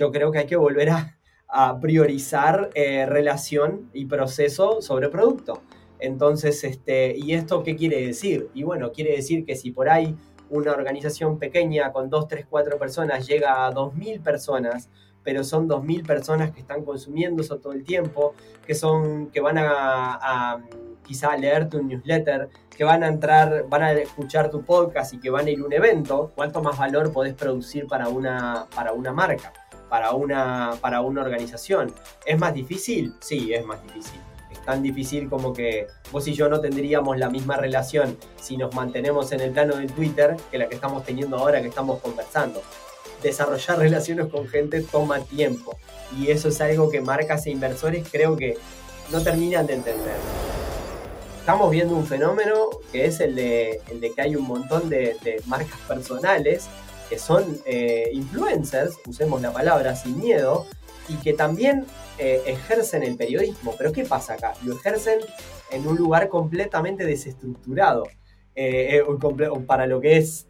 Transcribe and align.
yo 0.00 0.10
creo 0.10 0.32
que 0.32 0.38
hay 0.38 0.46
que 0.46 0.56
volver 0.56 0.88
a, 0.90 1.16
priorizar 1.80 2.70
eh, 2.74 3.06
relación 3.06 3.90
y 3.92 4.06
proceso 4.06 4.80
sobre 4.80 5.08
producto. 5.08 5.62
Entonces, 5.98 6.62
este, 6.62 7.16
¿y 7.16 7.32
esto 7.32 7.64
qué 7.64 7.74
quiere 7.74 8.06
decir? 8.06 8.48
Y 8.54 8.62
bueno, 8.62 8.92
quiere 8.92 9.16
decir 9.16 9.44
que 9.44 9.56
si 9.56 9.72
por 9.72 9.88
ahí 9.88 10.16
una 10.48 10.70
organización 10.72 11.40
pequeña 11.40 11.92
con 11.92 12.08
dos, 12.08 12.28
tres, 12.28 12.46
cuatro 12.48 12.78
personas 12.78 13.26
llega 13.26 13.66
a 13.66 13.72
2.000 13.72 14.22
personas, 14.22 14.88
pero 15.24 15.42
son 15.42 15.68
2.000 15.68 16.06
personas 16.06 16.52
que 16.52 16.60
están 16.60 16.84
consumiendo 16.84 17.42
eso 17.42 17.58
todo 17.58 17.72
el 17.72 17.84
tiempo, 17.84 18.34
que, 18.64 18.76
son, 18.76 19.26
que 19.30 19.40
van 19.40 19.58
a, 19.58 20.64
quizá 21.02 21.36
leer 21.36 21.68
tu 21.68 21.82
newsletter, 21.82 22.48
que 22.74 22.84
van 22.84 23.02
a 23.02 23.08
entrar, 23.08 23.66
van 23.68 23.82
a 23.82 23.92
escuchar 23.92 24.50
tu 24.50 24.62
podcast 24.62 25.12
y 25.14 25.18
que 25.18 25.30
van 25.30 25.46
a 25.46 25.50
ir 25.50 25.60
a 25.60 25.64
un 25.64 25.72
evento, 25.72 26.30
¿cuánto 26.36 26.62
más 26.62 26.78
valor 26.78 27.12
podés 27.12 27.34
producir 27.34 27.88
para 27.88 28.08
una, 28.08 28.66
para 28.72 28.92
una 28.92 29.12
marca, 29.12 29.52
para 29.90 30.12
una, 30.12 30.70
para 30.80 31.02
una 31.02 31.20
organización? 31.20 31.92
¿Es 32.24 32.38
más 32.38 32.54
difícil? 32.54 33.14
Sí, 33.20 33.52
es 33.52 33.66
más 33.66 33.82
difícil 33.82 34.20
tan 34.64 34.82
difícil 34.82 35.28
como 35.28 35.52
que 35.52 35.86
vos 36.12 36.26
y 36.28 36.34
yo 36.34 36.48
no 36.48 36.60
tendríamos 36.60 37.18
la 37.18 37.30
misma 37.30 37.56
relación 37.56 38.16
si 38.40 38.56
nos 38.56 38.74
mantenemos 38.74 39.32
en 39.32 39.40
el 39.40 39.50
plano 39.50 39.76
del 39.76 39.92
Twitter 39.92 40.36
que 40.50 40.58
la 40.58 40.68
que 40.68 40.74
estamos 40.74 41.04
teniendo 41.04 41.38
ahora 41.38 41.60
que 41.60 41.68
estamos 41.68 42.00
conversando. 42.00 42.62
Desarrollar 43.22 43.78
relaciones 43.78 44.26
con 44.26 44.48
gente 44.48 44.82
toma 44.82 45.20
tiempo 45.20 45.76
y 46.18 46.30
eso 46.30 46.48
es 46.48 46.60
algo 46.60 46.90
que 46.90 47.00
marcas 47.00 47.46
e 47.46 47.50
inversores 47.50 48.06
creo 48.10 48.36
que 48.36 48.56
no 49.10 49.22
terminan 49.22 49.66
de 49.66 49.74
entender. 49.74 50.16
Estamos 51.38 51.70
viendo 51.70 51.96
un 51.96 52.06
fenómeno 52.06 52.68
que 52.92 53.06
es 53.06 53.20
el 53.20 53.34
de, 53.34 53.80
el 53.90 54.00
de 54.00 54.12
que 54.12 54.22
hay 54.22 54.36
un 54.36 54.46
montón 54.46 54.88
de, 54.88 55.42
marcas 55.46 55.78
personales 55.88 56.68
que 57.10 57.18
son 57.18 57.58
eh, 57.66 58.08
influencers, 58.14 58.96
usemos 59.06 59.42
la 59.42 59.52
palabra 59.52 59.96
sin 59.96 60.18
miedo, 60.18 60.66
y 61.08 61.16
que 61.16 61.32
también 61.32 61.84
eh, 62.18 62.40
ejercen 62.46 63.02
el 63.02 63.16
periodismo. 63.16 63.74
Pero 63.76 63.92
¿qué 63.92 64.04
pasa 64.04 64.34
acá? 64.34 64.54
Lo 64.64 64.74
ejercen 64.74 65.18
en 65.72 65.86
un 65.86 65.96
lugar 65.96 66.28
completamente 66.28 67.04
desestructurado. 67.04 68.04
Eh, 68.54 69.02
para 69.66 69.86
lo 69.86 70.00
que 70.00 70.18
es 70.18 70.46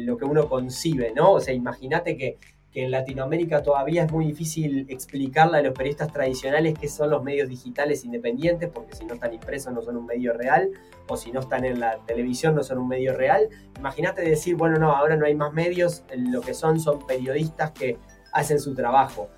lo 0.00 0.18
que 0.18 0.24
uno 0.24 0.48
concibe, 0.48 1.12
¿no? 1.14 1.32
O 1.32 1.40
sea, 1.40 1.54
imagínate 1.54 2.16
que, 2.16 2.38
en 2.74 2.90
Latinoamérica 2.90 3.62
todavía 3.62 4.04
es 4.04 4.12
muy 4.12 4.26
difícil 4.26 4.86
explicarle 4.88 5.58
a 5.58 5.62
los 5.62 5.72
periodistas 5.72 6.12
tradicionales 6.12 6.78
qué 6.78 6.88
son 6.88 7.10
los 7.10 7.22
medios 7.22 7.48
digitales 7.48 8.04
independientes, 8.04 8.68
porque 8.68 8.94
si 8.96 9.04
no 9.04 9.14
están 9.14 9.32
impresos 9.32 9.72
no 9.72 9.82
son 9.82 9.96
un 9.96 10.06
medio 10.06 10.32
real, 10.32 10.70
o 11.08 11.16
si 11.16 11.32
no 11.32 11.40
están 11.40 11.64
en 11.64 11.80
la 11.80 11.98
televisión 12.06 12.54
no 12.54 12.62
son 12.62 12.78
un 12.78 12.88
medio 12.88 13.14
real. 13.14 13.48
Imagínate 13.78 14.22
decir, 14.22 14.56
bueno, 14.56 14.78
no, 14.78 14.94
ahora 14.94 15.16
no 15.16 15.26
hay 15.26 15.34
más 15.34 15.52
medios, 15.52 16.02
lo 16.16 16.40
que 16.40 16.54
son 16.54 16.80
son 16.80 17.06
periodistas 17.06 17.70
que 17.70 17.98
hacen 18.32 18.58
su 18.58 18.74
trabajo 18.74 19.28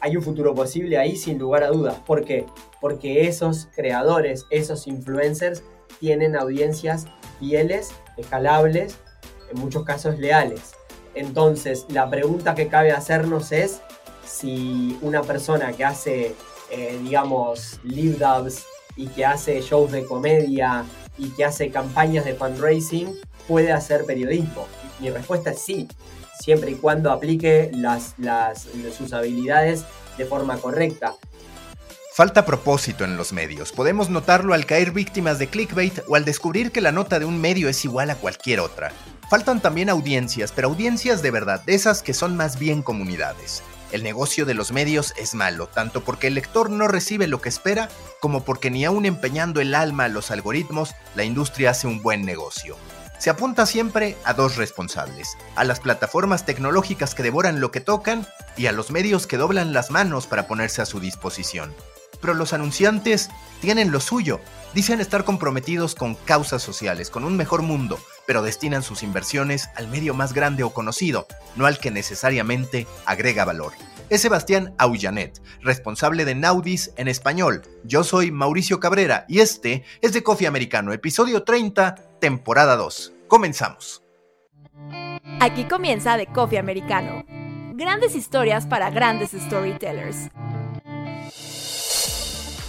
hay 0.00 0.16
un 0.16 0.22
futuro 0.22 0.54
posible 0.54 0.98
ahí 0.98 1.16
sin 1.16 1.38
lugar 1.38 1.64
a 1.64 1.68
dudas. 1.68 1.96
¿Por 2.06 2.24
qué? 2.24 2.46
Porque 2.80 3.26
esos 3.26 3.68
creadores, 3.74 4.46
esos 4.50 4.86
influencers 4.86 5.62
tienen 6.00 6.36
audiencias 6.36 7.06
fieles, 7.38 7.90
escalables, 8.16 8.98
en 9.50 9.60
muchos 9.60 9.84
casos 9.84 10.18
leales. 10.18 10.74
Entonces, 11.18 11.86
la 11.88 12.08
pregunta 12.08 12.54
que 12.54 12.68
cabe 12.68 12.92
hacernos 12.92 13.52
es 13.52 13.80
si 14.26 14.98
una 15.02 15.22
persona 15.22 15.72
que 15.72 15.84
hace, 15.84 16.34
eh, 16.70 16.98
digamos, 17.02 17.80
live 17.82 18.16
dubs 18.18 18.64
y 18.96 19.08
que 19.08 19.24
hace 19.24 19.60
shows 19.60 19.90
de 19.92 20.04
comedia 20.04 20.84
y 21.16 21.30
que 21.30 21.44
hace 21.44 21.70
campañas 21.70 22.24
de 22.24 22.34
fundraising 22.34 23.14
puede 23.46 23.72
hacer 23.72 24.04
periodismo. 24.04 24.66
Mi 25.00 25.10
respuesta 25.10 25.50
es 25.50 25.60
sí 25.60 25.88
siempre 26.38 26.70
y 26.70 26.74
cuando 26.74 27.10
aplique 27.10 27.70
las, 27.74 28.14
sus 28.96 29.12
habilidades 29.12 29.84
de 30.16 30.24
forma 30.24 30.56
correcta. 30.58 31.14
Falta 32.14 32.44
propósito 32.44 33.04
en 33.04 33.16
los 33.16 33.32
medios. 33.32 33.70
Podemos 33.70 34.10
notarlo 34.10 34.54
al 34.54 34.66
caer 34.66 34.90
víctimas 34.90 35.38
de 35.38 35.48
clickbait 35.48 36.00
o 36.08 36.16
al 36.16 36.24
descubrir 36.24 36.72
que 36.72 36.80
la 36.80 36.90
nota 36.90 37.18
de 37.18 37.24
un 37.24 37.40
medio 37.40 37.68
es 37.68 37.84
igual 37.84 38.10
a 38.10 38.16
cualquier 38.16 38.60
otra. 38.60 38.92
Faltan 39.30 39.60
también 39.60 39.90
audiencias, 39.90 40.52
pero 40.52 40.68
audiencias 40.68 41.22
de 41.22 41.30
verdad, 41.30 41.62
de 41.64 41.74
esas 41.74 42.02
que 42.02 42.14
son 42.14 42.36
más 42.36 42.58
bien 42.58 42.82
comunidades. 42.82 43.62
El 43.92 44.02
negocio 44.02 44.44
de 44.44 44.54
los 44.54 44.72
medios 44.72 45.14
es 45.16 45.34
malo, 45.34 45.66
tanto 45.66 46.02
porque 46.02 46.28
el 46.28 46.34
lector 46.34 46.70
no 46.70 46.88
recibe 46.88 47.26
lo 47.26 47.40
que 47.40 47.48
espera, 47.48 47.88
como 48.20 48.44
porque 48.44 48.70
ni 48.70 48.84
aún 48.84 49.06
empeñando 49.06 49.60
el 49.60 49.74
alma 49.74 50.04
a 50.04 50.08
los 50.08 50.30
algoritmos, 50.30 50.94
la 51.14 51.24
industria 51.24 51.70
hace 51.70 51.86
un 51.86 52.02
buen 52.02 52.24
negocio 52.24 52.76
se 53.18 53.30
apunta 53.30 53.66
siempre 53.66 54.16
a 54.24 54.32
dos 54.32 54.56
responsables, 54.56 55.36
a 55.56 55.64
las 55.64 55.80
plataformas 55.80 56.46
tecnológicas 56.46 57.14
que 57.14 57.24
devoran 57.24 57.60
lo 57.60 57.70
que 57.70 57.80
tocan 57.80 58.26
y 58.56 58.66
a 58.66 58.72
los 58.72 58.90
medios 58.90 59.26
que 59.26 59.36
doblan 59.36 59.72
las 59.72 59.90
manos 59.90 60.26
para 60.26 60.46
ponerse 60.46 60.82
a 60.82 60.86
su 60.86 61.00
disposición. 61.00 61.74
Pero 62.20 62.34
los 62.34 62.52
anunciantes 62.52 63.30
tienen 63.60 63.90
lo 63.90 64.00
suyo, 64.00 64.40
dicen 64.74 65.00
estar 65.00 65.24
comprometidos 65.24 65.94
con 65.94 66.14
causas 66.14 66.62
sociales, 66.62 67.10
con 67.10 67.24
un 67.24 67.36
mejor 67.36 67.62
mundo, 67.62 67.98
pero 68.26 68.42
destinan 68.42 68.82
sus 68.82 69.02
inversiones 69.02 69.68
al 69.76 69.88
medio 69.88 70.14
más 70.14 70.32
grande 70.32 70.62
o 70.62 70.70
conocido, 70.70 71.26
no 71.56 71.66
al 71.66 71.78
que 71.78 71.90
necesariamente 71.90 72.86
agrega 73.06 73.44
valor. 73.44 73.72
Es 74.10 74.22
Sebastián 74.22 74.74
Aullanet, 74.78 75.42
responsable 75.60 76.24
de 76.24 76.34
Naudis 76.34 76.92
en 76.96 77.08
español. 77.08 77.62
Yo 77.84 78.04
soy 78.04 78.30
Mauricio 78.30 78.80
Cabrera 78.80 79.26
y 79.28 79.40
este 79.40 79.84
es 80.00 80.12
de 80.12 80.22
Coffee 80.22 80.46
Americano, 80.46 80.92
episodio 80.92 81.42
30 81.42 81.94
temporada 82.20 82.76
2. 82.76 83.12
Comenzamos. 83.28 84.02
Aquí 85.40 85.64
comienza 85.64 86.16
The 86.16 86.26
Coffee 86.26 86.58
Americano. 86.58 87.24
Grandes 87.74 88.16
historias 88.16 88.66
para 88.66 88.90
grandes 88.90 89.30
storytellers. 89.30 90.30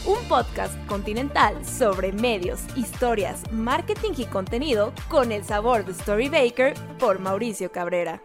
Un 0.06 0.18
podcast 0.30 0.74
continental 0.88 1.66
sobre 1.66 2.14
medios, 2.14 2.62
historias, 2.78 3.44
marketing 3.52 4.14
y 4.18 4.26
contenido 4.26 4.94
con 5.10 5.34
el 5.34 5.44
sabor 5.44 5.86
de 5.86 5.94
Storybaker 5.94 6.74
por 6.98 7.20
Mauricio 7.20 7.70
Cabrera. 7.72 8.22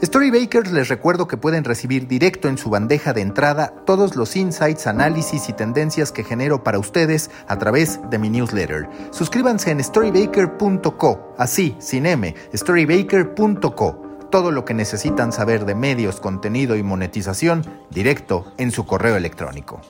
Storybakers 0.00 0.70
les 0.70 0.88
recuerdo 0.88 1.26
que 1.26 1.38
pueden 1.38 1.64
recibir 1.64 2.06
directo 2.06 2.48
en 2.48 2.58
su 2.58 2.70
bandeja 2.70 3.12
de 3.12 3.22
entrada 3.22 3.74
todos 3.84 4.14
los 4.14 4.36
insights, 4.36 4.86
análisis 4.86 5.48
y 5.48 5.54
tendencias 5.54 6.12
que 6.12 6.22
genero 6.22 6.62
para 6.62 6.78
ustedes 6.78 7.30
a 7.48 7.58
través 7.58 7.98
de 8.10 8.18
mi 8.18 8.28
newsletter. 8.28 8.88
Suscríbanse 9.10 9.70
en 9.70 9.82
storybaker.co, 9.82 11.34
así, 11.36 11.74
sin 11.80 12.06
M, 12.06 12.32
storybaker.co. 12.54 14.07
Todo 14.30 14.50
lo 14.50 14.66
que 14.66 14.74
necesitan 14.74 15.32
saber 15.32 15.64
de 15.64 15.74
medios, 15.74 16.20
contenido 16.20 16.76
y 16.76 16.82
monetización 16.82 17.64
directo 17.90 18.52
en 18.58 18.70
su 18.70 18.84
correo 18.84 19.16
electrónico. 19.16 19.80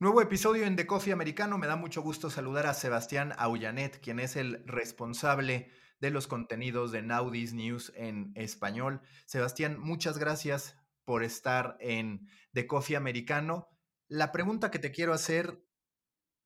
Nuevo 0.00 0.20
episodio 0.20 0.64
en 0.66 0.74
The 0.74 0.84
Coffee 0.84 1.12
Americano. 1.12 1.58
Me 1.58 1.68
da 1.68 1.76
mucho 1.76 2.02
gusto 2.02 2.28
saludar 2.28 2.66
a 2.66 2.74
Sebastián 2.74 3.34
Aullanet, 3.38 4.00
quien 4.00 4.18
es 4.18 4.34
el 4.34 4.64
responsable 4.66 5.70
de 6.00 6.10
los 6.10 6.26
contenidos 6.26 6.90
de 6.90 7.02
Naudis 7.02 7.54
News 7.54 7.92
en 7.94 8.32
español. 8.34 9.02
Sebastián, 9.26 9.78
muchas 9.78 10.18
gracias 10.18 10.76
por 11.04 11.22
estar 11.22 11.76
en 11.78 12.28
The 12.52 12.66
Coffee 12.66 12.96
Americano. 12.96 13.68
La 14.08 14.32
pregunta 14.32 14.72
que 14.72 14.80
te 14.80 14.90
quiero 14.90 15.12
hacer 15.12 15.62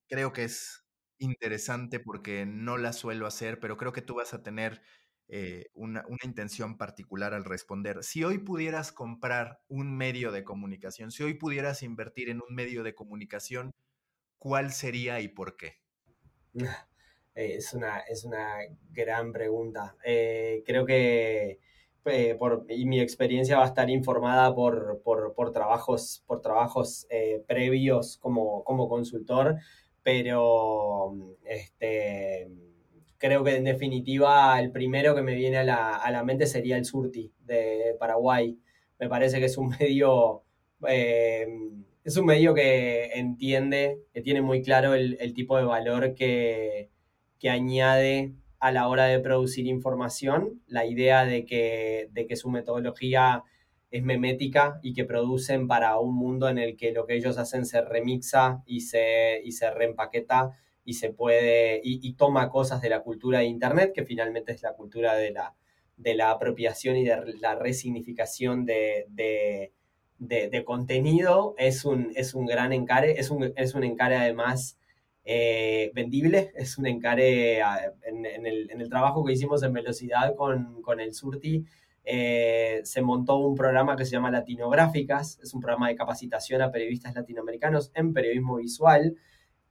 creo 0.06 0.34
que 0.34 0.44
es 0.44 0.79
interesante 1.20 2.00
porque 2.00 2.46
no 2.46 2.76
la 2.78 2.92
suelo 2.92 3.26
hacer, 3.26 3.60
pero 3.60 3.76
creo 3.76 3.92
que 3.92 4.02
tú 4.02 4.16
vas 4.16 4.34
a 4.34 4.42
tener 4.42 4.82
eh, 5.28 5.70
una, 5.74 6.04
una, 6.08 6.18
intención 6.24 6.76
particular 6.76 7.34
al 7.34 7.44
responder. 7.44 8.02
Si 8.02 8.24
hoy 8.24 8.38
pudieras 8.38 8.90
comprar 8.90 9.60
un 9.68 9.96
medio 9.96 10.32
de 10.32 10.42
comunicación, 10.42 11.12
si 11.12 11.22
hoy 11.22 11.34
pudieras 11.34 11.84
invertir 11.84 12.30
en 12.30 12.40
un 12.40 12.52
medio 12.52 12.82
de 12.82 12.96
comunicación, 12.96 13.72
¿cuál 14.38 14.72
sería 14.72 15.20
y 15.20 15.28
por 15.28 15.56
qué? 15.56 15.74
Eh, 17.36 17.54
es, 17.54 17.74
una, 17.74 18.00
es 18.00 18.24
una 18.24 18.56
gran 18.90 19.32
pregunta. 19.32 19.96
Eh, 20.04 20.64
creo 20.66 20.84
que 20.84 21.60
por, 22.40 22.66
y 22.68 22.86
mi 22.86 23.00
experiencia 23.00 23.56
va 23.56 23.62
a 23.62 23.68
estar 23.68 23.88
informada 23.88 24.52
por, 24.52 25.00
por, 25.04 25.52
trabajos, 25.52 26.24
por 26.26 26.40
trabajos 26.40 27.06
previos 27.46 28.18
como, 28.18 28.64
como 28.64 28.88
consultor, 28.88 29.60
pero 30.02 31.14
este, 31.44 32.48
creo 33.18 33.44
que 33.44 33.56
en 33.56 33.64
definitiva 33.64 34.58
el 34.60 34.72
primero 34.72 35.14
que 35.14 35.22
me 35.22 35.34
viene 35.34 35.58
a 35.58 35.64
la, 35.64 35.96
a 35.96 36.10
la 36.10 36.24
mente 36.24 36.46
sería 36.46 36.76
el 36.76 36.84
Surti 36.84 37.32
de 37.40 37.96
Paraguay. 37.98 38.58
Me 38.98 39.08
parece 39.08 39.38
que 39.38 39.46
es 39.46 39.58
un 39.58 39.68
medio 39.80 40.42
es 42.04 42.16
un 42.16 42.26
medio 42.26 42.54
que 42.54 43.10
entiende, 43.14 44.00
que 44.12 44.22
tiene 44.22 44.42
muy 44.42 44.62
claro 44.62 44.94
el, 44.94 45.16
el 45.20 45.34
tipo 45.34 45.56
de 45.58 45.64
valor 45.64 46.14
que, 46.14 46.90
que 47.38 47.50
añade 47.50 48.32
a 48.58 48.72
la 48.72 48.88
hora 48.88 49.06
de 49.06 49.20
producir 49.20 49.66
información, 49.66 50.62
la 50.66 50.86
idea 50.86 51.24
de 51.24 51.44
que, 51.44 52.08
de 52.12 52.26
que 52.26 52.36
su 52.36 52.50
metodología 52.50 53.42
es 53.90 54.02
memética 54.02 54.78
y 54.82 54.92
que 54.92 55.04
producen 55.04 55.66
para 55.66 55.98
un 55.98 56.14
mundo 56.14 56.48
en 56.48 56.58
el 56.58 56.76
que 56.76 56.92
lo 56.92 57.06
que 57.06 57.16
ellos 57.16 57.38
hacen 57.38 57.66
se 57.66 57.82
remixa 57.82 58.62
y 58.66 58.82
se, 58.82 59.40
y 59.44 59.52
se 59.52 59.70
reempaqueta 59.70 60.52
y 60.84 60.94
se 60.94 61.12
puede, 61.12 61.80
y, 61.84 62.12
toma 62.14 62.50
cosas 62.50 62.80
de 62.80 62.88
la 62.88 63.02
cultura 63.02 63.40
de 63.40 63.44
Internet, 63.44 63.92
que 63.94 64.04
finalmente 64.04 64.52
es 64.52 64.62
la 64.62 64.74
cultura 64.74 65.14
de 65.14 65.30
la, 65.30 65.54
de 65.96 66.14
la 66.14 66.30
apropiación 66.30 66.96
y 66.96 67.04
de 67.04 67.34
la 67.40 67.54
resignificación 67.54 68.64
de, 68.64 69.06
de, 69.08 70.64
contenido, 70.64 71.54
es 71.58 71.84
un, 71.84 72.12
es 72.14 72.34
un 72.34 72.46
gran 72.46 72.72
encare, 72.72 73.20
es 73.20 73.30
un, 73.30 73.52
es 73.56 73.74
un 73.74 73.84
encare 73.84 74.16
además 74.16 74.78
eh, 75.24 75.90
vendible, 75.94 76.52
es 76.56 76.78
un 76.78 76.86
encare 76.86 77.62
ah, 77.62 77.92
en, 78.02 78.26
el, 78.26 78.70
en, 78.70 78.80
el, 78.80 78.88
trabajo 78.88 79.24
que 79.24 79.32
hicimos 79.32 79.62
en 79.62 79.72
velocidad 79.72 80.34
con, 80.34 80.80
con 80.82 80.98
el 81.00 81.14
Surti. 81.14 81.64
Eh, 82.04 82.80
se 82.84 83.02
montó 83.02 83.36
un 83.36 83.54
programa 83.54 83.96
que 83.96 84.04
se 84.04 84.12
llama 84.12 84.30
Latinográficas, 84.30 85.38
es 85.42 85.54
un 85.54 85.60
programa 85.60 85.88
de 85.88 85.96
capacitación 85.96 86.62
a 86.62 86.72
periodistas 86.72 87.14
latinoamericanos 87.14 87.92
en 87.94 88.12
periodismo 88.12 88.56
visual, 88.56 89.16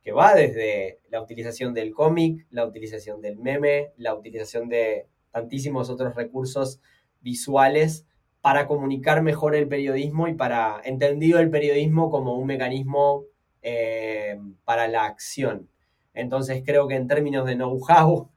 que 0.02 0.12
va 0.12 0.34
desde 0.34 1.00
la 1.10 1.22
utilización 1.22 1.74
del 1.74 1.94
cómic, 1.94 2.46
la 2.52 2.66
utilización 2.66 3.22
del 3.22 3.38
meme, 3.38 3.92
la 3.98 4.16
utilización 4.16 4.70
de 4.70 5.08
tantísimos 5.32 5.90
otros 5.90 6.16
recursos 6.16 6.80
visuales 7.22 8.06
para 8.42 8.68
comunicar 8.68 9.22
mejor 9.22 9.56
el 9.56 9.68
periodismo 9.68 10.28
y 10.28 10.34
para 10.34 10.82
entendido 10.86 11.40
el 11.40 11.50
periodismo 11.50 12.10
como 12.10 12.36
un 12.36 12.48
mecanismo 12.48 13.26
eh, 13.62 14.40
para 14.64 14.88
la 14.88 15.06
acción. 15.06 15.70
Entonces 16.14 16.64
creo 16.66 16.88
que 16.88 16.96
en 16.96 17.08
términos 17.08 17.46
de 17.46 17.56
know-how, 17.56 18.30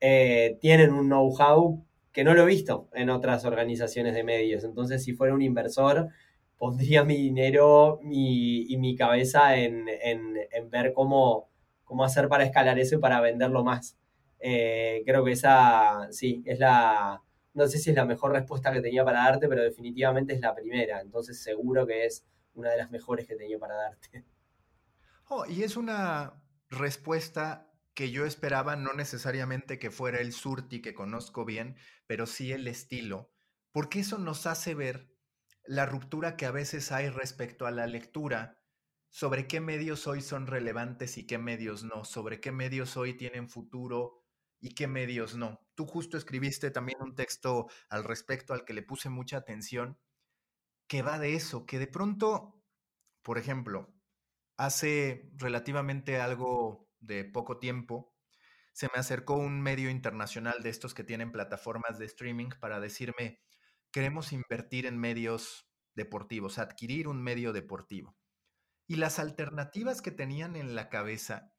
eh, 0.00 0.58
tienen 0.60 0.92
un 0.92 1.06
know-how 1.06 1.84
que 2.14 2.22
no 2.22 2.32
lo 2.32 2.44
he 2.44 2.46
visto 2.46 2.88
en 2.94 3.10
otras 3.10 3.44
organizaciones 3.44 4.14
de 4.14 4.22
medios. 4.22 4.62
Entonces 4.62 5.02
si 5.02 5.12
fuera 5.12 5.34
un 5.34 5.42
inversor, 5.42 6.08
pondría 6.56 7.04
mi 7.04 7.16
dinero 7.16 7.98
y 8.02 8.76
mi 8.78 8.94
cabeza 8.96 9.56
en, 9.56 9.84
ver 10.70 10.92
cómo, 10.94 11.50
cómo 11.82 12.04
hacer 12.04 12.28
para 12.28 12.44
escalar 12.44 12.78
eso 12.78 12.94
y 12.94 12.98
para 12.98 13.20
venderlo 13.20 13.64
más. 13.64 13.98
Eh, 14.38 15.02
creo 15.04 15.24
que 15.24 15.32
esa, 15.32 16.06
sí, 16.12 16.42
es 16.46 16.60
la, 16.60 17.20
no 17.52 17.66
sé 17.66 17.78
si 17.78 17.90
es 17.90 17.96
la 17.96 18.04
mejor 18.04 18.30
respuesta 18.30 18.72
que 18.72 18.80
tenía 18.80 19.04
para 19.04 19.24
darte, 19.24 19.48
pero 19.48 19.62
definitivamente 19.62 20.34
es 20.34 20.40
la 20.40 20.54
primera. 20.54 21.00
Entonces 21.00 21.42
seguro 21.42 21.84
que 21.84 22.06
es 22.06 22.24
una 22.54 22.70
de 22.70 22.76
las 22.76 22.92
mejores 22.92 23.26
que 23.26 23.34
tenía 23.34 23.58
para 23.58 23.74
darte. 23.74 24.24
Oh, 25.28 25.46
y 25.46 25.64
es 25.64 25.76
una 25.76 26.34
respuesta 26.70 27.74
que 27.94 28.10
yo 28.10 28.26
esperaba, 28.26 28.76
no 28.76 28.92
necesariamente 28.92 29.78
que 29.78 29.90
fuera 29.90 30.18
el 30.20 30.32
surti 30.32 30.82
que 30.82 30.94
conozco 30.94 31.44
bien, 31.44 31.76
pero 32.06 32.26
sí 32.26 32.52
el 32.52 32.66
estilo, 32.68 33.32
porque 33.72 34.00
eso 34.00 34.18
nos 34.18 34.46
hace 34.46 34.74
ver 34.74 35.10
la 35.64 35.86
ruptura 35.86 36.36
que 36.36 36.46
a 36.46 36.50
veces 36.50 36.92
hay 36.92 37.08
respecto 37.08 37.66
a 37.66 37.70
la 37.70 37.86
lectura, 37.86 38.60
sobre 39.10 39.46
qué 39.46 39.60
medios 39.60 40.06
hoy 40.06 40.20
son 40.20 40.46
relevantes 40.46 41.18
y 41.18 41.26
qué 41.26 41.38
medios 41.38 41.84
no, 41.84 42.04
sobre 42.04 42.40
qué 42.40 42.50
medios 42.50 42.96
hoy 42.96 43.14
tienen 43.14 43.48
futuro 43.48 44.24
y 44.60 44.74
qué 44.74 44.88
medios 44.88 45.36
no. 45.36 45.60
Tú 45.74 45.86
justo 45.86 46.16
escribiste 46.16 46.70
también 46.70 46.98
un 47.00 47.14
texto 47.14 47.68
al 47.88 48.02
respecto 48.02 48.54
al 48.54 48.64
que 48.64 48.74
le 48.74 48.82
puse 48.82 49.08
mucha 49.10 49.36
atención, 49.36 49.98
que 50.88 51.02
va 51.02 51.18
de 51.18 51.34
eso, 51.34 51.64
que 51.64 51.78
de 51.78 51.86
pronto, 51.86 52.60
por 53.22 53.38
ejemplo, 53.38 53.94
hace 54.56 55.30
relativamente 55.36 56.20
algo 56.20 56.88
de 57.00 57.24
poco 57.24 57.58
tiempo, 57.58 58.13
se 58.74 58.88
me 58.92 58.98
acercó 58.98 59.34
un 59.34 59.62
medio 59.62 59.88
internacional 59.88 60.62
de 60.62 60.68
estos 60.68 60.94
que 60.94 61.04
tienen 61.04 61.30
plataformas 61.30 61.96
de 61.98 62.06
streaming 62.06 62.50
para 62.60 62.80
decirme, 62.80 63.40
queremos 63.92 64.32
invertir 64.32 64.84
en 64.86 64.98
medios 64.98 65.70
deportivos, 65.94 66.58
adquirir 66.58 67.06
un 67.06 67.22
medio 67.22 67.52
deportivo. 67.52 68.16
Y 68.88 68.96
las 68.96 69.20
alternativas 69.20 70.02
que 70.02 70.10
tenían 70.10 70.56
en 70.56 70.74
la 70.74 70.88
cabeza 70.88 71.54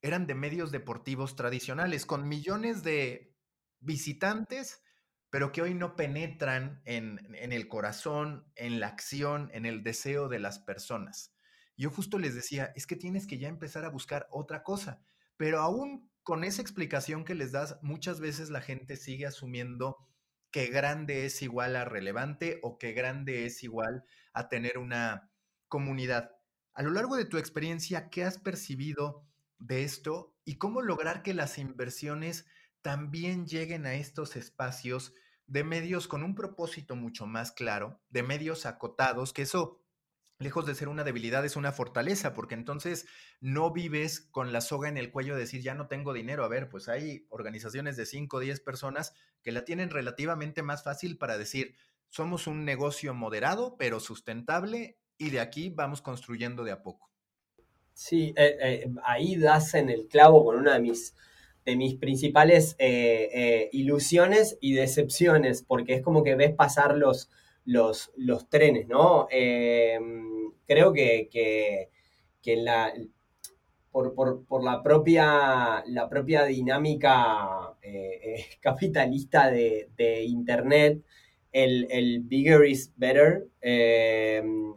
eran 0.00 0.26
de 0.26 0.34
medios 0.34 0.72
deportivos 0.72 1.36
tradicionales, 1.36 2.06
con 2.06 2.26
millones 2.26 2.82
de 2.82 3.36
visitantes, 3.80 4.82
pero 5.28 5.52
que 5.52 5.60
hoy 5.60 5.74
no 5.74 5.96
penetran 5.96 6.80
en, 6.86 7.18
el 7.34 7.68
corazón, 7.68 8.50
en 8.56 8.80
la 8.80 8.86
acción, 8.88 9.50
en 9.52 9.66
el 9.66 9.82
deseo 9.82 10.28
de 10.28 10.38
las 10.38 10.60
personas. 10.60 11.34
Yo 11.76 11.90
justo 11.90 12.18
les 12.18 12.34
decía, 12.34 12.72
es 12.74 12.86
que 12.86 12.96
tienes 12.96 13.26
que 13.26 13.38
ya 13.38 13.48
empezar 13.48 13.84
a 13.84 13.90
buscar 13.90 14.28
otra 14.30 14.62
cosa, 14.62 15.02
pero 15.36 15.60
aún 15.60 16.10
con 16.24 16.42
esa 16.42 16.62
explicación 16.62 17.24
que 17.24 17.34
les 17.34 17.52
das, 17.52 17.78
muchas 17.82 18.18
veces 18.18 18.50
la 18.50 18.62
gente 18.62 18.96
sigue 18.96 19.26
asumiendo 19.26 19.98
que 20.50 20.66
grande 20.68 21.26
es 21.26 21.42
igual 21.42 21.76
a 21.76 21.84
relevante 21.84 22.60
o 22.62 22.78
que 22.78 22.92
grande 22.92 23.44
es 23.44 23.62
igual 23.62 24.04
a 24.32 24.48
tener 24.48 24.78
una 24.78 25.30
comunidad. 25.68 26.32
A 26.72 26.82
lo 26.82 26.90
largo 26.90 27.16
de 27.16 27.26
tu 27.26 27.36
experiencia, 27.36 28.08
¿qué 28.08 28.24
has 28.24 28.38
percibido 28.38 29.26
de 29.58 29.84
esto 29.84 30.34
y 30.44 30.56
cómo 30.56 30.80
lograr 30.80 31.22
que 31.22 31.34
las 31.34 31.58
inversiones 31.58 32.46
también 32.82 33.46
lleguen 33.46 33.86
a 33.86 33.94
estos 33.94 34.36
espacios 34.36 35.14
de 35.46 35.62
medios 35.62 36.08
con 36.08 36.22
un 36.22 36.34
propósito 36.34 36.96
mucho 36.96 37.26
más 37.26 37.52
claro, 37.52 38.00
de 38.08 38.22
medios 38.22 38.66
acotados, 38.66 39.32
que 39.32 39.42
eso 39.42 39.83
lejos 40.44 40.66
de 40.66 40.76
ser 40.76 40.88
una 40.88 41.02
debilidad, 41.02 41.44
es 41.44 41.56
una 41.56 41.72
fortaleza, 41.72 42.34
porque 42.34 42.54
entonces 42.54 43.06
no 43.40 43.72
vives 43.72 44.20
con 44.20 44.52
la 44.52 44.60
soga 44.60 44.88
en 44.88 44.96
el 44.96 45.10
cuello 45.10 45.34
de 45.34 45.40
decir, 45.40 45.62
ya 45.62 45.74
no 45.74 45.88
tengo 45.88 46.12
dinero. 46.12 46.44
A 46.44 46.48
ver, 46.48 46.68
pues 46.68 46.88
hay 46.88 47.26
organizaciones 47.30 47.96
de 47.96 48.06
5 48.06 48.36
o 48.36 48.40
10 48.40 48.60
personas 48.60 49.14
que 49.42 49.50
la 49.50 49.64
tienen 49.64 49.90
relativamente 49.90 50.62
más 50.62 50.84
fácil 50.84 51.18
para 51.18 51.36
decir, 51.36 51.74
somos 52.08 52.46
un 52.46 52.64
negocio 52.64 53.12
moderado, 53.14 53.76
pero 53.76 53.98
sustentable, 53.98 54.98
y 55.18 55.30
de 55.30 55.40
aquí 55.40 55.70
vamos 55.70 56.00
construyendo 56.00 56.62
de 56.62 56.70
a 56.70 56.82
poco. 56.82 57.10
Sí, 57.92 58.34
eh, 58.36 58.56
eh, 58.60 58.90
ahí 59.04 59.36
das 59.36 59.74
en 59.74 59.88
el 59.88 60.06
clavo 60.06 60.44
con 60.44 60.56
una 60.56 60.74
de 60.74 60.80
mis, 60.80 61.14
de 61.64 61.76
mis 61.76 61.94
principales 61.96 62.76
eh, 62.78 63.68
ilusiones 63.72 64.58
y 64.60 64.74
decepciones, 64.74 65.62
porque 65.62 65.94
es 65.94 66.02
como 66.02 66.22
que 66.22 66.34
ves 66.34 66.54
pasar 66.54 66.96
los 66.96 67.30
los, 67.64 68.12
los 68.16 68.48
trenes, 68.48 68.86
¿no? 68.88 69.26
Eh, 69.30 69.98
creo 70.66 70.92
que, 70.92 71.28
que, 71.30 72.56
la, 72.56 72.92
por, 73.90 74.62
la, 74.62 74.82
propia, 74.82 75.82
la 75.86 76.08
propia 76.08 76.44
dinámica 76.44 77.74
eh, 77.82 78.20
eh, 78.22 78.44
capitalista 78.60 79.50
de, 79.50 80.24
Internet, 80.24 81.02
el, 81.52 82.20
bigger 82.24 82.64
is 82.66 82.92
better 82.96 83.46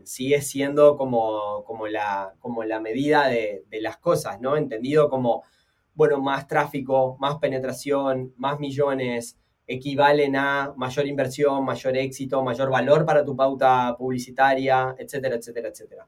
sigue 0.04 0.42
siendo 0.42 0.95
como, 0.95 1.63
como, 1.66 1.88
la, 1.88 2.34
como 2.39 2.63
la 2.63 2.80
medida 2.80 3.28
de, 3.28 3.63
de, 3.69 3.81
las 3.81 3.98
cosas, 3.98 4.39
¿no? 4.39 4.56
Entendido 4.56 5.10
como, 5.10 5.44
bueno, 5.95 6.22
más 6.22 6.48
tráfico, 6.48 7.18
más 7.19 7.38
penetración, 7.39 8.34
más 8.38 8.60
millones, 8.60 9.38
equivalen 9.68 10.36
a 10.36 10.74
mayor 10.78 11.06
inversión, 11.06 11.65
mayor 11.65 11.98
éxito, 11.98 12.44
mayor 12.44 12.70
valor 12.70 13.06
para 13.06 13.24
tu 13.24 13.36
pauta 13.36 13.96
publicitaria, 13.98 14.96
etcétera, 14.98 15.36
etcétera, 15.36 15.70
etcétera. 15.70 16.08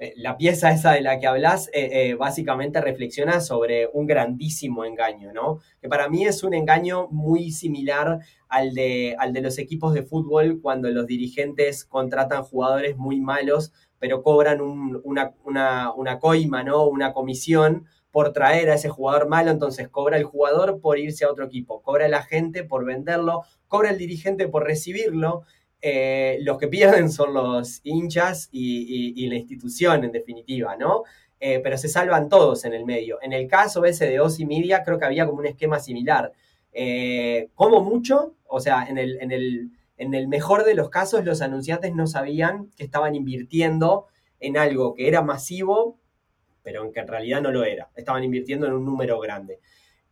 Eh, 0.00 0.14
la 0.16 0.36
pieza 0.36 0.70
esa 0.70 0.92
de 0.92 1.00
la 1.00 1.18
que 1.18 1.26
hablas 1.26 1.68
eh, 1.72 1.90
eh, 1.92 2.14
básicamente 2.14 2.80
reflexiona 2.80 3.40
sobre 3.40 3.88
un 3.92 4.06
grandísimo 4.06 4.84
engaño, 4.84 5.32
¿no? 5.32 5.58
Que 5.80 5.88
para 5.88 6.08
mí 6.08 6.24
es 6.24 6.44
un 6.44 6.54
engaño 6.54 7.08
muy 7.08 7.50
similar 7.50 8.20
al 8.48 8.74
de, 8.74 9.16
al 9.18 9.32
de 9.32 9.40
los 9.40 9.58
equipos 9.58 9.94
de 9.94 10.04
fútbol 10.04 10.60
cuando 10.62 10.88
los 10.90 11.06
dirigentes 11.06 11.84
contratan 11.84 12.44
jugadores 12.44 12.96
muy 12.96 13.20
malos, 13.20 13.72
pero 13.98 14.22
cobran 14.22 14.60
una, 14.60 15.34
una, 15.44 15.92
una 15.92 16.18
coima, 16.20 16.62
¿no? 16.62 16.86
Una 16.86 17.12
comisión 17.12 17.86
por 18.18 18.32
traer 18.32 18.68
a 18.68 18.74
ese 18.74 18.88
jugador 18.88 19.28
malo, 19.28 19.52
entonces 19.52 19.88
cobra 19.88 20.16
el 20.16 20.24
jugador 20.24 20.80
por 20.80 20.98
irse 20.98 21.24
a 21.24 21.30
otro 21.30 21.44
equipo, 21.44 21.82
cobra 21.82 22.08
la 22.08 22.24
gente 22.24 22.64
por 22.64 22.84
venderlo, 22.84 23.44
cobra 23.68 23.90
el 23.90 23.96
dirigente 23.96 24.48
por 24.48 24.64
recibirlo. 24.64 25.44
Eh, 25.80 26.38
los 26.40 26.58
que 26.58 26.66
pierden 26.66 27.12
son 27.12 27.32
los 27.32 27.80
hinchas 27.84 28.48
y, 28.50 29.24
la 29.28 29.36
institución, 29.36 30.02
en 30.02 30.10
definitiva, 30.10 30.74
¿no? 30.76 31.04
Eh, 31.38 31.60
pero 31.62 31.78
se 31.78 31.88
salvan 31.88 32.28
todos 32.28 32.64
en 32.64 32.74
el 32.74 32.84
medio. 32.84 33.18
En 33.22 33.32
el 33.32 33.46
caso 33.46 33.84
ese 33.84 34.06
de 34.06 34.18
Osi 34.18 34.44
Media, 34.44 34.82
creo 34.82 34.98
que 34.98 35.04
había 35.04 35.24
como 35.24 35.38
un 35.38 35.46
esquema 35.46 35.78
similar. 35.78 36.32
Eh, 36.72 37.50
como 37.54 37.84
mucho, 37.84 38.34
o 38.48 38.58
sea, 38.58 38.84
en 38.88 38.98
el, 38.98 39.18
en, 39.20 39.30
el, 39.30 39.70
en 39.96 40.12
el 40.12 40.26
mejor 40.26 40.64
de 40.64 40.74
los 40.74 40.90
casos, 40.90 41.24
los 41.24 41.40
anunciantes 41.40 41.94
no 41.94 42.08
sabían 42.08 42.68
que 42.76 42.82
estaban 42.82 43.14
invirtiendo 43.14 44.06
en 44.40 44.56
algo 44.56 44.94
que 44.94 45.06
era 45.06 45.22
masivo 45.22 46.00
pero 46.68 46.84
en 46.84 46.92
que 46.92 47.00
en 47.00 47.08
realidad 47.08 47.40
no 47.40 47.50
lo 47.50 47.64
era. 47.64 47.88
Estaban 47.96 48.22
invirtiendo 48.22 48.66
en 48.66 48.74
un 48.74 48.84
número 48.84 49.18
grande. 49.18 49.58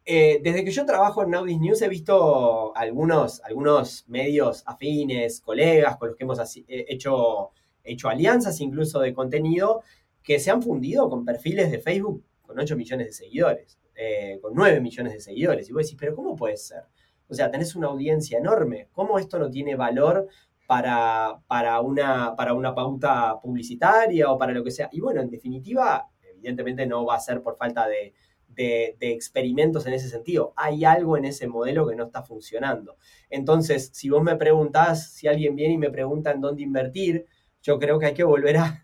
Eh, 0.06 0.40
desde 0.42 0.64
que 0.64 0.70
yo 0.70 0.86
trabajo 0.86 1.22
en 1.22 1.30
Naudis 1.32 1.60
News 1.60 1.82
he 1.82 1.88
visto 1.90 2.75
algunos, 2.75 3.42
algunos 3.42 4.08
medios 4.08 4.62
afines, 4.64 5.42
colegas 5.42 5.98
con 5.98 6.08
los 6.08 6.16
que 6.16 6.25
hemos 6.25 6.56
eh, 6.56 6.86
hecho, 6.88 7.50
hecho 7.84 8.08
alianzas 8.08 8.58
incluso 8.62 9.00
de 9.00 9.12
contenido 9.12 9.82
que 10.22 10.38
se 10.38 10.50
han 10.50 10.62
fundido 10.62 11.10
con 11.10 11.26
perfiles 11.26 11.70
de 11.70 11.78
Facebook 11.78 12.25
con 12.40 12.58
8 12.58 12.75
millones 12.75 13.08
de 13.08 13.12
seguidores, 13.12 13.78
eh, 13.94 14.38
con 14.40 14.54
9 14.54 14.80
millones 14.80 15.12
de 15.12 15.20
seguidores. 15.20 15.68
Y 15.68 15.75
vos 15.75 15.82
decís, 15.82 15.98
pero 16.00 16.16
¿cómo 16.16 16.34
puede 16.36 16.56
ser? 16.56 16.84
O 17.28 17.34
sea, 17.34 17.50
tenés 17.50 17.76
una 17.76 17.88
audiencia 17.88 18.38
enorme. 18.38 18.88
¿Cómo 18.92 19.18
esto 19.18 19.38
no 19.38 19.50
tiene 19.50 19.76
valor 19.76 20.26
para, 20.66 21.38
para, 21.46 21.82
una, 21.82 22.34
para 22.34 22.54
una 22.54 22.75
pauta 22.75 23.38
publicitaria 23.42 24.30
o 24.30 24.38
para 24.38 24.52
lo 24.52 24.64
que 24.64 24.70
sea? 24.70 24.88
Y 24.90 25.00
bueno, 25.00 25.20
en 25.20 25.28
definitiva, 25.28 26.08
evidentemente 26.46 26.86
no 26.86 27.04
va 27.04 27.16
a 27.16 27.20
ser 27.20 27.42
por 27.42 27.56
falta 27.56 27.86
de, 27.88 28.14
de, 28.56 28.96
experimentos 29.12 29.86
en 29.86 29.92
ese 29.92 30.08
sentido. 30.08 30.52
Hay 30.56 30.84
algo 30.84 31.16
en 31.16 31.26
ese 31.26 31.46
modelo 31.46 31.86
que 31.86 31.94
no 31.94 32.04
está 32.04 32.22
funcionando. 32.22 32.96
Entonces, 33.30 33.90
si 33.92 34.08
vos 34.08 34.22
me 34.22 34.36
preguntás, 34.36 35.12
si 35.12 35.28
alguien 35.28 35.54
viene 35.54 35.74
y 35.74 35.78
me 35.78 35.90
pregunta 35.90 36.32
en 36.32 36.40
dónde 36.40 36.62
invertir, 36.62 37.26
yo 37.62 37.78
creo 37.78 37.98
que 37.98 38.06
hay 38.06 38.14
que 38.14 38.24
volver 38.24 38.56
a, 38.56 38.82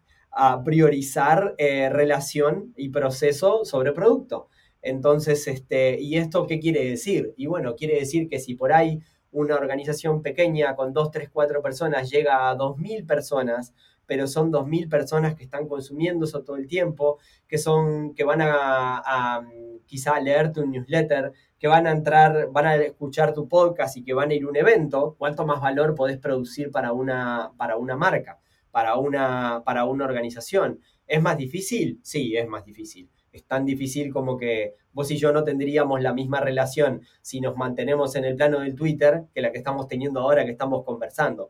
priorizar 0.65 1.55
eh, 1.59 1.91
relación 1.91 2.73
y 2.75 2.89
proceso 2.89 3.67
sobre 3.67 3.93
producto. 3.93 4.49
Entonces, 4.81 5.47
este, 5.47 6.01
¿y 6.01 6.17
esto 6.17 6.47
qué 6.47 6.59
quiere 6.59 6.89
decir? 6.89 7.35
Y 7.37 7.45
bueno, 7.45 7.77
quiere 7.77 7.99
decir 7.99 8.31
que 8.31 8.41
si 8.41 8.55
por 8.55 8.73
ahí 8.73 9.03
una 9.31 9.57
organización 9.57 10.23
pequeña 10.23 10.75
con 10.75 10.95
dos, 10.95 11.11
tres, 11.11 11.29
cuatro 11.31 11.61
personas 11.61 12.11
llega 12.11 12.49
a 12.49 12.55
dos 12.55 12.79
mil 12.79 13.05
personas, 13.05 13.75
pero 14.13 14.27
son 14.27 14.51
dos 14.51 14.67
mil 14.69 14.91
personas 14.91 15.35
que 15.35 15.43
están 15.43 15.67
consumiendo 15.67 16.27
eso 16.27 16.43
todo 16.43 16.57
el 16.57 16.67
tiempo, 16.67 17.19
que 17.49 17.57
son, 17.57 18.13
que 18.13 18.25
van 18.25 18.43
a, 18.43 19.41
quizá 19.87 20.21
leer 20.21 20.53
tu 20.53 20.67
newsletter, 20.67 21.33
que 21.59 21.67
van 21.67 21.87
a 21.87 21.93
entrar, 21.93 22.51
van 22.53 22.67
a 22.67 22.77
escuchar 22.77 23.33
tu 23.33 23.49
podcast 23.49 23.97
y 23.97 24.05
que 24.05 24.13
van 24.13 24.29
a 24.29 24.35
ir 24.35 24.45
a 24.45 24.49
un 24.49 24.57
evento, 24.57 25.17
¿cuánto 25.19 25.47
más 25.47 25.63
valor 25.63 25.95
podés 25.95 26.19
producir 26.19 26.71
para 26.71 26.93
una, 26.93 27.53
para 27.57 27.79
una 27.79 27.97
marca, 27.97 28.39
para 28.71 28.97
una, 28.97 29.63
para 29.65 29.87
una 29.87 30.05
organización? 30.05 30.81
¿Es 31.07 31.23
más 31.23 31.39
difícil? 31.39 31.99
Sí, 32.03 32.37
es 32.37 32.47
más 32.47 32.67
difícil 32.67 33.09
es 33.33 33.47
tan 33.47 33.65
difícil 33.65 34.13
como 34.13 34.37
que 34.37 34.75
vos 34.93 35.11
y 35.11 35.17
yo 35.17 35.33
no 35.33 35.43
tendríamos 35.43 36.03
la 36.03 36.13
misma 36.13 36.41
relación 36.41 37.01
si 37.23 37.41
nos 37.41 37.57
mantenemos 37.57 38.15
en 38.15 38.25
el 38.25 38.37
plano 38.37 38.61
del 38.61 38.75
Twitter 38.75 39.25
que 39.35 39.41
la 39.41 39.51
que 39.51 39.59
estamos 39.59 39.89
teniendo 39.89 40.21
ahora 40.21 40.45
que 40.45 40.51
estamos 40.51 40.85
conversando. 40.85 41.49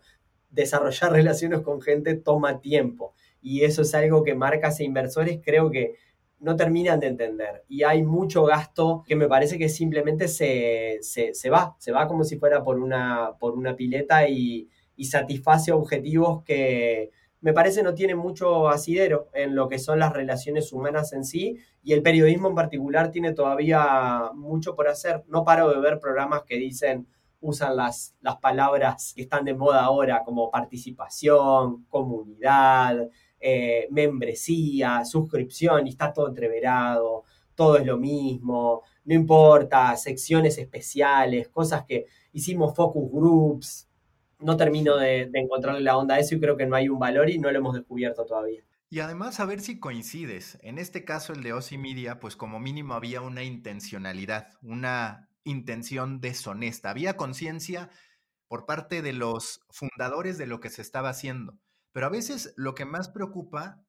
Desarrollar 0.52 1.10
relaciones 1.12 1.60
con 1.62 1.82
gente 1.82 2.14
toma 2.14 2.60
tiempo. 2.60 3.14
Y 3.40 3.64
eso 3.64 3.82
es 3.82 3.92
algo 3.94 4.22
que 4.22 4.36
marcas 4.36 4.78
e 4.78 4.84
inversores 4.84 5.40
creo 5.44 5.70
que 5.70 5.96
no 6.38 6.54
terminan 6.54 7.00
de 7.00 7.08
entender. 7.08 7.64
Y 7.68 7.82
hay 7.82 8.04
mucho 8.04 8.44
gasto 8.44 9.02
que 9.04 9.16
me 9.16 9.26
parece 9.26 9.58
que 9.58 9.68
simplemente 9.68 10.28
se, 10.28 10.98
se, 11.02 11.50
va, 11.50 11.74
se 11.78 11.90
va 11.90 12.06
como 12.06 12.22
si 12.22 12.36
fuera 12.36 12.62
por 12.62 12.78
una, 12.78 13.32
por 13.40 13.54
una 13.54 13.74
pileta 13.74 14.28
y, 14.28 14.68
y 14.96 15.04
satisface 15.06 15.72
objetivos 15.72 16.44
que, 16.44 17.10
me 17.42 17.52
parece 17.52 17.82
no 17.82 17.92
tiene 17.92 18.14
mucho 18.14 18.68
asidero 18.68 19.28
en 19.34 19.56
lo 19.56 19.68
que 19.68 19.80
son 19.80 19.98
las 19.98 20.12
relaciones 20.12 20.72
humanas 20.72 21.12
en 21.12 21.24
sí. 21.24 21.58
Y 21.82 21.92
el 21.92 22.00
periodismo 22.00 22.48
en 22.48 22.54
particular 22.54 23.10
tiene 23.10 23.32
todavía 23.32 24.30
mucho 24.32 24.76
por 24.76 24.86
hacer. 24.86 25.24
No 25.26 25.44
paro 25.44 25.68
de 25.68 25.80
ver 25.80 25.98
programas 25.98 26.44
que 26.44 26.56
dicen, 26.56 27.08
usan 27.42 27.76
las, 27.76 28.14
las 28.22 28.36
palabras 28.36 29.12
que 29.14 29.22
están 29.22 29.44
de 29.44 29.54
moda 29.54 29.84
ahora 29.84 30.22
como 30.24 30.50
participación, 30.50 31.84
comunidad, 31.90 33.10
eh, 33.40 33.88
membresía, 33.90 35.04
suscripción 35.04 35.86
y 35.86 35.90
está 35.90 36.12
todo 36.12 36.28
entreverado, 36.28 37.24
todo 37.54 37.76
es 37.76 37.84
lo 37.84 37.98
mismo, 37.98 38.82
no 39.04 39.14
importa, 39.14 39.94
secciones 39.96 40.56
especiales, 40.58 41.48
cosas 41.48 41.84
que 41.84 42.06
hicimos 42.32 42.74
focus 42.74 43.10
groups, 43.12 43.88
no 44.38 44.56
termino 44.56 44.96
de, 44.96 45.28
encontrarle 45.34 45.80
la 45.80 45.96
onda 45.96 46.14
a 46.14 46.18
eso 46.20 46.36
y 46.36 46.40
creo 46.40 46.56
que 46.56 46.66
no 46.66 46.76
hay 46.76 46.88
un 46.88 46.98
valor 46.98 47.30
y 47.30 47.38
no 47.38 47.50
lo 47.50 47.58
hemos 47.58 47.74
descubierto 47.74 48.24
todavía. 48.24 48.62
Y 48.90 49.00
además 49.00 49.40
a 49.40 49.46
ver 49.46 49.60
si 49.60 49.80
coincides. 49.80 50.58
En 50.62 50.78
este 50.78 51.04
caso, 51.04 51.32
el 51.32 51.42
de 51.42 51.52
Osi 51.52 51.78
Media, 51.78 52.20
pues 52.20 52.36
como 52.36 52.60
mínimo 52.60 52.94
había 52.94 53.22
una 53.22 53.42
intencionalidad, 53.42 54.50
una 54.62 55.30
intención 55.44 56.20
deshonesta. 56.20 56.90
Había 56.90 57.16
conciencia 57.16 57.90
por 58.48 58.66
parte 58.66 59.02
de 59.02 59.12
los 59.12 59.60
fundadores 59.70 60.38
de 60.38 60.46
lo 60.46 60.60
que 60.60 60.70
se 60.70 60.82
estaba 60.82 61.10
haciendo. 61.10 61.58
Pero 61.92 62.06
a 62.06 62.10
veces 62.10 62.54
lo 62.56 62.74
que 62.74 62.84
más 62.84 63.08
preocupa 63.08 63.84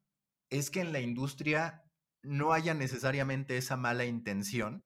es 0.50 0.70
que 0.70 0.82
en 0.82 0.94
la 0.94 1.00
industria 1.00 1.84
no 2.22 2.54
haya 2.54 2.74
necesariamente 2.74 3.58
esa 3.58 3.78
mala 3.78 4.06
intención, 4.06 4.84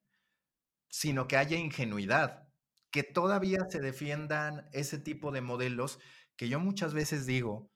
sino 0.89 1.27
que 1.27 1.37
haya 1.37 1.57
ingenuidad 1.57 2.47
que 2.91 3.03
todavía 3.03 3.59
se 3.69 3.79
defiendan 3.79 4.67
ese 4.71 4.97
tipo 4.97 5.31
de 5.31 5.41
modelos 5.41 5.99
que 6.35 6.49
yo 6.49 6.59
muchas 6.59 6.93
veces 6.93 7.25
digo, 7.25 7.71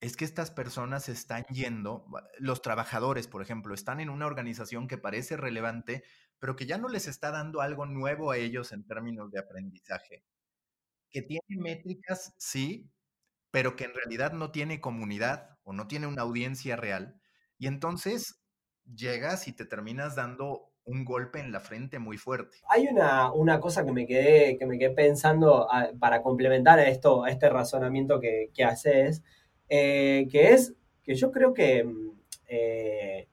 es 0.00 0.16
que 0.16 0.24
estas 0.24 0.50
personas 0.50 1.08
están 1.08 1.44
yendo, 1.44 2.06
los 2.38 2.62
trabajadores, 2.62 3.26
por 3.26 3.42
ejemplo, 3.42 3.74
están 3.74 4.00
en 4.00 4.10
una 4.10 4.26
organización 4.26 4.86
que 4.86 4.98
parece 4.98 5.36
relevante, 5.36 6.04
pero 6.38 6.56
que 6.56 6.66
ya 6.66 6.78
no 6.78 6.88
les 6.88 7.06
está 7.06 7.30
dando 7.30 7.60
algo 7.60 7.86
nuevo 7.86 8.30
a 8.30 8.36
ellos 8.36 8.72
en 8.72 8.86
términos 8.86 9.30
de 9.30 9.40
aprendizaje. 9.40 10.24
Que 11.10 11.22
tiene 11.22 11.42
métricas, 11.48 12.34
sí, 12.38 12.90
pero 13.50 13.76
que 13.76 13.84
en 13.84 13.94
realidad 13.94 14.32
no 14.32 14.50
tiene 14.50 14.80
comunidad 14.80 15.58
o 15.62 15.72
no 15.72 15.86
tiene 15.86 16.06
una 16.06 16.22
audiencia 16.22 16.76
real. 16.76 17.20
Y 17.58 17.66
entonces 17.66 18.40
llegas 18.84 19.48
y 19.48 19.52
te 19.52 19.64
terminas 19.64 20.16
dando 20.16 20.74
un 20.84 21.04
golpe 21.04 21.40
en 21.40 21.52
la 21.52 21.60
frente 21.60 21.98
muy 21.98 22.18
fuerte. 22.18 22.58
Hay 22.68 22.86
una, 22.88 23.32
una 23.32 23.60
cosa 23.60 23.84
que 23.84 23.92
me 23.92 24.06
quedé, 24.06 24.58
que 24.58 24.66
me 24.66 24.78
quedé 24.78 24.90
pensando 24.90 25.66
ah, 25.70 25.88
para 25.98 26.22
complementar 26.22 26.78
a 26.78 26.88
esto, 26.88 27.24
a 27.24 27.30
este 27.30 27.48
razonamiento 27.48 28.20
que, 28.20 28.50
que 28.52 28.64
haces, 28.64 29.22
eh, 29.68 30.28
que 30.30 30.52
es 30.52 30.74
que 31.02 31.14
yo 31.14 31.30
creo 31.30 31.54
que 31.54 31.84
mm, 31.84 32.10
eh, 32.48 33.28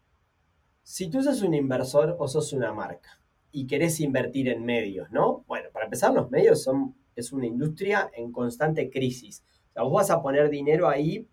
si 0.91 1.10
tú 1.10 1.24
sos 1.24 1.41
un 1.41 1.53
inversor 1.53 2.17
o 2.19 2.27
sos 2.27 2.51
una 2.51 2.74
marca 2.74 3.17
y 3.50 3.65
querés 3.65 4.01
invertir 4.01 4.50
en 4.50 4.65
medios, 4.65 5.10
¿no? 5.10 5.45
Bueno, 5.48 5.69
para 5.71 5.86
empezar, 5.86 6.13
los 6.13 6.29
medios 6.29 6.63
son, 6.63 6.95
es 7.15 7.31
una 7.31 7.45
industria 7.45 8.12
en 8.13 8.33
constante 8.33 8.89
crisis. 8.89 9.41
O 9.69 9.71
sea, 9.71 9.83
vos 9.83 9.93
vas 9.93 10.12
a 10.12 10.21
poner 10.21 10.50
dinero 10.50 10.89
ahí 10.89 11.29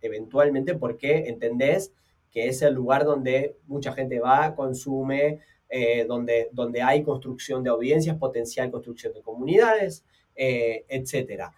eventualmente 0.00 0.74
porque 0.74 1.28
entendés 1.28 1.92
que 2.32 2.48
es 2.48 2.60
el 2.62 2.74
lugar 2.74 3.04
donde 3.04 3.56
mucha 3.68 3.92
gente 3.92 4.18
va, 4.18 4.56
consume, 4.56 5.42
eh, 5.68 6.04
donde, 6.04 6.48
donde 6.50 6.82
hay 6.82 7.04
construcción 7.04 7.62
de 7.62 7.70
audiencias, 7.70 8.16
potencial 8.16 8.68
construcción 8.72 9.12
de 9.12 9.22
comunidades, 9.22 10.04
eh, 10.34 10.84
etc. 10.88 11.52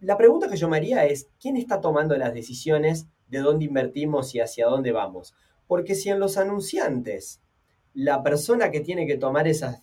La 0.00 0.16
pregunta 0.16 0.48
que 0.48 0.56
yo 0.56 0.70
me 0.70 0.78
haría 0.78 1.04
es, 1.04 1.28
¿quién 1.38 1.58
está 1.58 1.82
tomando 1.82 2.16
las 2.16 2.32
decisiones 2.32 3.06
de 3.28 3.40
dónde 3.40 3.66
invertimos 3.66 4.34
y 4.34 4.40
hacia 4.40 4.64
dónde 4.64 4.92
vamos? 4.92 5.34
Porque 5.66 5.94
si 5.94 6.10
en 6.10 6.20
los 6.20 6.36
anunciantes 6.36 7.40
la 7.94 8.24
persona 8.24 8.70
que 8.72 8.80
tiene 8.80 9.06
que 9.06 9.16
tomar 9.16 9.46
esas, 9.46 9.82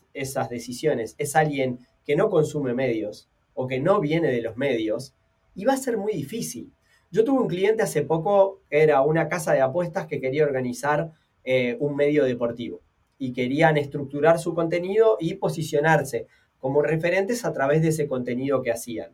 decisiones 0.50 1.16
es 1.18 1.36
alguien 1.36 1.80
que 2.06 2.16
no 2.16 2.30
consume 2.30 2.74
medios 2.74 3.30
o 3.54 3.68
que 3.68 3.80
no 3.80 4.02
viene 4.02 4.32
de 4.32 4.42
los 4.42 4.58
medios, 4.58 5.16
y 5.56 5.66
va 5.66 5.74
a 5.74 5.78
ser 5.78 5.98
muy 5.98 6.14
difícil. 6.14 6.74
Yo 7.10 7.26
tuve 7.26 7.42
un 7.42 7.48
cliente 7.48 7.84
hace 7.84 8.02
poco, 8.04 8.62
era 8.70 9.02
una 9.02 9.28
casa 9.28 9.54
de 9.54 9.62
apuestas 9.62 10.08
que 10.08 10.22
quería 10.22 10.46
organizar 10.46 11.12
eh, 11.44 11.76
un 11.80 11.96
medio 11.96 12.24
deportivo 12.24 12.82
y 13.18 13.34
querían 13.34 13.78
estructurar 13.78 14.40
su 14.40 14.54
contenido 14.54 15.18
y 15.20 15.36
posicionarse 15.36 16.28
como 16.60 16.82
referentes 16.82 17.44
a 17.44 17.54
través 17.54 17.82
de 17.82 17.90
ese 17.90 18.08
contenido 18.08 18.62
que 18.62 18.72
hacían. 18.72 19.12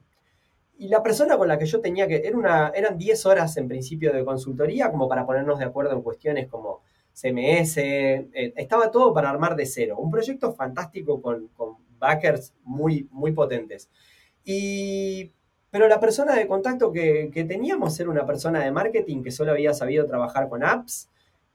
Y 0.79 0.89
la 0.89 1.01
persona 1.01 1.38
con 1.38 1.48
la 1.48 1.57
que 1.57 1.65
yo 1.65 1.79
tenía 1.81 2.07
que, 2.07 2.17
era 2.17 2.38
una, 2.38 2.69
eran 2.69 2.98
10 2.98 3.25
horas 3.25 3.57
en 3.57 3.67
principio 3.67 4.13
de 4.13 4.24
consultoría 4.24 4.91
como 4.91 5.07
para 5.07 5.25
ponernos 5.25 5.60
de 5.60 5.65
acuerdo 5.65 5.93
en 5.93 6.01
cuestiones 6.01 6.48
como 6.48 6.81
CMS, 7.13 7.77
eh, 7.77 8.53
estaba 8.55 8.91
todo 8.91 9.13
para 9.13 9.29
armar 9.29 9.55
de 9.55 9.65
cero. 9.65 9.98
Un 9.98 10.12
proyecto 10.12 10.53
fantástico 10.53 11.22
con, 11.22 11.48
con 11.50 11.77
backers 11.98 12.53
muy, 12.63 13.07
muy 13.12 13.31
potentes. 13.31 13.89
Y 14.43 15.31
pero 15.69 15.88
la 15.88 16.00
persona 16.00 16.36
de 16.36 16.48
contacto 16.48 16.91
que, 16.91 17.29
teníamos 17.48 18.00
era 18.00 18.10
una 18.10 18.25
persona 18.25 18.63
de 18.63 18.72
marketing 18.72 19.22
que 19.22 19.31
solo 19.31 19.51
había 19.51 19.74
sabido 19.74 20.05
trabajar 20.05 20.50
con 20.50 20.63
apps 20.63 21.10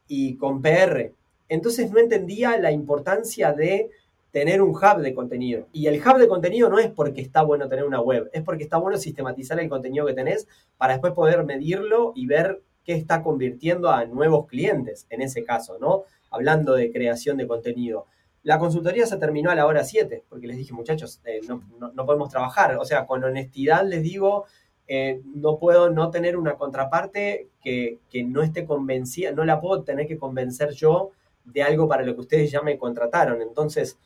y 0.07 0.37
con 0.37 0.61
PR. 0.61 1.12
Entonces 1.49 1.91
no 1.91 1.99
entendía 1.99 2.59
la 2.59 2.73
importancia 2.73 3.52
de 3.52 3.91
tener 4.33 4.62
un 4.62 4.71
hub 4.71 5.01
de 5.01 5.15
contenido. 5.15 5.69
Y 5.73 5.87
el 5.87 6.01
hub 6.01 6.19
de 6.19 6.27
contenido 6.27 6.69
no 6.69 6.79
es 6.79 6.91
porque 6.91 7.21
está 7.21 7.43
bueno 7.43 7.69
tener 7.69 7.85
una 7.85 8.01
web, 8.01 8.29
es 8.33 8.43
porque 8.43 8.65
está 8.65 8.79
bueno 8.79 8.99
sistematizar 8.99 9.61
el 9.61 9.69
contenido 9.69 10.07
que 10.07 10.15
tenés 10.15 10.49
para 10.77 10.95
después 10.95 11.12
poder 11.12 11.45
medirlo 11.45 12.12
y 12.17 12.27
ver 12.27 12.62
qué 12.85 12.95
está 12.95 13.23
convirtiendo 13.23 13.91
a 13.91 14.07
nuevos 14.07 14.47
clientes, 14.47 15.07
en 15.11 15.23
ese 15.23 15.45
caso, 15.45 15.79
¿no? 15.79 16.05
Hablando 16.31 16.75
de 16.75 16.91
creación 16.91 17.37
de 17.37 17.47
contenido. 17.47 18.07
La 18.43 18.59
consultoría 18.59 19.07
se 19.07 19.19
terminó 19.19 19.51
a 19.51 19.55
la 19.55 19.67
hora 19.67 19.85
7, 19.85 20.25
porque 20.29 20.49
les 20.49 20.57
dije, 20.57 20.73
muchachos, 20.73 21.21
eh, 21.25 21.41
no, 21.47 22.07
podemos 22.07 22.29
trabajar. 22.29 22.77
O 22.77 22.85
sea, 22.85 23.07
con 23.07 23.23
honestidad 23.23 23.87
les 23.87 24.03
digo, 24.03 24.47
eh, 24.89 25.21
no 25.25 25.59
puedo 25.59 25.91
no 25.91 26.11
tener 26.11 26.37
una 26.37 26.55
contraparte 26.55 27.51
que, 27.62 28.01
no 28.27 28.43
esté 28.43 28.65
convencida, 28.65 29.31
no 29.31 29.45
la 29.45 29.61
puedo 29.61 29.85
tener 29.85 30.09
que 30.09 30.19
convencer 30.19 30.71
yo 30.71 31.11
de 31.45 31.62
algo 31.62 31.87
para 31.87 32.03
lo 32.03 32.15
que 32.15 32.23
ustedes 32.23 32.51
ya 32.51 32.62
me 32.62 32.79
contrataron. 32.79 33.43
Entonces, 33.43 33.99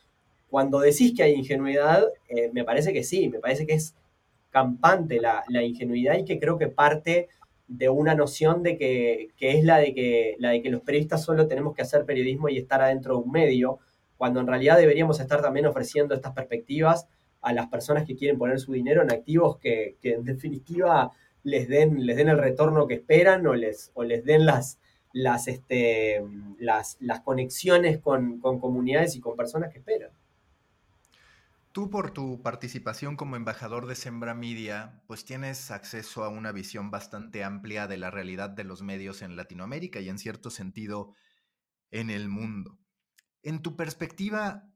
cuando 0.49 0.79
decís 0.79 1.13
que 1.15 1.23
hay 1.23 1.33
ingenuidad, 1.33 2.05
eh, 2.29 2.49
me 2.53 2.63
parece 2.63 2.93
que 2.93 3.03
sí, 3.03 3.29
me 3.29 3.39
parece 3.39 3.65
que 3.65 3.73
es 3.73 3.95
campante 4.49 5.19
la, 5.19 5.43
ingenuidad 5.63 6.17
y 6.17 6.25
que 6.25 6.39
creo 6.39 6.57
que 6.57 6.67
parte 6.67 7.27
de 7.67 7.89
una 7.89 8.15
noción 8.15 8.63
de 8.63 8.77
que, 8.77 9.29
que, 9.37 9.57
es 9.57 9.63
la 9.63 9.77
de 9.77 9.93
que, 9.93 10.35
la 10.39 10.51
de 10.51 10.61
que 10.61 10.69
los 10.69 10.81
periodistas 10.81 11.23
solo 11.23 11.47
tenemos 11.47 11.75
que 11.75 11.81
hacer 11.81 12.05
periodismo 12.05 12.49
y 12.49 12.57
estar 12.57 12.81
adentro 12.81 13.15
de 13.15 13.23
un 13.23 13.31
medio, 13.31 13.79
cuando 14.17 14.39
en 14.39 14.47
realidad 14.47 14.77
deberíamos 14.77 15.19
estar 15.19 15.41
también 15.41 15.65
ofreciendo 15.65 16.15
estas 16.15 16.33
perspectivas 16.33 17.07
a 17.41 17.53
las 17.53 17.67
personas 17.67 18.05
que 18.05 18.15
quieren 18.15 18.37
poner 18.37 18.59
su 18.59 18.73
dinero 18.73 19.01
en 19.03 19.11
activos 19.11 19.57
que, 19.57 19.97
en 20.01 20.23
definitiva 20.23 21.11
les 21.43 21.67
den, 21.67 22.05
les 22.05 22.17
den 22.17 22.29
el 22.29 22.37
retorno 22.37 22.87
que 22.87 22.95
esperan 22.95 23.45
o 23.47 23.53
les, 23.53 23.91
o 23.93 24.03
les 24.03 24.25
den 24.25 24.45
las, 24.45 24.79
las, 25.13 25.47
este, 25.47 26.21
las, 26.59 26.97
conexiones 27.23 27.99
con, 27.99 28.39
con 28.39 28.59
comunidades 28.59 29.15
y 29.15 29.21
con 29.21 29.37
personas 29.37 29.71
que 29.71 29.79
esperan. 29.79 30.09
Tú 31.77 31.91
por 31.91 32.09
tu 32.09 32.41
participación 32.41 33.15
como 33.15 33.35
embajador 33.35 33.85
de 33.85 33.93
Sembra 33.93 34.33
Media, 34.33 35.03
pues 35.05 35.25
tienes 35.25 35.69
acceso 35.69 36.23
a 36.23 36.29
una 36.29 36.51
visión 36.51 36.89
bastante 36.89 37.43
amplia 37.43 37.85
de 37.85 37.97
la 37.97 38.09
realidad 38.09 38.49
de 38.49 38.63
los 38.63 38.81
medios 38.81 39.21
en 39.21 39.35
Latinoamérica 39.35 39.99
y 39.99 40.09
en 40.09 40.17
cierto 40.17 40.49
sentido 40.49 41.13
en 41.91 42.09
el 42.09 42.29
mundo. 42.29 42.79
En 43.43 43.61
tu 43.61 43.75
perspectiva, 43.75 44.73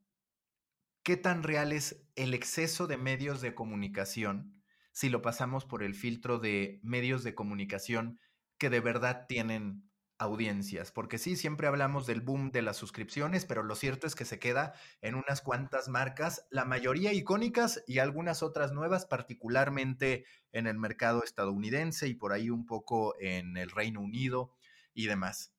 ¿qué 1.01 1.17
tan 1.17 1.41
real 1.41 1.71
es 1.71 2.05
el 2.13 2.35
exceso 2.35 2.85
de 2.85 2.97
medios 2.97 3.41
de 3.41 3.55
comunicación 3.55 4.61
si 4.91 5.09
lo 5.09 5.23
pasamos 5.23 5.65
por 5.65 5.81
el 5.81 5.95
filtro 5.95 6.37
de 6.37 6.81
medios 6.83 7.23
de 7.23 7.33
comunicación 7.33 8.19
que 8.59 8.69
de 8.69 8.79
verdad 8.79 9.25
tienen 9.27 9.90
audiencias, 10.21 10.91
porque 10.91 11.17
sí, 11.17 11.35
siempre 11.35 11.67
hablamos 11.67 12.05
del 12.05 12.21
boom 12.21 12.51
de 12.51 12.61
las 12.61 12.77
suscripciones, 12.77 13.45
pero 13.45 13.63
lo 13.63 13.75
cierto 13.75 14.05
es 14.05 14.13
que 14.13 14.23
se 14.23 14.37
queda 14.37 14.73
en 15.01 15.15
unas 15.15 15.41
cuantas 15.41 15.89
marcas, 15.89 16.45
la 16.51 16.63
mayoría 16.63 17.11
icónicas 17.11 17.83
y 17.87 17.97
algunas 17.97 18.43
otras 18.43 18.71
nuevas, 18.71 19.07
particularmente 19.07 20.25
en 20.51 20.67
el 20.67 20.77
mercado 20.77 21.23
estadounidense 21.23 22.07
y 22.07 22.13
por 22.13 22.33
ahí 22.33 22.51
un 22.51 22.67
poco 22.67 23.15
en 23.19 23.57
el 23.57 23.71
Reino 23.71 23.99
Unido 23.99 24.53
y 24.93 25.07
demás. 25.07 25.55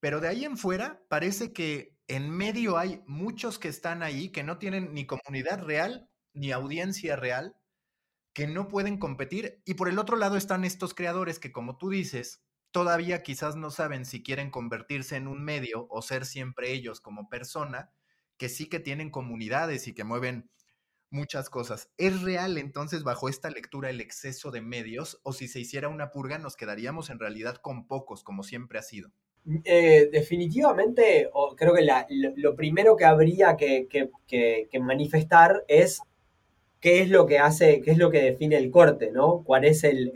Pero 0.00 0.20
de 0.20 0.28
ahí 0.28 0.44
en 0.44 0.58
fuera 0.58 1.02
parece 1.08 1.54
que 1.54 1.96
en 2.08 2.30
medio 2.30 2.76
hay 2.76 3.02
muchos 3.06 3.58
que 3.58 3.68
están 3.68 4.02
ahí 4.02 4.30
que 4.30 4.44
no 4.44 4.58
tienen 4.58 4.92
ni 4.92 5.06
comunidad 5.06 5.62
real 5.62 6.10
ni 6.34 6.52
audiencia 6.52 7.16
real, 7.16 7.56
que 8.34 8.46
no 8.46 8.68
pueden 8.68 8.98
competir 8.98 9.62
y 9.64 9.74
por 9.74 9.88
el 9.88 9.98
otro 9.98 10.16
lado 10.16 10.36
están 10.36 10.64
estos 10.64 10.94
creadores 10.94 11.38
que 11.38 11.52
como 11.52 11.78
tú 11.78 11.88
dices, 11.88 12.44
todavía 12.78 13.24
quizás 13.24 13.56
no 13.56 13.72
saben 13.72 14.04
si 14.04 14.22
quieren 14.22 14.52
convertirse 14.52 15.16
en 15.16 15.26
un 15.26 15.42
medio 15.42 15.88
o 15.90 16.00
ser 16.00 16.24
siempre 16.24 16.70
ellos 16.70 17.00
como 17.00 17.28
persona, 17.28 17.90
que 18.36 18.48
sí 18.48 18.68
que 18.68 18.78
tienen 18.78 19.10
comunidades 19.10 19.88
y 19.88 19.94
que 19.94 20.04
mueven 20.04 20.48
muchas 21.10 21.50
cosas. 21.50 21.90
¿Es 21.96 22.22
real 22.22 22.56
entonces 22.56 23.02
bajo 23.02 23.28
esta 23.28 23.50
lectura 23.50 23.90
el 23.90 24.00
exceso 24.00 24.52
de 24.52 24.60
medios 24.60 25.18
o 25.24 25.32
si 25.32 25.48
se 25.48 25.58
hiciera 25.58 25.88
una 25.88 26.12
purga 26.12 26.38
nos 26.38 26.54
quedaríamos 26.54 27.10
en 27.10 27.18
realidad 27.18 27.56
con 27.56 27.88
pocos 27.88 28.22
como 28.22 28.44
siempre 28.44 28.78
ha 28.78 28.82
sido? 28.82 29.10
Eh, 29.64 30.08
definitivamente, 30.12 31.28
creo 31.56 31.74
que 31.74 31.84
lo, 32.36 32.54
primero 32.54 32.94
que 32.94 33.06
habría 33.06 33.56
que 33.56 34.68
manifestar 34.80 35.64
es 35.66 36.00
qué 36.80 37.02
es 37.02 37.10
lo 37.10 37.26
que 37.26 37.38
hace, 37.38 37.80
qué 37.82 37.90
es 37.90 37.98
lo 37.98 38.10
que 38.10 38.22
define 38.22 38.56
el 38.56 38.70
corte, 38.70 39.10
¿no? 39.12 39.42
¿Cuál 39.44 39.64
es 39.64 39.84
el, 39.84 40.12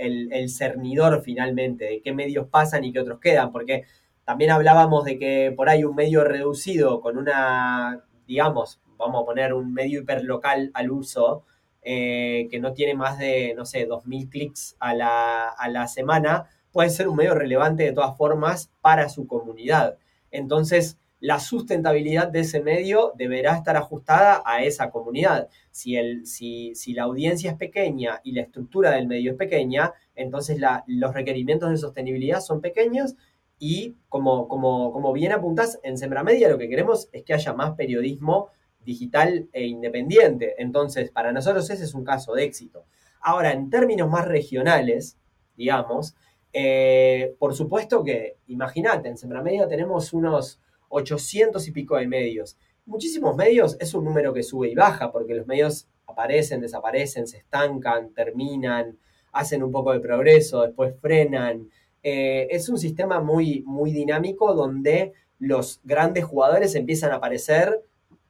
cernidor 0.49 1.23
finalmente? 1.23 1.87
¿De 1.87 2.01
qué 2.03 2.13
medios 2.13 2.49
pasan 2.49 2.85
y 2.85 2.93
qué 2.93 3.01
otros 3.01 3.21
quedan? 3.21 3.53
Porque 3.53 3.85
también 4.25 4.51
hablábamos 4.51 5.05
de 5.05 5.19
que 5.19 5.53
por 5.57 5.69
ahí 5.69 5.85
un 5.85 5.97
medio 5.97 6.25
reducido 6.25 7.01
con 7.01 7.19
una, 7.19 8.05
digamos, 8.27 8.81
vamos 8.97 9.23
a 9.23 9.27
poner 9.27 9.53
un 9.55 9.73
medio 9.75 10.01
hiperlocal 10.01 10.71
al 10.75 10.91
uso, 10.91 11.45
eh, 11.83 12.47
que 12.51 12.61
no 12.61 12.73
tiene 12.75 12.95
más 12.95 13.19
de, 13.19 13.55
no 13.57 13.67
sé, 13.67 13.89
2.000 13.89 14.31
clics 14.31 14.77
a 14.79 14.95
la, 14.95 15.49
a 15.49 15.69
la 15.69 15.89
semana, 15.89 16.47
puede 16.71 16.91
ser 16.91 17.09
un 17.09 17.17
medio 17.17 17.35
relevante 17.35 17.83
de 17.83 17.93
todas 17.93 18.17
formas 18.17 18.71
para 18.81 19.09
su 19.09 19.27
comunidad. 19.27 19.99
Entonces, 20.31 20.99
la 21.23 21.39
sustentabilidad 21.39 22.27
de 22.27 22.41
ese 22.41 22.61
medio 22.61 23.13
deberá 23.17 23.55
estar 23.55 23.77
ajustada 23.77 24.43
a 24.45 24.65
esa 24.65 24.91
comunidad. 24.91 25.49
Si, 25.71 25.95
el, 25.95 26.27
si, 26.27 26.75
si 26.75 26.95
la 26.95 27.05
audiencia 27.05 27.53
es 27.53 27.57
pequeña 27.57 28.21
y 28.25 28.33
la 28.33 28.43
estructura 28.43 28.91
del 28.91 29.07
medio 29.07 29.31
es 29.31 29.37
pequeña, 29.37 29.93
entonces 30.17 30.61
los 30.89 31.15
requerimientos 31.15 31.71
de 31.71 31.77
sostenibilidad 31.77 32.41
son 32.41 32.61
pequeños 32.61 33.15
y 33.61 33.95
como, 34.09 34.49
como, 34.49 34.93
como 34.93 35.13
bien 35.13 35.31
apuntás, 35.31 35.79
en 35.85 35.97
Sembra 35.97 36.25
Media 36.25 36.49
lo 36.49 36.59
que 36.59 36.69
queremos 36.69 37.09
es 37.13 37.23
que 37.23 37.35
haya 37.35 37.53
más 37.53 37.77
periodismo 37.77 38.49
digital 38.85 39.49
e 39.53 39.65
independiente. 39.67 40.57
Entonces, 40.59 41.13
para 41.13 41.31
nosotros 41.31 41.71
ese 41.71 41.85
es 41.85 41.95
un 41.95 42.03
caso 42.03 42.35
de 42.35 42.43
éxito. 42.43 42.85
Ahora, 43.21 43.53
en 43.53 43.71
términos 43.71 44.11
más 44.11 44.27
regionales, 44.27 45.17
digamos, 45.57 46.17
eh, 46.53 47.37
por 47.39 47.55
supuesto 47.55 48.03
que, 48.03 48.39
imagínate, 48.49 49.09
en 49.09 49.17
Sembra 49.17 49.41
Media 49.41 49.69
tenemos 49.69 50.13
unos 50.13 50.59
800 50.93 51.67
y 51.67 51.73
pico 51.73 51.97
de 51.97 52.07
medios. 52.07 52.57
Muchísimos 52.85 53.35
medios 53.35 53.77
es 53.81 53.95
un 53.95 54.05
número 54.05 54.33
que 54.33 54.43
sube 54.43 54.69
y 54.69 54.75
baja, 54.75 55.11
porque 55.11 55.35
los 55.35 55.47
medios 55.47 55.89
aparecen, 56.07 56.61
desaparecen, 56.61 57.27
se 57.27 57.39
estancan, 57.39 58.13
terminan, 58.13 58.99
hacen 59.33 59.63
un 59.63 59.73
poco 59.73 59.93
de 59.93 60.01
progreso, 60.01 60.63
después 60.63 60.95
frenan. 61.01 61.71
Eh, 62.03 62.49
es 62.51 62.69
un 62.69 62.79
sistema 62.79 63.21
muy, 63.21 63.63
muy 63.67 63.91
dinámico 63.93 64.55
donde 64.55 65.15
los 65.39 65.81
grandes 65.85 66.25
jugadores 66.25 66.75
empiezan 66.75 67.13
a 67.13 67.17
aparecer, 67.17 67.83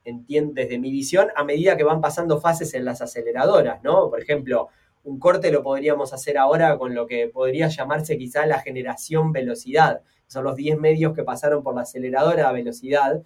desde 0.05 0.79
mi 0.79 0.91
visión, 0.91 1.29
a 1.35 1.43
medida 1.43 1.77
que 1.77 1.83
van 1.83 2.01
pasando 2.01 2.39
fases 2.39 2.73
en 2.73 2.85
las 2.85 3.01
aceleradoras, 3.01 3.81
¿no? 3.83 4.09
Por 4.09 4.21
ejemplo, 4.21 4.69
un 5.03 5.19
corte 5.19 5.51
lo 5.51 5.63
podríamos 5.63 6.13
hacer 6.13 6.37
ahora 6.37 6.77
con 6.77 6.95
lo 6.95 7.07
que 7.07 7.27
podría 7.27 7.67
llamarse 7.67 8.17
quizá 8.17 8.45
la 8.45 8.59
generación 8.59 9.31
velocidad, 9.31 10.01
son 10.27 10.45
los 10.45 10.55
10 10.55 10.79
medios 10.79 11.13
que 11.13 11.23
pasaron 11.23 11.63
por 11.63 11.75
la 11.75 11.81
aceleradora 11.81 12.51
velocidad, 12.51 13.21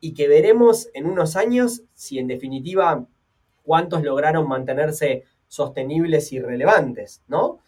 y 0.00 0.12
que 0.14 0.28
veremos 0.28 0.90
en 0.92 1.06
unos 1.06 1.36
años 1.36 1.82
si 1.94 2.18
en 2.18 2.26
definitiva 2.26 3.06
cuántos 3.62 4.02
lograron 4.02 4.46
mantenerse 4.46 5.24
sostenibles 5.48 6.32
y 6.32 6.40
relevantes, 6.40 7.22
¿no? 7.26 7.60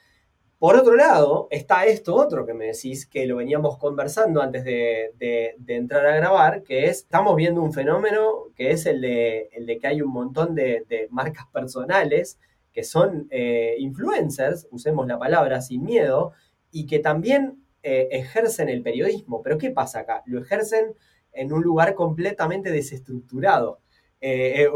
Por 0.59 0.75
otro 0.77 0.96
lado, 0.96 1.49
está 1.51 1.85
esto 1.85 2.14
otro 2.14 2.46
que 2.46 2.55
me 2.55 2.66
decís, 2.66 3.07
que 3.07 3.27
lo 3.27 3.37
veníamos 3.37 3.77
conversando 3.77 4.40
antes 4.40 4.64
de, 4.64 5.55
entrar 5.66 6.07
a 6.07 6.16
grabar, 6.16 6.62
que 6.62 6.87
es, 6.87 7.01
estamos 7.01 7.37
viendo 7.37 7.62
un 7.62 7.75
fenómeno 7.75 8.44
que 8.55 8.70
es 8.70 8.87
el 8.87 9.03
de, 9.03 9.51
el 9.53 9.66
de 9.66 9.79
que 9.79 9.87
hay 9.87 10.01
un 10.01 10.11
montón 10.11 10.55
de, 10.55 11.09
marcas 11.11 11.46
personales 11.53 12.38
que 12.77 12.85
son 12.85 13.27
eh, 13.31 13.75
influencers, 13.79 14.69
usemos 14.71 15.07
la 15.07 15.19
palabra 15.19 15.62
sin 15.62 15.83
miedo, 15.83 16.33
y 16.71 16.85
que 16.85 16.99
también 16.99 17.65
eh, 17.83 18.09
ejercen 18.11 18.69
el 18.69 18.83
periodismo. 18.83 19.41
Pero 19.43 19.57
¿qué 19.57 19.71
pasa 19.71 20.01
acá? 20.01 20.23
Lo 20.27 20.43
ejercen 20.43 20.93
en 21.33 21.55
un 21.55 21.62
lugar 21.62 21.95
completamente 21.95 22.71
desestructurado. 22.71 23.81
Eh, 24.21 24.67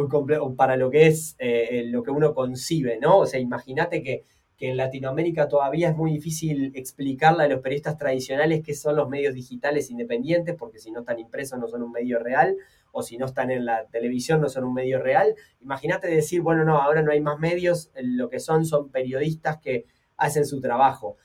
para 0.56 0.76
lo 0.76 0.90
que 0.90 1.08
es 1.08 1.36
lo 1.38 2.02
que 2.02 2.10
uno 2.10 2.34
concibe, 2.34 2.98
¿no? 2.98 3.18
O 3.18 3.26
sea, 3.26 3.38
imagínate 3.38 4.02
que, 4.02 4.24
en 4.60 4.76
Latinoamérica 4.76 5.48
todavía 5.48 5.88
es 5.88 5.96
muy 5.96 6.12
difícil 6.12 6.72
explicarle 6.74 7.44
a 7.44 7.48
los 7.48 7.60
periodistas 7.60 7.96
tradicionales 7.96 8.62
qué 8.62 8.74
son 8.74 8.96
los 8.96 9.08
medios 9.08 9.34
digitales 9.34 9.90
independientes, 9.90 10.54
porque 10.54 10.78
si 10.78 10.90
no 10.90 11.00
están 11.00 11.18
impresos 11.18 11.58
no 11.58 11.66
son 11.66 11.82
un 11.82 11.92
medio 11.92 12.18
real, 12.18 12.56
o 12.92 13.02
si 13.02 13.18
no 13.18 13.26
están 13.26 13.50
en 13.50 13.64
la 13.64 13.86
televisión 13.86 14.40
no 14.40 14.48
son 14.48 14.64
un 14.64 14.74
medio 14.74 15.00
real. 15.00 15.34
Imagínate 15.60 16.08
decir, 16.08 16.42
bueno, 16.42 16.64
no, 16.64 16.80
ahora 16.80 17.02
no 17.02 17.12
hay 17.12 17.20
más 17.20 17.38
medios, 17.38 17.90
lo 17.94 18.28
que 18.28 18.40
son 18.40 18.64
son 18.64 18.90
periodistas 18.90 19.58
que 19.58 19.86
hacen 20.16 20.44
su 20.44 20.60
trabajo 20.60 21.16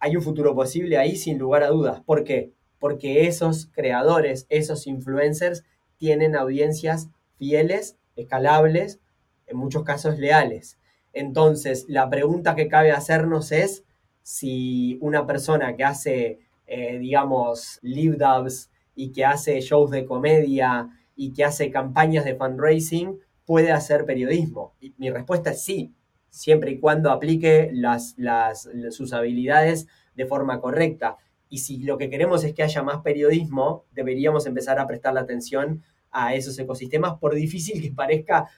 hay 0.00 0.16
un 0.16 0.22
futuro 0.22 0.54
posible 0.54 0.98
ahí 0.98 1.16
sin 1.16 1.38
lugar 1.38 1.62
a 1.62 1.68
dudas. 1.68 2.00
¿Por 2.04 2.24
qué? 2.24 2.52
Porque 2.78 3.26
esos 3.26 3.66
creadores, 3.66 4.46
esos 4.48 4.86
influencers 4.86 5.64
tienen 5.96 6.36
audiencias 6.36 7.10
fieles, 7.36 7.96
escalables, 8.16 9.00
en 9.46 9.56
muchos 9.56 9.82
casos 9.84 10.18
leales. 10.18 10.78
Entonces, 11.12 11.86
la 11.88 12.08
pregunta 12.08 12.54
que 12.54 12.68
cabe 12.68 12.92
hacernos 12.92 13.50
es 13.50 13.84
si 14.22 14.98
una 15.00 15.26
persona 15.26 15.74
que 15.74 15.84
hace, 15.84 16.38
eh, 16.66 16.98
digamos, 16.98 17.78
live 17.82 18.16
dubs 18.16 18.70
y 18.94 19.10
que 19.12 19.24
hace 19.24 19.60
shows 19.60 19.90
de 19.90 20.04
comedia 20.04 20.88
y 21.20 21.32
que 21.32 21.44
hace 21.44 21.72
campañas 21.72 22.24
de 22.24 22.36
fundraising 22.36 23.18
puede 23.44 23.72
hacer 23.72 24.06
periodismo. 24.06 24.74
Y 24.80 24.94
mi 24.98 25.10
respuesta 25.10 25.50
es 25.50 25.64
sí, 25.64 25.92
siempre 26.28 26.70
y 26.70 26.78
cuando 26.78 27.10
aplique 27.10 27.72
sus 28.90 29.12
habilidades 29.12 29.88
de 30.14 30.26
forma 30.26 30.60
correcta. 30.60 31.16
Y 31.48 31.58
si 31.58 31.78
lo 31.78 31.98
que 31.98 32.08
queremos 32.08 32.44
es 32.44 32.54
que 32.54 32.62
haya 32.62 32.84
más 32.84 33.02
periodismo, 33.02 33.84
deberíamos 33.90 34.46
empezar 34.46 34.78
a 34.78 34.86
prestar 34.86 35.12
la 35.12 35.22
atención 35.22 35.82
a 36.12 36.34
esos 36.34 36.56
ecosistemas, 36.58 37.18
por 37.18 37.34
difícil 37.34 37.82
que 37.82 37.90
parezca, 37.90 38.48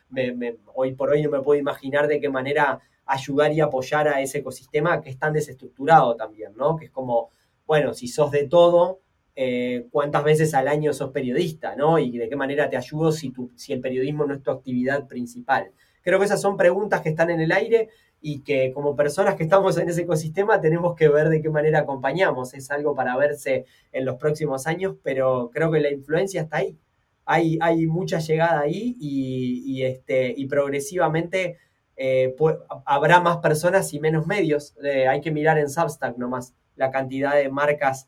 hoy 0.75 0.93
por 0.93 1.11
hoy 1.11 1.23
no 1.23 1.31
me 1.31 1.41
puedo 1.41 1.59
imaginar 1.59 2.09
de 2.09 2.21
qué 2.21 2.29
manera 2.29 2.79
ayudar 3.07 3.53
y 3.55 3.61
apoyar 3.61 4.07
a 4.07 4.21
ese 4.21 4.39
ecosistema 4.39 5.01
que 5.01 5.09
es 5.09 5.19
tan 5.19 5.33
desestructurado 5.33 6.15
también, 6.15 6.53
¿no? 6.57 6.77
Que 6.77 6.85
es 6.85 6.91
como, 6.91 7.31
bueno, 7.67 7.95
si 7.95 8.07
sos 8.07 8.31
de 8.31 8.47
todo, 8.47 9.01
eh, 9.43 9.87
cuántas 9.91 10.23
veces 10.23 10.53
al 10.53 10.69
año 10.69 10.93
sos 10.93 11.13
periodista, 11.13 11.75
¿no? 11.75 11.99
Y 11.99 12.19
de 12.19 12.29
qué 12.29 12.37
manera 12.37 12.69
te 12.69 12.77
ayudo 12.77 13.11
si, 13.11 13.33
el 13.71 13.81
periodismo 13.81 14.27
no 14.27 14.35
es 14.35 14.43
tu 14.43 14.51
actividad 14.51 15.07
principal. 15.09 15.73
Creo 16.03 16.19
que 16.19 16.27
esas 16.27 16.43
son 16.43 16.59
preguntas 16.59 17.01
que 17.01 17.09
están 17.09 17.31
en 17.31 17.41
el 17.41 17.51
aire 17.51 17.89
y 18.21 18.43
que 18.43 18.71
como 18.75 18.95
personas 18.95 19.37
que 19.37 19.45
estamos 19.45 19.79
en 19.79 19.89
ese 19.89 20.03
ecosistema 20.03 20.61
tenemos 20.61 20.95
que 20.95 21.09
ver 21.09 21.31
de 21.31 21.41
qué 21.41 21.49
manera 21.49 21.79
acompañamos. 21.79 22.53
Es 22.53 22.71
algo 22.71 22.95
para 22.95 23.17
verse 23.17 23.65
en 23.93 24.05
los 24.05 24.17
próximos 24.17 24.67
años, 24.67 24.97
pero 25.03 25.49
creo 25.51 25.71
que 25.71 25.81
la 25.81 25.91
influencia 25.91 26.43
está 26.43 26.59
ahí. 26.59 26.77
Hay, 27.25 27.87
mucha 27.87 28.19
llegada 28.19 28.61
ahí 28.61 28.95
y, 29.01 29.85
este, 29.85 30.37
progresivamente 30.51 31.57
eh, 31.97 32.37
habrá 32.85 33.21
más 33.21 33.39
personas 33.39 33.95
y 33.95 34.01
menos 34.01 34.27
medios. 34.27 34.77
Eh, 34.85 35.09
hay 35.09 35.23
que 35.23 35.31
mirar 35.31 35.57
en 35.57 35.71
Substack 35.71 36.19
nomás 36.19 36.53
la 36.77 36.91
cantidad 36.91 37.37
de 37.37 37.49
marcas 37.49 38.07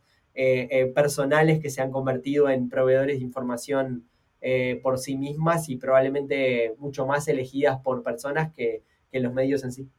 personales 0.94 1.60
que 1.60 1.70
se 1.70 1.82
han 1.82 1.90
convertido 1.90 2.48
en 2.48 2.68
proveedores 2.68 3.18
de 3.18 3.24
información 3.24 4.08
por 4.82 4.98
sí 4.98 5.16
mismas 5.16 5.68
y 5.68 5.76
probablemente 5.76 6.74
mucho 6.78 7.06
más 7.06 7.28
elegidas 7.28 7.80
por 7.82 8.02
personas 8.02 8.52
que, 8.52 8.82
los 9.12 9.32
medios 9.32 9.62
en 9.62 9.72
sí. 9.72 9.90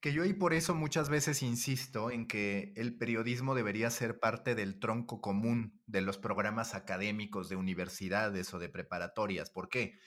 Que 0.00 0.12
yo 0.12 0.24
y 0.24 0.32
por 0.32 0.52
eso 0.54 0.74
muchas 0.74 1.08
veces 1.08 1.42
insisto 1.42 2.10
en 2.10 2.28
que 2.28 2.72
el 2.76 2.96
periodismo 2.96 3.54
debería 3.54 3.90
ser 3.90 4.20
parte 4.20 4.54
del 4.54 4.78
tronco 4.78 5.20
común 5.20 5.80
de 5.86 6.02
los 6.02 6.18
programas 6.18 6.74
académicos 6.74 7.48
de 7.48 7.56
universidades 7.56 8.52
o 8.54 8.58
de 8.58 8.68
preparatorias. 8.68 9.50
¿Por 9.50 9.68
qué? 9.68 9.98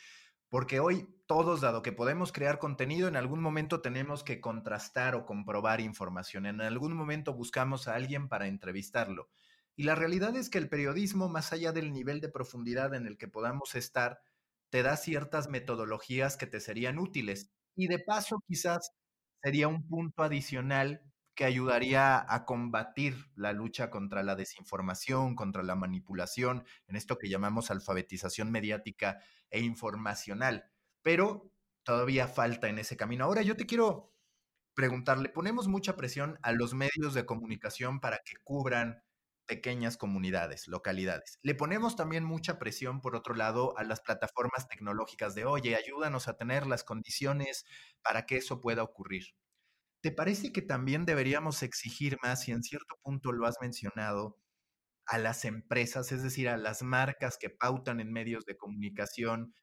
Porque 0.50 0.80
hoy 0.80 1.08
todos, 1.28 1.60
dado 1.60 1.82
que 1.82 1.92
podemos 1.92 2.32
crear 2.32 2.58
contenido, 2.58 3.08
en 3.08 3.18
algún 3.18 3.42
momento 3.42 3.82
tenemos 3.82 4.24
que 4.24 4.40
contrastar 4.40 5.14
o 5.16 5.26
comprobar 5.26 5.82
información. 5.82 6.46
En 6.46 6.62
algún 6.62 6.94
momento 6.94 7.34
buscamos 7.34 7.88
a 7.88 7.96
alguien 7.96 8.30
para 8.30 8.48
entrevistarlo. 8.48 9.30
Y 9.76 9.84
la 9.84 9.96
realidad 9.96 10.36
es 10.38 10.50
que 10.50 10.58
el 10.58 10.70
periodismo, 10.70 11.28
más 11.28 11.54
allá 11.54 11.72
del 11.74 11.92
nivel 11.92 12.22
de 12.22 12.30
profundidad 12.30 12.96
en 12.96 13.06
el 13.06 13.18
que 13.18 13.28
podamos 13.28 13.76
estar, 13.76 14.22
te 14.70 14.84
da 14.84 14.98
ciertas 14.98 15.50
metodologías 15.50 16.38
que 16.38 16.48
te 16.48 16.60
serían 16.62 16.98
útiles. 16.98 17.52
Y 17.76 17.88
de 17.88 18.00
paso, 18.00 18.42
quizás 18.48 18.92
sería 19.44 19.68
un 19.68 19.88
punto 19.88 20.24
adicional 20.24 21.04
que 21.38 21.46
ayudaría 21.46 22.26
a 22.34 22.46
combatir 22.46 23.30
la 23.36 23.54
lucha 23.54 23.92
contra 23.92 24.24
la 24.24 24.36
desinformación, 24.36 25.36
contra 25.36 25.62
la 25.62 25.76
manipulación, 25.76 26.66
en 26.88 26.96
esto 26.96 27.20
que 27.20 27.30
llamamos 27.30 27.70
alfabetización 27.70 28.52
mediática 28.52 29.20
e 29.52 29.60
informacional. 29.60 30.66
Pero 31.04 31.52
todavía 31.84 32.28
falta 32.28 32.70
en 32.70 32.80
ese 32.80 32.98
camino. 32.98 33.24
Ahora 33.24 33.44
yo 33.44 33.56
te 33.56 33.68
quiero 33.68 34.16
preguntar, 34.74 35.20
le 35.20 35.30
ponemos 35.30 35.68
mucha 35.68 35.96
presión 35.96 36.40
a 36.42 36.54
los 36.54 36.74
medios 36.74 37.14
de 37.14 37.28
comunicación 37.28 38.00
para 38.00 38.18
que 38.26 38.38
cubran 38.44 39.04
pequeñas 39.46 39.96
comunidades, 39.96 40.68
localidades. 40.68 41.38
Le 41.44 41.54
ponemos 41.54 41.96
también 41.96 42.24
mucha 42.24 42.58
presión, 42.58 43.00
por 43.00 43.16
otro 43.16 43.36
lado, 43.36 43.78
a 43.78 43.84
las 43.84 44.02
plataformas 44.02 44.68
tecnológicas 44.68 45.36
de, 45.36 45.46
oye, 45.46 45.76
ayúdanos 45.76 46.28
a 46.28 46.36
tener 46.36 46.66
las 46.66 46.84
condiciones 46.84 47.64
para 48.02 48.26
que 48.26 48.38
eso 48.38 48.60
pueda 48.60 48.82
ocurrir. 48.82 49.36
¿Te 50.08 50.14
parece 50.14 50.54
que 50.54 50.62
también 50.62 51.04
deberíamos 51.04 51.64
exigir 51.64 52.18
más, 52.24 52.48
y 52.48 52.54
en 52.54 52.64
cierto 52.64 52.96
punto 53.04 53.34
lo 53.34 53.46
has 53.46 53.58
mencionado, 53.60 54.40
a 55.06 55.18
las 55.18 55.44
empresas, 55.44 56.14
es 56.14 56.24
decir, 56.24 56.48
a 56.48 56.56
las 56.56 56.82
marcas 56.82 57.38
que 57.38 57.50
pautan 57.50 58.00
en 58.00 58.14
medios 58.14 58.46
de 58.46 58.56
comunicación, 58.56 59.54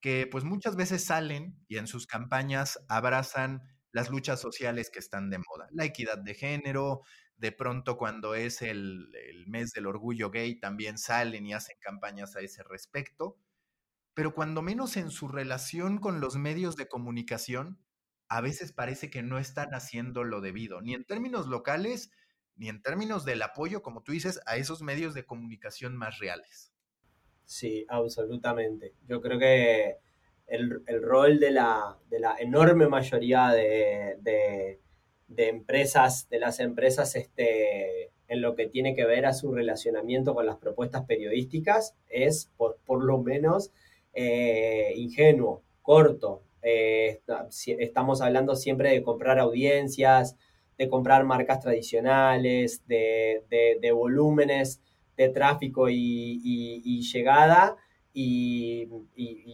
que 0.00 0.26
pues 0.26 0.42
muchas 0.42 0.74
veces 0.74 1.04
salen 1.04 1.62
y 1.68 1.76
en 1.76 1.86
sus 1.86 2.06
campañas 2.06 2.78
abrazan 2.88 3.60
las 3.92 4.08
luchas 4.08 4.40
sociales 4.40 4.88
que 4.88 5.00
están 5.00 5.28
de 5.28 5.36
moda, 5.36 5.68
la 5.70 5.84
equidad 5.84 6.16
de 6.16 6.32
género, 6.32 7.02
de 7.36 7.52
pronto 7.52 7.98
cuando 7.98 8.34
es 8.34 8.62
el, 8.62 9.12
mes 9.48 9.72
del 9.72 9.86
orgullo 9.86 10.30
gay 10.30 10.58
también 10.58 10.96
salen 10.96 11.44
y 11.44 11.52
hacen 11.52 11.76
campañas 11.78 12.36
a 12.36 12.40
ese 12.40 12.62
respecto, 12.62 13.36
pero 14.14 14.32
cuando 14.32 14.62
menos 14.62 14.96
en 14.96 15.10
su 15.10 15.28
relación 15.28 15.98
con 15.98 16.22
los 16.22 16.36
medios 16.36 16.76
de 16.76 16.88
comunicación, 16.88 17.78
a 18.30 18.40
veces 18.40 18.72
parece 18.72 19.10
que 19.10 19.22
no 19.22 19.38
están 19.38 19.74
haciendo 19.74 20.24
lo 20.24 20.40
debido, 20.40 20.80
ni 20.80 20.94
en 20.94 21.04
términos 21.04 21.46
locales, 21.46 22.10
ni 22.56 22.70
en 22.70 22.80
términos 22.80 23.26
del 23.26 23.42
apoyo, 23.42 23.82
como 23.82 24.02
tú 24.02 24.12
dices, 24.12 24.40
a 24.46 24.56
esos 24.56 24.80
medios 24.80 25.12
de 25.12 25.26
comunicación 25.26 25.96
más 25.96 26.18
reales. 26.18 26.72
Sí, 27.44 27.84
absolutamente. 27.88 28.94
Yo 29.06 29.20
creo 29.20 29.38
que 29.38 29.96
el, 30.46 30.82
rol 31.02 31.38
de 31.38 31.50
la, 31.50 31.98
de 32.08 32.20
la, 32.20 32.36
enorme 32.38 32.88
mayoría 32.88 33.48
de 33.50 34.78
de 35.30 35.48
empresas, 35.48 36.28
de 36.28 36.40
las 36.40 36.58
empresas 36.58 37.14
este, 37.14 38.10
en 38.28 38.42
lo 38.42 38.56
que 38.56 38.66
tiene 38.66 38.94
que 38.94 39.06
ver 39.06 39.26
a 39.26 39.32
su 39.32 39.52
relacionamiento 39.52 40.34
con 40.34 40.44
las 40.44 40.56
propuestas 40.56 41.06
periodísticas 41.06 41.94
es 42.08 42.50
por, 42.56 42.78
por 42.84 43.04
lo 43.04 43.18
menos 43.18 43.70
eh, 44.12 44.92
ingenuo, 44.96 45.62
corto. 45.82 46.42
Eh, 46.62 47.20
estamos 47.78 48.20
hablando 48.20 48.56
siempre 48.56 48.90
de 48.90 49.02
comprar 49.02 49.38
audiencias, 49.38 50.36
de 50.78 50.88
comprar 50.88 51.24
marcas 51.24 51.60
tradicionales, 51.60 52.86
de, 52.86 53.92
volúmenes 53.94 54.80
de 55.16 55.28
tráfico 55.28 55.88
y, 55.88 57.00
llegada. 57.12 57.76
Y, 58.12 58.88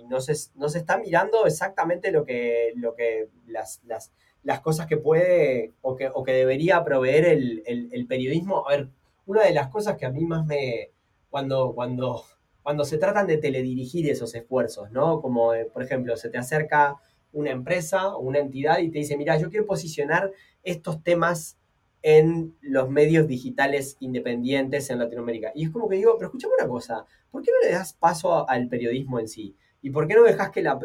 no, 0.09 0.21
se, 0.21 0.35
no, 0.55 0.69
se, 0.69 0.79
está 0.79 0.99
mirando 0.99 1.47
exactamente 1.47 2.11
lo 2.11 2.25
que, 2.25 2.73
lo 2.77 2.95
que 2.95 3.29
las, 3.47 3.81
las 3.85 4.13
las 4.47 4.61
cosas 4.61 4.87
que 4.87 4.97
puede 4.97 5.73
o 5.83 5.97
que, 5.97 6.09
o 6.09 6.23
que 6.23 6.33
debería 6.33 6.85
proveer 6.85 7.25
el, 7.25 8.07
periodismo. 8.09 8.67
A 8.69 8.77
ver, 8.77 8.89
una 9.27 9.43
de 9.43 9.53
las 9.53 9.69
cosas 9.69 9.97
que 9.97 10.07
a 10.07 10.11
mí 10.11 10.25
más 10.25 10.47
me. 10.47 10.93
Cuando, 11.31 11.75
cuando, 11.75 12.23
cuando 12.67 12.85
se 12.85 12.99
tratan 12.99 13.29
de 13.29 13.37
teledirigir 13.37 14.11
esos 14.11 14.35
esfuerzos, 14.35 14.91
¿no? 14.91 15.23
Como, 15.23 15.55
eh, 15.55 15.71
por 15.73 15.85
ejemplo, 15.85 16.17
se 16.17 16.31
te 16.31 16.37
acerca 16.37 16.97
una 17.31 17.53
empresa 17.53 18.17
o 18.17 18.19
una 18.23 18.41
entidad 18.41 18.81
y 18.81 18.91
te 18.91 18.99
dice, 18.99 19.17
mira, 19.17 19.39
yo 19.39 19.51
quiero 19.51 19.67
posicionar 19.67 20.33
estos 20.65 21.01
temas 21.05 21.61
en 22.03 22.57
los 22.61 22.91
medios 22.91 23.29
digitales 23.29 23.97
independientes 24.01 24.91
en 24.91 24.99
Latinoamérica. 24.99 25.53
Y 25.55 25.63
es 25.63 25.71
como 25.71 25.89
que 25.89 25.95
digo, 25.95 26.17
pero 26.19 26.27
escúchame 26.27 26.55
una 26.59 26.69
cosa, 26.69 27.05
¿por 27.31 27.41
qué 27.45 27.53
no 27.53 27.69
le 27.69 27.73
das 27.73 27.93
paso 27.93 28.51
al 28.51 28.67
periodismo 28.67 29.21
en 29.21 29.29
sí? 29.29 29.55
¿Y 29.81 29.91
por 29.91 30.09
qué 30.09 30.15
no 30.15 30.25
dejas 30.25 30.51
que 30.51 30.63
la, 30.63 30.77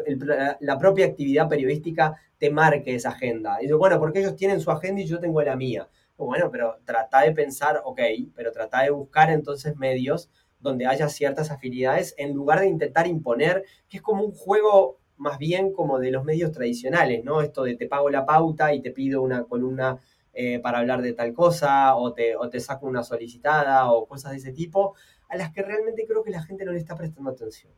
la 0.60 0.78
propia 0.78 1.06
actividad 1.06 1.48
periodística 1.48 2.14
te 2.38 2.50
marque 2.50 2.94
esa 2.94 3.10
agenda. 3.10 3.58
Y 3.60 3.68
yo, 3.68 3.78
bueno, 3.78 4.00
porque 4.00 4.18
ellos 4.18 4.34
tienen 4.34 4.60
su 4.60 4.70
agenda 4.70 5.00
y 5.00 5.06
yo 5.06 5.20
tengo 5.20 5.40
la 5.42 5.54
mía. 5.54 5.88
Bueno, 6.16 6.50
pero 6.50 6.78
trata 6.84 7.22
de 7.22 7.30
pensar, 7.30 7.80
ok, 7.84 8.00
pero 8.34 8.50
trata 8.50 8.82
de 8.82 8.90
buscar 8.90 9.30
entonces 9.30 9.76
medios 9.76 10.28
donde 10.62 10.86
haya 10.86 11.08
ciertas 11.08 11.50
afinidades 11.50 12.14
en 12.16 12.32
lugar 12.32 12.60
de 12.60 12.68
intentar 12.68 13.06
imponer, 13.06 13.64
que 13.88 13.98
es 13.98 14.02
como 14.02 14.24
un 14.24 14.32
juego 14.32 14.98
más 15.16 15.38
bien 15.38 15.72
como 15.72 15.98
de 15.98 16.10
los 16.10 16.24
medios 16.24 16.52
tradicionales, 16.52 17.22
¿no? 17.24 17.42
Esto 17.42 17.64
de 17.64 17.76
te 17.76 17.86
pago 17.86 18.10
la 18.10 18.24
pauta 18.24 18.72
y 18.74 18.80
te 18.80 18.90
pido 18.90 19.22
una 19.22 19.44
columna 19.44 20.00
eh, 20.32 20.58
para 20.60 20.78
hablar 20.78 21.02
de 21.02 21.12
tal 21.12 21.32
cosa, 21.32 21.94
o 21.96 22.12
te, 22.12 22.36
o 22.36 22.48
te 22.48 22.58
saco 22.58 22.86
una 22.86 23.02
solicitada, 23.02 23.90
o 23.92 24.06
cosas 24.06 24.32
de 24.32 24.38
ese 24.38 24.52
tipo, 24.52 24.94
a 25.28 25.36
las 25.36 25.52
que 25.52 25.62
realmente 25.62 26.06
creo 26.06 26.22
que 26.22 26.30
la 26.30 26.42
gente 26.42 26.64
no 26.64 26.72
le 26.72 26.78
está 26.78 26.96
prestando 26.96 27.30
atención. 27.30 27.72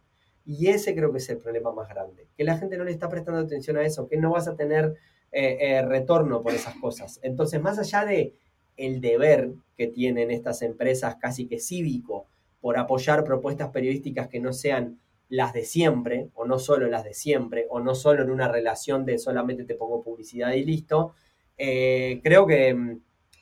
Y 0.46 0.68
ese 0.68 0.94
creo 0.94 1.10
que 1.10 1.18
es 1.18 1.28
el 1.30 1.38
problema 1.38 1.72
más 1.72 1.88
grande, 1.88 2.28
que 2.36 2.44
la 2.44 2.56
gente 2.56 2.76
no 2.76 2.84
le 2.84 2.92
está 2.92 3.08
prestando 3.08 3.40
atención 3.40 3.76
a 3.76 3.82
eso, 3.84 4.08
que 4.08 4.16
no 4.16 4.30
vas 4.30 4.46
a 4.46 4.56
tener 4.56 4.94
eh, 5.32 5.56
eh, 5.60 5.82
retorno 5.82 6.42
por 6.42 6.52
esas 6.52 6.76
cosas. 6.76 7.18
Entonces, 7.22 7.60
más 7.60 7.78
allá 7.78 8.04
de 8.04 8.34
el 8.76 9.00
deber 9.00 9.52
que 9.76 9.86
tienen 9.88 10.30
estas 10.30 10.62
empresas 10.62 11.16
casi 11.16 11.46
que 11.46 11.58
cívico 11.58 12.26
por 12.64 12.78
apoyar 12.78 13.24
propuestas 13.24 13.68
periodísticas 13.68 14.28
que 14.28 14.40
no 14.40 14.54
sean 14.54 14.98
las 15.28 15.52
de 15.52 15.66
siempre, 15.66 16.30
o 16.32 16.46
no 16.46 16.58
solo 16.58 16.88
las 16.88 17.04
de 17.04 17.12
siempre, 17.12 17.66
o 17.68 17.78
no 17.78 17.94
solo 17.94 18.22
en 18.22 18.30
una 18.30 18.48
relación 18.48 19.04
de 19.04 19.18
solamente 19.18 19.64
te 19.64 19.74
pongo 19.74 20.02
publicidad 20.02 20.54
y 20.54 20.64
listo, 20.64 21.12
eh, 21.58 22.22
creo 22.24 22.46
que, 22.46 23.00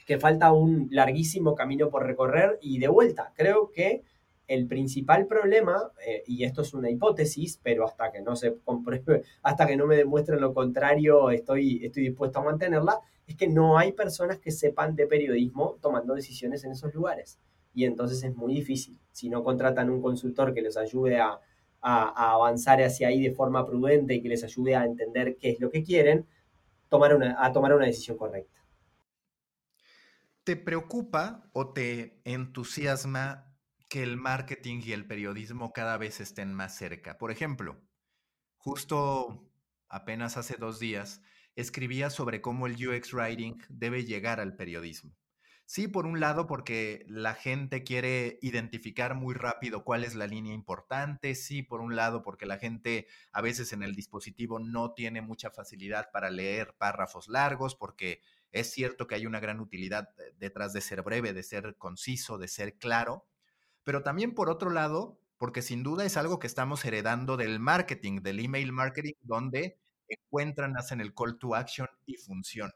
que 0.09 0.19
falta 0.19 0.51
un 0.53 0.89
larguísimo 0.91 1.55
camino 1.55 1.89
por 1.89 2.05
recorrer 2.05 2.59
y 2.61 2.81
de 2.81 2.89
vuelta, 2.89 3.33
creo 3.37 3.71
que 3.71 4.03
el 4.49 4.67
principal 4.67 5.29
problema, 5.29 5.93
eh, 6.05 6.25
y 6.27 6.43
esto 6.43 6.63
es 6.63 6.75
una 6.75 6.91
hipótesis, 6.91 7.61
pero 7.63 7.87
hasta 7.87 8.11
que 8.11 8.23
no 8.23 8.35
se 8.35 8.57
compruebe, 8.65 9.23
hasta 9.45 9.69
que 9.69 9.77
no 9.77 9.87
me 9.87 9.95
demuestren 9.95 10.41
lo 10.41 10.53
contrario, 10.53 11.31
estoy, 11.31 11.85
estoy 11.85 12.09
dispuesto 12.09 12.41
a 12.41 12.43
mantenerla, 12.43 12.99
es 13.25 13.37
que 13.37 13.47
no 13.47 13.79
hay 13.79 13.93
personas 13.93 14.41
que 14.41 14.51
sepan 14.51 14.97
de 14.97 15.07
periodismo 15.07 15.79
tomando 15.81 16.13
decisiones 16.13 16.65
en 16.65 16.73
esos 16.73 16.93
lugares. 16.93 17.39
Y 17.75 17.85
entonces 17.85 18.23
es 18.23 18.35
muy 18.35 18.55
difícil. 18.55 18.99
Si 19.11 19.29
no 19.29 19.43
contratan 19.43 19.91
un 19.91 20.03
consultor 20.03 20.55
que 20.55 20.63
les 20.63 20.77
ayude 20.77 21.21
a, 21.21 21.41
avanzar 21.85 22.81
hacia 22.81 23.09
ahí 23.09 23.21
de 23.21 23.33
forma 23.33 23.67
prudente 23.67 24.15
y 24.15 24.23
que 24.23 24.29
les 24.29 24.45
ayude 24.45 24.77
a 24.77 24.85
entender 24.85 25.37
qué 25.37 25.51
es 25.51 25.61
lo 25.61 25.69
que 25.69 25.83
quieren, 25.83 26.29
tomar 26.89 27.19
a 27.37 27.53
tomar 27.53 27.75
una 27.75 27.87
decisión 27.87 28.17
correcta. 28.17 28.61
¿Te 30.45 30.55
preocupa 30.55 31.51
o 31.53 31.73
te 31.73 32.21
entusiasma 32.25 33.53
que 33.93 34.03
el 34.03 34.17
marketing 34.17 34.81
y 34.83 34.93
el 34.93 35.07
periodismo 35.07 35.75
cada 35.75 35.99
vez 35.99 36.19
estén 36.21 36.55
más 36.55 36.75
cerca. 36.75 37.19
Por 37.19 37.31
ejemplo, 37.31 37.79
justo 38.57 39.53
apenas 39.87 40.39
hace 40.39 40.57
dos 40.57 40.81
días 40.81 41.21
escribía 41.57 42.09
sobre 42.09 42.41
cómo 42.41 42.67
el 42.67 42.73
UX 42.73 43.13
Writing 43.13 43.59
debe 43.69 44.07
llegar 44.07 44.41
al 44.41 44.57
periodismo. 44.57 45.15
Sí, 45.75 45.89
por 45.89 46.05
un 46.05 46.21
lado, 46.21 46.47
porque 46.47 47.07
la 47.09 47.35
gente 47.35 47.83
quiere 47.83 48.39
identificar 48.43 49.15
muy 49.15 49.33
rápido 49.35 49.85
cuál 49.85 50.05
es 50.05 50.15
la 50.15 50.27
línea 50.27 50.53
importante. 50.53 51.35
Sí, 51.35 51.63
por 51.63 51.81
un 51.81 51.97
lado, 51.97 52.23
porque 52.23 52.45
la 52.45 52.59
gente 52.59 53.07
a 53.33 53.41
veces 53.41 53.73
en 53.73 53.83
el 53.83 53.95
dispositivo 53.95 54.59
no 54.59 54.93
tiene 54.93 55.23
mucha 55.23 55.51
facilidad 55.51 56.11
para 56.13 56.29
leer 56.31 56.75
párrafos 56.77 57.27
largos, 57.29 57.75
porque 57.75 58.21
es 58.51 58.71
cierto 58.71 59.07
que 59.07 59.15
hay 59.15 59.25
una 59.25 59.41
gran 59.41 59.61
utilidad 59.61 60.11
detrás 60.39 60.75
de 60.75 60.83
ser 60.83 61.01
breve, 61.03 61.33
de 61.33 61.43
ser 61.43 61.75
conciso, 61.79 62.37
de 62.37 62.49
ser 62.49 62.77
claro 62.77 63.27
pero 63.85 64.03
también 64.03 64.35
por 64.35 64.51
otro 64.51 64.71
lado, 64.71 65.21
porque 65.39 65.63
sin 65.63 65.85
duda 65.85 66.05
es 66.07 66.17
algo 66.17 66.41
que 66.41 66.49
estamos 66.49 66.85
heredando 66.87 67.37
del 67.37 67.61
marketing, 67.61 68.23
del 68.23 68.41
email 68.41 68.73
marketing, 68.73 69.15
donde 69.23 69.79
encuentran, 70.09 70.77
hacen 70.79 71.01
el 71.03 71.15
call 71.15 71.39
to 71.39 71.55
action 71.55 71.89
y 72.07 72.17
funciona. 72.17 72.75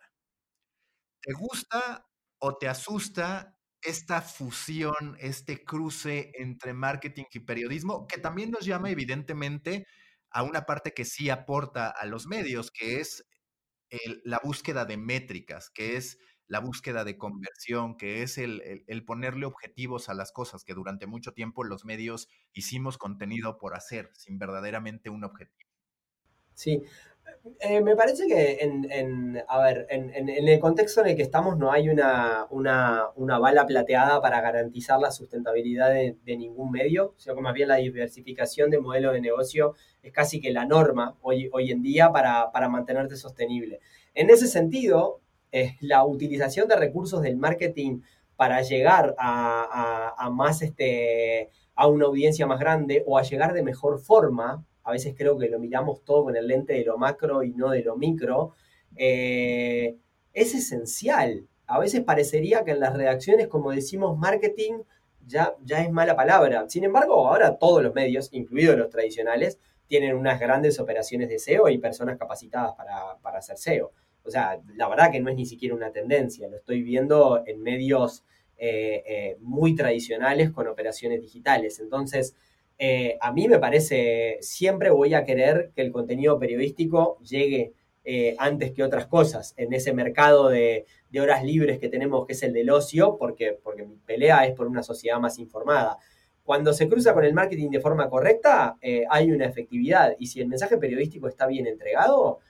¿Te 1.23 1.33
gusta 1.35 2.06
o 2.39 2.57
te 2.57 2.69
asusta 2.69 3.59
esta 3.83 4.21
fusión, 4.21 5.17
este 5.21 5.65
cruce 5.65 6.33
entre 6.35 6.73
marketing 6.73 7.25
y 7.33 7.41
periodismo, 7.41 8.07
que 8.07 8.19
también 8.19 8.51
nos 8.51 8.65
llama 8.65 8.91
evidentemente 8.91 9.87
a 10.31 10.43
una 10.43 10.67
parte 10.67 10.93
que 10.93 11.05
sí 11.05 11.31
aporta 11.31 11.89
a 11.89 12.05
los 12.07 12.27
medios, 12.27 12.71
que 12.71 13.01
es 13.01 13.25
la 14.25 14.41
búsqueda 14.43 14.85
de 14.85 14.97
métricas, 14.97 15.71
que 15.71 15.97
es 15.97 16.19
la 16.49 16.61
búsqueda 16.61 17.05
de 17.05 17.17
conversión, 17.17 17.97
que 17.97 18.23
es 18.23 18.39
el, 18.39 18.85
el, 18.87 19.05
ponerle 19.05 19.47
objetivos 19.47 20.09
a 20.09 20.15
las 20.15 20.33
cosas, 20.33 20.65
que 20.65 20.75
durante 20.75 21.07
mucho 21.07 21.33
tiempo 21.33 21.65
los 21.65 21.85
medios 21.85 22.29
hicimos 22.53 22.99
contenido 22.99 23.59
por 23.59 23.75
hacer, 23.75 24.11
sin 24.15 24.39
verdaderamente 24.39 25.11
un 25.11 25.25
objetivo. 25.25 25.71
Sí, 26.55 26.83
eh, 27.61 27.81
me 27.81 27.95
parece 27.95 28.27
que 28.27 28.59
en, 28.61 29.43
a 29.49 29.59
ver, 29.63 29.87
en, 29.89 30.29
el 30.29 30.59
contexto 30.59 31.01
en 31.01 31.09
el 31.09 31.17
que 31.17 31.23
estamos 31.23 31.57
no 31.57 31.71
hay 31.71 31.89
una, 31.89 32.47
una, 32.51 33.39
bala 33.39 33.67
plateada 33.67 34.21
para 34.21 34.41
garantizar 34.41 34.99
la 34.99 35.13
sustentabilidad 35.13 35.91
de, 35.91 36.37
ningún 36.37 36.71
medio, 36.71 37.15
sino 37.17 37.35
que 37.35 37.41
más 37.41 37.55
bien 37.55 37.69
la 37.69 37.77
diversificación 37.77 38.71
de 38.71 38.81
modelos 38.81 39.13
de 39.15 39.21
negocio 39.21 39.75
es 40.03 40.13
casi 40.13 40.41
que 40.41 40.53
la 40.53 40.65
norma 40.65 41.17
hoy, 41.23 41.49
hoy 41.53 41.71
en 41.71 41.83
día 41.83 42.11
para, 42.11 42.51
para 42.53 42.69
mantenerte 42.69 43.17
sostenible. 43.17 43.81
En 44.15 44.31
ese 44.31 44.49
sentido, 44.49 45.21
eh, 45.53 45.77
la 45.81 46.05
utilización 46.05 46.69
de 46.69 46.77
recursos 46.77 47.23
del 47.23 47.37
marketing 47.37 48.01
para 48.35 48.61
llegar 48.63 49.15
a, 49.19 50.15
a 50.19 50.31
más 50.31 50.63
este, 50.63 51.51
a 51.75 51.87
una 51.87 52.07
audiencia 52.07 52.47
más 52.47 52.59
grande 52.59 53.05
o 53.07 53.19
a 53.19 53.23
llegar 53.23 53.53
de 53.53 53.63
mejor 53.63 54.01
forma 54.01 54.65
a 54.87 54.93
veces 54.93 55.15
creo 55.19 55.37
que 55.37 55.49
lo 55.49 55.59
miramos 55.59 56.05
todo 56.05 56.23
con 56.23 56.37
el 56.37 56.47
lente 56.47 56.75
de 56.75 56.85
lo 56.85 56.97
macro 56.97 57.43
y 57.43 57.51
no 57.51 57.71
de 57.71 57.83
lo 57.83 57.97
micro, 57.97 58.55
eh, 58.95 59.97
es 60.33 60.55
esencial. 60.55 61.49
A 61.67 61.81
veces 61.81 62.05
parecería 62.05 62.63
que 62.63 62.71
en 62.71 62.79
las 62.79 62.97
redacciones, 62.97 63.49
como 63.49 63.73
decimos 63.73 64.17
marketing, 64.17 64.75
ya, 65.27 65.57
ya 65.65 65.83
es 65.83 65.91
mala 65.91 66.15
palabra. 66.15 66.71
Sin 66.71 66.85
embargo, 66.85 67.27
ahora 67.29 67.59
todos 67.59 67.83
los 67.83 67.95
medios, 67.95 68.29
incluidos 68.31 68.79
los 68.79 68.89
tradicionales, 68.89 69.59
tienen 69.89 70.15
unas 70.15 70.39
grandes 70.39 70.79
operaciones 70.79 71.31
de 71.31 71.41
SEO 71.41 71.69
y 71.69 71.79
personas 71.79 72.17
capacitadas 72.17 72.75
para, 72.77 73.37
hacer 73.37 73.59
SEO. 73.59 73.91
O 74.23 74.31
sea, 74.31 74.61
la 74.77 74.89
verdad 74.89 75.11
que 75.11 75.19
no 75.19 75.31
es 75.31 75.37
ni 75.37 75.47
siquiera 75.47 75.75
una 75.75 75.91
tendencia, 75.91 76.47
lo 76.47 76.59
estoy 76.59 76.83
viendo 76.83 77.43
en 77.45 77.61
medios 77.61 78.25
eh, 78.57 79.03
eh, 79.05 79.37
muy 79.41 79.75
tradicionales 79.75 80.53
con 80.53 80.69
operaciones 80.69 81.21
digitales. 81.21 81.81
Entonces, 81.81 82.37
eh, 82.79 83.17
a 83.21 83.33
mí 83.33 83.49
me 83.49 83.59
parece, 83.59 84.39
siempre 84.41 84.91
voy 84.91 85.15
a 85.15 85.25
querer 85.25 85.73
que 85.75 85.83
el 85.83 85.93
contenido 85.93 86.39
periodístico 86.39 87.19
llegue 87.23 87.73
eh, 88.05 88.37
antes 88.39 88.73
que 88.73 88.83
otras 88.83 89.07
cosas 89.07 89.55
en 89.57 89.73
ese 89.73 89.93
mercado 89.93 90.49
de, 90.49 90.87
horas 91.19 91.43
libres 91.43 91.79
que 91.79 91.89
tenemos, 91.89 92.27
que 92.27 92.35
es 92.35 92.43
el 92.43 92.53
del 92.53 92.69
ocio, 92.69 93.17
porque, 93.19 93.59
porque 93.63 93.85
mi 93.85 93.97
pelea 93.97 94.47
es 94.47 94.55
por 94.55 94.67
una 94.67 94.83
sociedad 94.83 95.19
más 95.19 95.39
informada. 95.39 95.97
Cuando 96.45 96.75
se 96.75 96.89
cruza 96.89 97.15
con 97.15 97.25
el 97.25 97.33
marketing 97.33 97.71
de 97.71 97.81
forma 97.81 98.11
correcta, 98.11 98.77
eh, 98.83 99.05
hay 99.09 99.33
una 99.33 99.47
efectividad. 99.47 100.15
Y 100.19 100.27
si 100.27 100.43
el 100.43 100.49
mensaje 100.49 100.77
periodístico 100.77 101.27
está 101.27 101.47
bien 101.47 101.67
entregado, 101.67 102.41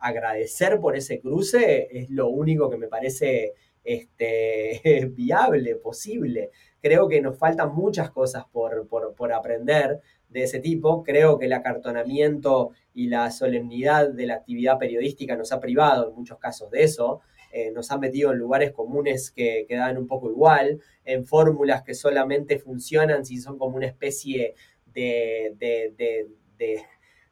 agradecer 0.00 0.78
por 0.78 0.96
ese 0.96 1.20
cruce 1.20 1.88
es 1.90 2.08
lo 2.08 2.28
único 2.28 2.70
que 2.70 2.78
me 2.78 2.86
parece 2.86 3.52
este, 3.82 4.80
viable, 5.10 5.74
posible. 5.76 6.50
Creo 6.84 7.08
que 7.08 7.22
nos 7.22 7.38
faltan 7.38 7.74
muchas 7.74 8.10
cosas 8.10 8.44
por, 8.52 9.32
aprender 9.32 10.02
de 10.28 10.42
ese 10.42 10.60
tipo. 10.60 11.02
Creo 11.02 11.38
que 11.38 11.46
el 11.46 11.54
acartonamiento 11.54 12.72
y 12.92 13.06
la 13.06 13.30
solemnidad 13.30 14.10
de 14.10 14.26
la 14.26 14.34
actividad 14.34 14.78
periodística 14.78 15.34
nos 15.34 15.50
ha 15.52 15.60
privado 15.60 16.10
en 16.10 16.14
muchos 16.14 16.38
casos 16.38 16.70
de 16.70 16.82
eso. 16.82 17.22
Eh, 17.52 17.70
nos 17.70 17.90
ha 17.90 17.96
metido 17.96 18.32
en 18.32 18.38
lugares 18.38 18.72
comunes 18.72 19.30
que 19.30 19.64
quedan 19.66 19.96
un 19.96 20.06
poco 20.06 20.30
igual, 20.30 20.78
en 21.06 21.24
fórmulas 21.24 21.84
que 21.84 21.94
solamente 21.94 22.58
funcionan 22.58 23.24
si 23.24 23.38
son 23.38 23.56
como 23.56 23.78
una 23.78 23.86
especie 23.86 24.54
de, 24.84 25.54
de, 25.56 26.28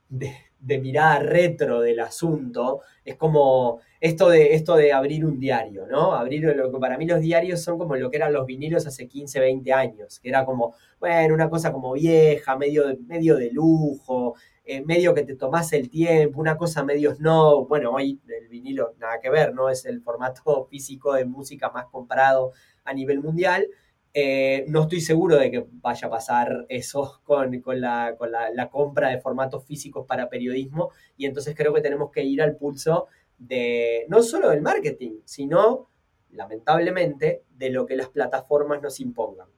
de 0.08 0.32
mirada 0.62 1.18
retro 1.18 1.80
del 1.80 2.00
asunto. 2.00 2.80
Es 3.04 3.16
como 3.16 3.80
esto 4.00 4.28
de, 4.28 4.54
esto 4.54 4.76
de 4.76 4.92
abrir 4.92 5.24
un 5.24 5.38
diario, 5.38 5.86
¿no? 5.86 6.12
Abrir 6.12 6.44
lo 6.56 6.70
que 6.72 6.78
para 6.78 6.98
mí 6.98 7.06
los 7.06 7.20
diarios 7.20 7.62
son 7.62 7.78
como 7.78 7.96
lo 7.96 8.10
que 8.10 8.16
eran 8.16 8.32
los 8.32 8.46
vinilos 8.46 8.86
hace 8.86 9.06
15, 9.08 9.40
20 9.40 9.72
años, 9.72 10.20
que 10.20 10.28
era 10.28 10.44
como, 10.44 10.74
bueno, 11.00 11.34
una 11.34 11.50
cosa 11.50 11.72
como 11.72 11.92
vieja, 11.92 12.56
medio 12.56 12.86
de, 12.86 12.96
medio 12.98 13.36
de 13.36 13.50
lujo, 13.50 14.34
eh, 14.64 14.80
medio 14.84 15.12
que 15.14 15.24
te 15.24 15.34
tomás 15.34 15.72
el 15.72 15.90
tiempo, 15.90 16.40
una 16.40 16.56
cosa 16.56 16.84
medio 16.84 17.14
no, 17.18 17.66
bueno, 17.66 17.90
hoy 17.92 18.20
el 18.28 18.48
vinilo 18.48 18.94
nada 18.98 19.20
que 19.20 19.28
ver, 19.30 19.54
¿no? 19.54 19.68
Es 19.68 19.84
el 19.86 20.00
formato 20.02 20.66
físico 20.70 21.14
de 21.14 21.24
música 21.24 21.70
más 21.70 21.86
comprado 21.86 22.52
a 22.84 22.94
nivel 22.94 23.20
mundial. 23.20 23.66
Eh, 24.14 24.66
no 24.68 24.82
estoy 24.82 25.00
seguro 25.00 25.36
de 25.36 25.50
que 25.50 25.66
vaya 25.80 26.08
a 26.08 26.10
pasar 26.10 26.66
eso 26.68 27.22
con, 27.24 27.50
la, 27.80 28.14
la, 28.52 28.68
compra 28.68 29.08
de 29.08 29.20
formatos 29.20 29.64
físicos 29.64 30.06
para 30.06 30.28
periodismo 30.28 30.90
y 31.16 31.24
entonces 31.24 31.54
creo 31.56 31.72
que 31.72 31.80
tenemos 31.80 32.10
que 32.10 32.22
ir 32.22 32.42
al 32.42 32.56
pulso 32.56 33.06
de 33.38 34.04
no 34.08 34.22
solo 34.22 34.50
del 34.50 34.60
marketing, 34.60 35.20
sino, 35.24 35.88
lamentablemente, 36.30 37.44
de 37.56 37.70
lo 37.70 37.86
que 37.86 37.96
las 37.96 38.10
plataformas 38.10 38.82
nos 38.82 39.00
impongan. 39.00 39.48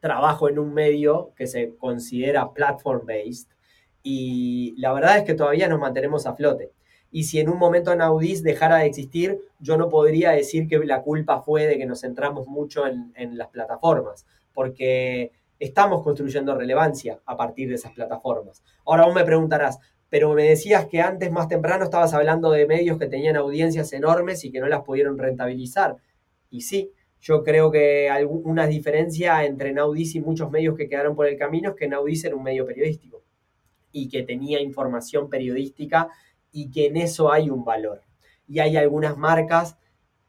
Trabajo 0.00 0.50
en 0.50 0.58
un 0.58 0.74
medio 0.74 1.32
que 1.34 1.46
se 1.46 1.74
considera 1.76 2.52
platform-based 2.52 3.48
y 4.02 4.74
la 4.76 4.92
verdad 4.92 5.16
es 5.18 5.24
que 5.24 5.34
todavía 5.34 5.66
nos 5.66 5.80
mantenemos 5.80 6.26
a 6.26 6.34
flote. 6.34 6.72
Y 7.14 7.22
si 7.22 7.38
en 7.38 7.48
un 7.48 7.60
momento 7.60 7.94
Naudis 7.94 8.42
dejara 8.42 8.78
de 8.78 8.86
existir, 8.86 9.38
yo 9.60 9.76
no 9.76 9.88
podría 9.88 10.32
decir 10.32 10.66
que 10.66 10.80
la 10.80 11.00
culpa 11.00 11.42
fue 11.42 11.64
de 11.64 11.78
que 11.78 11.86
nos 11.86 12.00
centramos 12.00 12.48
mucho 12.48 12.88
en, 12.88 13.12
en 13.14 13.38
las 13.38 13.50
plataformas, 13.50 14.26
porque 14.52 15.30
estamos 15.60 16.02
construyendo 16.02 16.56
relevancia 16.56 17.20
a 17.24 17.36
partir 17.36 17.68
de 17.68 17.76
esas 17.76 17.92
plataformas. 17.92 18.64
Ahora 18.84 19.06
vos 19.06 19.14
me 19.14 19.22
preguntarás, 19.22 19.78
pero 20.08 20.34
me 20.34 20.42
decías 20.42 20.86
que 20.86 21.00
antes, 21.02 21.30
más 21.30 21.46
temprano, 21.46 21.84
estabas 21.84 22.12
hablando 22.14 22.50
de 22.50 22.66
medios 22.66 22.98
que 22.98 23.06
tenían 23.06 23.36
audiencias 23.36 23.92
enormes 23.92 24.44
y 24.44 24.50
que 24.50 24.58
no 24.58 24.66
las 24.66 24.82
pudieron 24.82 25.16
rentabilizar. 25.16 25.94
Y 26.50 26.62
sí, 26.62 26.90
yo 27.20 27.44
creo 27.44 27.70
que 27.70 28.10
una 28.42 28.66
diferencia 28.66 29.44
entre 29.44 29.72
Naudis 29.72 30.16
y 30.16 30.20
muchos 30.20 30.50
medios 30.50 30.76
que 30.76 30.88
quedaron 30.88 31.14
por 31.14 31.28
el 31.28 31.38
camino 31.38 31.70
es 31.70 31.76
que 31.76 31.86
Naudis 31.86 32.24
era 32.24 32.34
un 32.34 32.42
medio 32.42 32.66
periodístico 32.66 33.22
y 33.92 34.08
que 34.08 34.24
tenía 34.24 34.60
información 34.60 35.30
periodística 35.30 36.08
y 36.54 36.70
que 36.70 36.86
en 36.86 36.96
eso 36.96 37.30
hay 37.30 37.50
un 37.50 37.64
valor. 37.64 38.00
Y 38.48 38.60
hay 38.60 38.78
algunas 38.78 39.18
marcas 39.18 39.76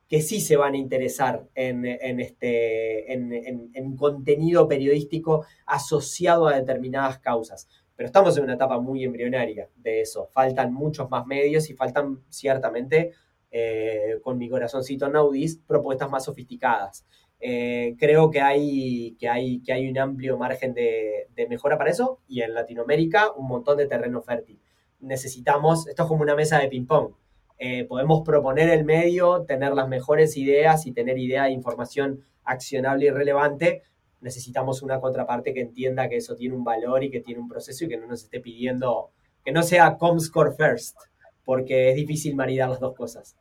que 0.10 0.22
sí 0.22 0.42
se 0.42 0.58
van 0.58 0.74
a 0.74 0.78
interesar 0.78 1.48
en, 1.56 1.86
este, 1.86 3.14
en 3.14 3.96
contenido 3.96 4.68
periodístico 4.68 5.46
asociado 5.66 6.48
a 6.48 6.60
determinadas 6.60 7.20
causas. 7.20 7.68
Pero 7.96 8.08
estamos 8.08 8.38
en 8.38 8.44
una 8.44 8.56
etapa 8.56 8.80
muy 8.80 9.04
embrionaria 9.04 9.70
de 9.76 10.02
eso. 10.02 10.28
Faltan 10.28 10.74
muchos 10.74 11.10
más 11.10 11.26
medios 11.26 11.70
y 11.70 11.76
faltan 11.76 12.24
ciertamente, 12.30 13.12
eh, 13.52 14.20
con 14.22 14.38
mi 14.38 14.50
corazoncito 14.50 15.08
naudis, 15.08 15.58
propuestas 15.66 16.10
más 16.10 16.26
sofisticadas. 16.26 17.06
Eh, 17.40 17.96
creo 17.98 18.32
que 18.32 18.42
hay, 18.42 19.16
que, 19.20 19.30
hay, 19.30 19.62
que 19.62 19.72
hay 19.72 19.90
un 19.90 19.98
amplio 19.98 20.38
margen 20.38 20.74
de, 20.74 21.30
mejora 21.50 21.78
para 21.78 21.92
eso 21.92 22.20
y 22.28 22.42
en 22.42 22.54
Latinoamérica 22.54 23.32
un 23.34 23.48
montón 23.48 23.78
de 23.78 23.88
terreno 23.88 24.22
fértil. 24.22 24.60
Necesitamos, 25.06 25.88
esto 25.88 26.04
es 26.04 26.10
como 26.10 26.24
una 26.24 26.36
mesa 26.36 26.60
de 26.60 26.68
ping-pong. 26.68 27.14
Eh, 27.58 27.86
podemos 27.86 28.24
proponer 28.26 28.70
el 28.70 28.84
medio, 28.84 29.44
tener 29.44 29.74
las 29.74 29.88
mejores 29.88 30.36
ideas 30.36 30.86
y 30.86 30.92
tener 30.92 31.18
idea 31.18 31.44
de 31.44 31.52
información 31.52 32.24
accionable 32.44 33.06
y 33.06 33.10
relevante, 33.10 33.84
necesitamos 34.22 34.82
una 34.82 35.00
contraparte 35.00 35.54
que 35.54 35.62
entienda 35.62 36.10
que 36.10 36.18
eso 36.18 36.36
tiene 36.36 36.56
un 36.56 36.64
valor 36.64 37.04
y 37.04 37.12
que 37.12 37.22
tiene 37.22 37.40
un 37.40 37.48
proceso 37.48 37.86
y 37.86 37.88
que 37.88 37.98
no 37.98 38.08
nos 38.08 38.24
esté 38.24 38.40
pidiendo, 38.40 39.12
que 39.44 39.52
no 39.52 39.64
sea 39.64 39.98
Comscore 39.98 40.56
first, 40.56 40.98
porque 41.44 41.90
es 41.90 41.96
difícil 41.96 42.36
maridar 42.36 42.70
las 42.70 42.80
dos 42.80 42.96
cosas. 42.96 43.36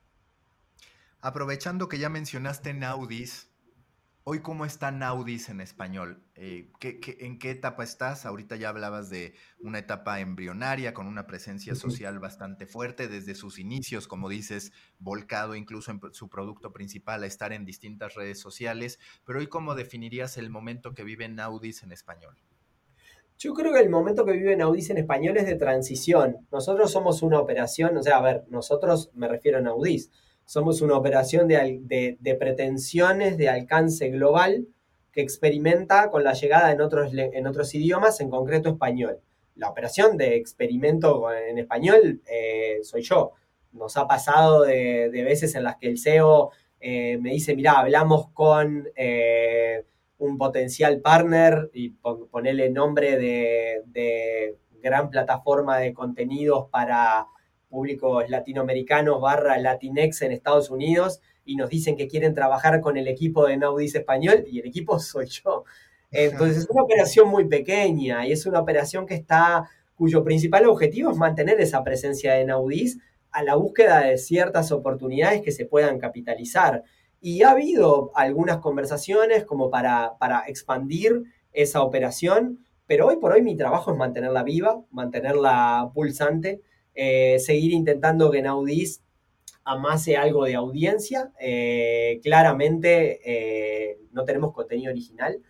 Aprovechando 1.21 1.89
que 1.89 1.99
ya 1.99 2.11
mencionaste 2.11 2.75
Naudis, 2.75 3.49
Hoy, 4.27 4.41
¿cómo 4.41 4.65
está 4.65 4.91
Naudis 4.91 5.51
en 5.51 5.61
español? 5.61 6.23
Eh, 6.35 6.71
en 6.81 7.39
qué 7.39 7.51
etapa 7.51 7.85
estás? 7.85 8.25
Ahorita 8.25 8.57
ya 8.57 8.71
hablabas 8.71 9.11
de 9.11 9.35
una 9.61 9.81
etapa 9.81 10.19
embrionaria 10.21 10.95
con 10.95 11.07
una 11.07 11.27
presencia 11.27 11.75
social 11.75 12.19
bastante 12.21 12.67
fuerte 12.67 13.07
desde 13.07 13.35
sus 13.35 13.59
inicios, 13.59 14.09
como 14.09 14.31
dices, 14.31 14.73
volcado 14.99 15.55
incluso 15.57 15.91
en 15.91 16.01
su 16.13 16.31
producto 16.31 16.73
principal 16.73 17.23
a 17.23 17.27
estar 17.27 17.53
en 17.53 17.67
distintas 17.67 18.15
redes 18.15 18.41
sociales. 18.41 18.99
Pero 19.27 19.41
hoy, 19.41 19.47
¿cómo 19.47 19.75
definirías 19.75 20.39
el 20.39 20.49
momento 20.49 20.95
que 20.95 21.05
vive 21.05 21.29
Naudis 21.29 21.83
en 21.83 21.93
español? 21.93 22.39
Yo 23.39 23.53
creo 23.53 23.75
que 23.75 23.81
el 23.81 23.91
momento 23.91 24.25
que 24.25 24.33
vive 24.33 24.57
Naudis 24.57 24.89
en 24.89 24.97
español 24.97 25.37
es 25.37 25.45
de 25.45 25.57
transición. 25.57 26.47
Nosotros 26.51 26.91
somos 26.91 27.21
una 27.21 27.41
operación, 27.41 27.95
o 27.99 28.03
sea, 28.03 28.17
a 28.17 28.23
ver, 28.23 28.45
nosotros 28.49 29.11
me 29.13 29.29
refiero 29.29 29.59
a 29.59 29.61
Naudis 29.61 30.11
somos 30.45 30.81
una 30.83 30.97
operación 30.97 31.49
de, 31.49 32.37
pretensiones 32.39 33.37
de 33.39 33.49
alcance 33.49 34.09
global 34.09 34.67
que 35.13 35.21
experimenta 35.21 36.11
con 36.11 36.25
la 36.25 36.33
llegada 36.33 36.73
en 36.73 36.81
otros, 36.81 37.13
en 37.15 37.47
otros 37.47 37.75
idiomas, 37.75 38.21
en 38.21 38.31
concreto 38.31 38.69
español. 38.69 39.21
La 39.57 39.69
operación 39.69 40.17
de 40.17 40.37
experimento 40.37 41.33
en 41.33 41.59
español 41.59 42.21
eh, 42.27 42.81
soy 42.83 43.03
yo. 43.03 43.33
Nos 43.73 43.97
ha 43.97 44.07
pasado 44.07 44.63
de, 44.63 45.09
veces 45.25 45.55
en 45.55 45.65
las 45.65 45.77
que 45.77 45.89
el 45.89 45.99
SEO 45.99 46.51
eh, 46.81 47.19
me 47.19 47.31
dice, 47.31 47.55
mira, 47.55 47.79
hablamos 47.79 48.31
con 48.31 48.89
eh, 48.97 49.85
un 50.19 50.39
potencial 50.39 51.01
partner 51.01 51.71
y 51.73 51.91
ponerle 51.91 52.71
nombre 52.71 53.17
de, 53.17 54.57
gran 54.83 55.09
plataforma 55.09 55.79
de 55.79 55.95
contenidos 55.95 56.69
para 56.71 57.27
públicos 57.75 58.31
latinoamericanos 58.31 59.21
barra 59.21 59.59
Latinex 59.59 60.23
en 60.23 60.31
Estados 60.31 60.71
Unidos 60.71 61.21
y 61.45 61.57
nos 61.57 61.69
dicen 61.69 61.97
que 61.97 62.07
quieren 62.07 62.33
trabajar 62.33 62.81
con 62.81 62.97
el 62.97 63.09
equipo 63.09 63.47
de 63.47 63.57
Naudis 63.57 63.97
Español 63.97 64.45
y 64.49 64.61
el 64.61 64.67
equipo 64.67 64.99
soy 65.01 65.27
yo. 65.27 65.65
Entonces 66.13 66.59
es 66.59 66.71
una 66.71 66.83
operación 66.83 67.29
muy 67.29 67.47
pequeña 67.49 68.25
y 68.27 68.31
es 68.31 68.47
una 68.47 68.61
operación 68.61 69.07
que 69.07 69.15
está, 69.15 69.69
cuyo 69.97 70.23
principal 70.23 70.67
objetivo 70.67 71.11
es 71.11 71.17
mantener 71.17 71.61
esa 71.61 71.83
presencia 71.83 72.35
de 72.35 72.45
Naudis 72.45 73.01
a 73.33 73.43
la 73.43 73.57
búsqueda 73.57 74.03
de 74.03 74.19
ciertas 74.19 74.71
oportunidades 74.71 75.43
que 75.43 75.51
se 75.51 75.67
puedan 75.67 75.99
capitalizar. 75.99 76.85
Y 77.21 77.43
ha 77.43 77.51
habido 77.51 78.13
algunas 78.15 78.59
conversaciones 78.59 79.45
como 79.45 79.71
para, 79.71 80.13
para 80.21 80.45
expandir 80.47 81.25
esa 81.53 81.83
operación, 81.83 82.65
pero 82.87 83.09
hoy 83.09 83.17
por 83.17 83.33
hoy 83.33 83.43
mi 83.43 83.57
trabajo 83.57 83.91
es 83.91 83.97
mantenerla 83.97 84.45
viva, 84.45 84.81
mantenerla 84.93 85.91
pulsante, 85.93 86.61
eh, 86.95 87.39
seguir 87.41 87.73
intentando 87.73 88.31
que 88.31 88.43
Naudis 88.43 89.03
amase 89.65 90.17
algo 90.17 90.45
de 90.45 90.55
audiencia. 90.55 91.33
Eh, 91.41 92.21
claramente 92.23 93.21
eh, 93.25 93.99
no 94.13 94.25
tenemos 94.25 94.53
contenido 94.53 94.93
original. 94.93 95.41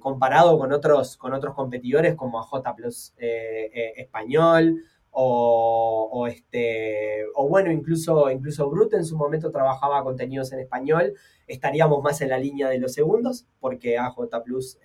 comparado 0.00 0.58
con 0.58 0.72
otros, 0.72 1.16
con 1.16 1.32
otros 1.32 1.54
competidores 1.54 2.14
como 2.14 2.38
a 2.38 2.42
J 2.42 2.76
Plus 2.76 3.14
Español 3.18 4.84
o, 5.10 6.26
este, 6.28 7.24
o 7.34 7.48
bueno, 7.48 7.72
incluso, 7.72 8.30
incluso 8.30 8.68
Brut 8.68 8.92
en 8.92 9.06
su 9.06 9.16
momento 9.16 9.50
trabajaba 9.50 10.04
contenidos 10.04 10.52
en 10.52 10.60
español, 10.60 11.14
estaríamos 11.46 12.02
más 12.02 12.20
en 12.20 12.28
la 12.28 12.38
línea 12.38 12.68
de 12.68 12.78
los 12.78 12.92
segundos, 12.92 13.46
porque 13.58 13.96
AJ 13.96 14.42
Plus, 14.44 14.78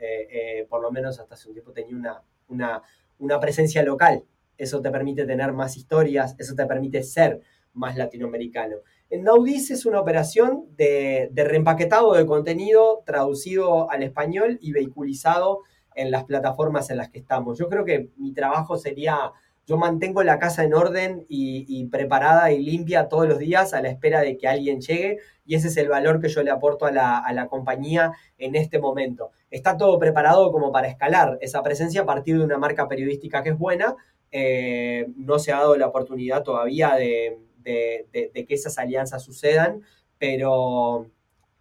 por 0.69 0.81
lo 0.81 0.91
menos 0.91 1.19
hasta 1.19 1.35
hace 1.35 1.49
un 1.49 1.55
tiempo, 1.55 1.73
tenía 1.73 2.23
una, 2.47 2.81
una, 3.19 3.39
presencia 3.39 3.83
local. 3.83 4.23
Eso 4.57 4.81
te 4.81 4.91
permite 4.91 5.25
tener 5.25 5.53
más 5.53 5.77
historias, 5.77 6.35
eso 6.37 6.55
te 6.55 6.65
permite 6.65 7.03
ser 7.03 7.41
más 7.73 7.97
latinoamericano. 7.97 8.77
En 9.09 9.23
Naudis 9.23 9.71
es 9.71 9.85
una 9.85 9.99
operación 9.99 10.65
de, 10.77 11.29
de 11.31 11.43
reempaquetado 11.43 12.13
de 12.13 12.25
contenido 12.25 13.03
traducido 13.05 13.89
al 13.91 14.03
español 14.03 14.57
y 14.61 14.71
vehiculizado 14.71 15.61
en 15.93 16.11
las 16.11 16.23
plataformas 16.25 16.89
en 16.89 16.97
las 16.97 17.09
que 17.09 17.19
estamos. 17.19 17.57
Yo 17.57 17.69
creo 17.69 17.85
que 17.85 18.09
mi 18.17 18.33
trabajo 18.33 18.77
sería 18.77 19.33
yo 19.67 19.77
mantengo 19.77 20.21
la 20.21 20.37
casa 20.37 20.63
en 20.63 20.75
orden 20.75 21.25
y, 21.27 21.85
preparada 21.87 22.51
y 22.51 22.63
limpia 22.63 23.09
todos 23.09 23.27
los 23.27 23.39
días 23.39 23.73
a 23.73 23.81
la 23.81 23.89
espera 23.89 24.21
de 24.21 24.37
que 24.37 24.47
alguien 24.47 24.79
llegue 24.79 25.17
y 25.43 25.55
ese 25.55 25.69
es 25.69 25.77
el 25.77 25.89
valor 25.89 26.21
que 26.21 26.29
yo 26.29 26.43
le 26.43 26.51
aporto 26.51 26.85
a 26.85 26.91
la, 26.91 27.47
compañía 27.49 28.11
en 28.37 28.55
este 28.55 28.77
momento. 28.77 29.31
Está 29.49 29.75
todo 29.75 29.97
preparado 29.97 30.51
como 30.51 30.71
para 30.71 30.87
escalar 30.87 31.39
esa 31.41 31.63
presencia 31.63 32.01
a 32.01 32.05
partir 32.05 32.37
de 32.37 32.43
una 32.43 32.59
marca 32.59 32.87
periodística 32.87 33.41
que 33.41 33.49
es 33.49 33.57
buena. 33.57 33.95
Eh, 34.37 35.07
no 35.15 35.39
se 35.39 35.53
ha 35.53 35.59
dado 35.59 35.77
la 35.77 35.87
oportunidad 35.87 36.43
todavía 36.43 36.95
de, 36.95 37.39
que 37.63 38.45
esas 38.49 38.77
alianzas 38.77 39.23
sucedan, 39.23 39.81
pero 40.17 41.09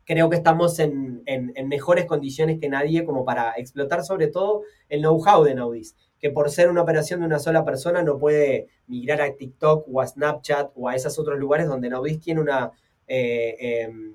creo 0.04 0.28
que 0.28 0.34
estamos 0.34 0.80
en, 0.80 1.22
mejores 1.68 2.06
condiciones 2.06 2.58
que 2.58 2.68
nadie 2.68 3.04
como 3.04 3.24
para 3.24 3.52
explotar 3.58 4.02
sobre 4.02 4.26
todo 4.26 4.62
el 4.88 5.02
know-how 5.02 5.44
de 5.44 5.54
Naudis 5.54 5.94
que 6.18 6.30
por 6.30 6.50
ser 6.50 6.68
una 6.68 6.82
operación 6.82 7.20
de 7.20 7.26
una 7.26 7.38
sola 7.38 7.64
persona 7.64 8.02
no 8.02 8.18
puede 8.18 8.66
migrar 8.88 9.22
a 9.22 9.36
TikTok 9.36 9.86
o 9.92 10.00
a 10.00 10.06
Snapchat 10.08 10.72
o 10.74 10.88
a 10.88 10.96
esos 10.96 11.16
otros 11.20 11.38
lugares 11.38 11.68
donde 11.68 11.88
Naudis 11.88 12.18
tiene. 12.18 12.42
Eh, 13.06 13.82
em, 13.84 14.14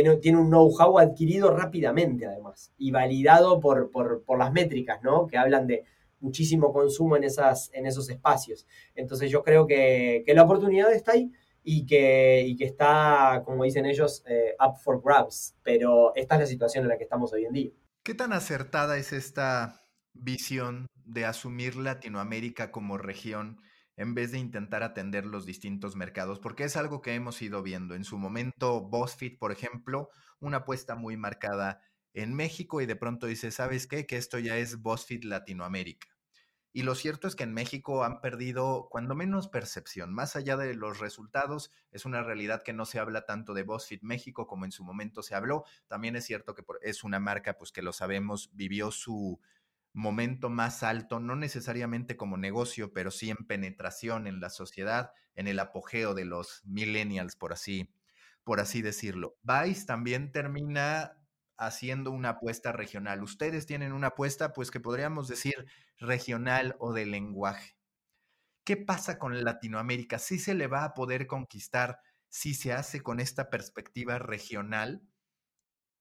un 0.00 0.48
know-how 0.48 0.98
adquirido 0.98 1.50
rápidamente, 1.54 2.24
además, 2.24 2.72
y 2.78 2.90
validado 2.90 3.60
por, 3.60 3.90
las 4.38 4.52
métricas, 4.52 5.02
¿no? 5.02 5.26
Que 5.26 5.36
hablan 5.36 5.66
de 5.66 5.84
muchísimo 6.22 6.72
consumo 6.72 7.16
en, 7.16 7.24
esas, 7.24 7.70
en 7.74 7.86
esos 7.86 8.08
espacios. 8.08 8.66
Entonces 8.94 9.30
yo 9.30 9.42
creo 9.42 9.66
que, 9.66 10.24
la 10.26 10.44
oportunidad 10.44 10.92
está 10.92 11.12
ahí 11.12 11.30
y 11.62 11.84
que, 11.84 12.54
que 12.56 12.64
está, 12.64 13.42
como 13.44 13.64
dicen 13.64 13.84
ellos, 13.84 14.24
eh, 14.26 14.54
up 14.58 14.76
for 14.82 15.02
grabs. 15.04 15.54
Pero 15.62 16.14
esta 16.14 16.36
es 16.36 16.40
la 16.40 16.46
situación 16.46 16.84
en 16.84 16.88
la 16.88 16.96
que 16.96 17.04
estamos 17.04 17.32
hoy 17.32 17.44
en 17.44 17.52
día. 17.52 17.70
¿Qué 18.02 18.14
tan 18.14 18.32
acertada 18.32 18.96
es 18.96 19.12
esta 19.12 19.80
visión 20.14 20.86
de 21.04 21.24
asumir 21.24 21.76
Latinoamérica 21.76 22.70
como 22.70 22.98
región 22.98 23.60
en 23.96 24.14
vez 24.14 24.32
de 24.32 24.38
intentar 24.38 24.82
atender 24.82 25.26
los 25.26 25.46
distintos 25.46 25.96
mercados, 25.96 26.38
porque 26.40 26.64
es 26.64 26.76
algo 26.76 27.02
que 27.02 27.14
hemos 27.14 27.40
ido 27.42 27.62
viendo. 27.62 27.94
En 27.94 28.04
su 28.04 28.18
momento, 28.18 28.80
BuzzFeed, 28.80 29.38
por 29.38 29.52
ejemplo, 29.52 30.08
una 30.40 30.58
apuesta 30.58 30.94
muy 30.94 31.16
marcada 31.16 31.82
en 32.14 32.34
México 32.34 32.80
y 32.80 32.86
de 32.86 32.96
pronto 32.96 33.26
dice, 33.26 33.50
¿sabes 33.50 33.86
qué? 33.86 34.06
Que 34.06 34.16
esto 34.16 34.38
ya 34.38 34.56
es 34.56 34.80
BuzzFeed 34.80 35.24
Latinoamérica. 35.24 36.08
Y 36.72 36.82
lo 36.82 36.94
cierto 36.94 37.28
es 37.28 37.36
que 37.36 37.44
en 37.44 37.52
México 37.52 38.04
han 38.04 38.20
perdido, 38.20 38.88
cuando 38.90 39.14
menos, 39.14 39.48
percepción. 39.48 40.12
Más 40.12 40.36
allá 40.36 40.56
de 40.56 40.74
los 40.74 40.98
resultados, 41.00 41.70
es 41.90 42.04
una 42.04 42.22
realidad 42.22 42.62
que 42.62 42.72
no 42.72 42.86
se 42.86 42.98
habla 42.98 43.26
tanto 43.26 43.52
de 43.54 43.62
BuzzFeed 43.62 44.02
México 44.02 44.46
como 44.46 44.64
en 44.64 44.72
su 44.72 44.82
momento 44.82 45.22
se 45.22 45.34
habló. 45.34 45.64
También 45.86 46.16
es 46.16 46.24
cierto 46.24 46.54
que 46.54 46.64
es 46.80 47.04
una 47.04 47.20
marca, 47.20 47.58
pues 47.58 47.72
que 47.72 47.82
lo 47.82 47.92
sabemos, 47.92 48.50
vivió 48.54 48.90
su, 48.90 49.38
momento 49.92 50.48
más 50.48 50.82
alto, 50.82 51.20
no 51.20 51.36
necesariamente 51.36 52.16
como 52.16 52.36
negocio, 52.36 52.92
pero 52.92 53.10
sí 53.10 53.30
en 53.30 53.46
penetración 53.46 54.26
en 54.26 54.40
la 54.40 54.50
sociedad, 54.50 55.12
en 55.34 55.48
el 55.48 55.58
apogeo 55.58 56.14
de 56.14 56.24
los 56.24 56.62
millennials, 56.64 57.36
por 57.36 57.52
así, 57.52 57.92
por 58.44 58.60
así 58.60 58.82
decirlo. 58.82 59.36
Vice 59.42 59.86
también 59.86 60.32
termina 60.32 61.18
haciendo 61.66 62.10
una 62.10 62.30
apuesta 62.30 62.72
regional. 62.72 63.22
Ustedes 63.22 63.66
tienen 63.66 63.92
una 63.92 64.08
apuesta, 64.08 64.52
pues 64.52 64.70
que 64.70 64.80
podríamos 64.80 65.28
decir 65.28 65.54
regional 65.98 66.76
o 66.78 66.92
de 66.92 67.06
lenguaje. 67.06 67.76
¿Qué 68.64 68.76
pasa 68.76 69.18
con 69.18 69.42
Latinoamérica? 69.44 70.18
¿Sí 70.18 70.38
se 70.38 70.54
le 70.54 70.66
va 70.68 70.84
a 70.84 70.94
poder 70.94 71.26
conquistar 71.28 72.00
si 72.28 72.54
se 72.54 72.72
hace 72.72 73.00
con 73.02 73.20
esta 73.20 73.50
perspectiva 73.50 74.18
regional? 74.18 75.02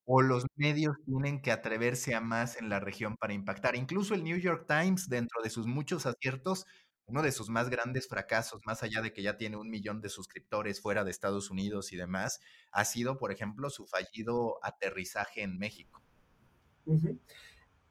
o 0.05 0.21
los 0.21 0.45
medios 0.55 0.95
tienen 1.05 1.41
que 1.41 1.51
atreverse 1.51 2.15
a 2.15 2.21
más 2.21 2.57
en 2.57 2.69
la 2.69 2.79
región 2.79 3.15
para 3.17 3.33
impactar. 3.33 3.75
Incluso 3.75 4.13
el 4.15 4.23
New 4.23 4.37
York 4.37 4.65
Times, 4.67 5.07
dentro 5.09 5.41
de 5.43 5.49
sus 5.49 5.67
muchos 5.67 6.05
aciertos, 6.05 6.65
uno 7.11 7.21
de 7.21 7.31
sus 7.33 7.49
más 7.49 7.69
grandes 7.69 8.07
fracasos, 8.07 8.61
más 8.65 8.83
allá 8.83 9.01
de 9.01 9.11
que 9.11 9.21
ya 9.21 9.35
tiene 9.35 9.57
un 9.57 9.69
millón 9.69 9.99
de 9.99 10.07
suscriptores 10.07 10.81
fuera 10.81 11.03
de 11.03 11.11
Estados 11.11 11.51
Unidos 11.51 11.91
y 11.91 11.97
demás, 11.97 12.39
ha 12.71 12.85
sido, 12.85 13.17
por 13.17 13.33
ejemplo, 13.33 13.69
su 13.69 13.85
fallido 13.85 14.59
aterrizaje 14.63 15.43
en 15.43 15.57
México. 15.57 16.01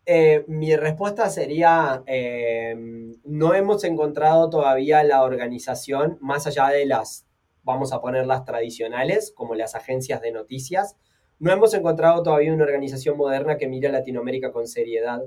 Eh, 0.06 0.44
mi 0.48 0.74
respuesta 0.74 1.28
sería, 1.28 2.02
em, 2.06 3.14
no 3.24 3.52
hemos 3.54 3.84
encontrado 3.84 4.48
todavía 4.48 5.04
la 5.04 5.22
organización, 5.22 6.16
más 6.22 6.46
allá 6.46 6.68
de 6.68 6.86
las, 6.86 7.26
vamos 7.62 7.92
a 7.92 8.00
ponerlas 8.00 8.46
tradicionales, 8.46 9.32
como 9.36 9.54
las 9.54 9.74
agencias 9.74 10.22
de 10.22 10.32
noticias, 10.32 10.96
no 11.38 11.52
hemos 11.52 11.74
encontrado 11.74 12.22
todavía 12.22 12.54
una 12.54 12.64
organización 12.64 13.18
moderna 13.18 13.58
que 13.58 13.68
mire 13.68 13.88
a 13.88 13.92
Latinoamérica 13.92 14.50
con 14.50 14.66
seriedad. 14.66 15.20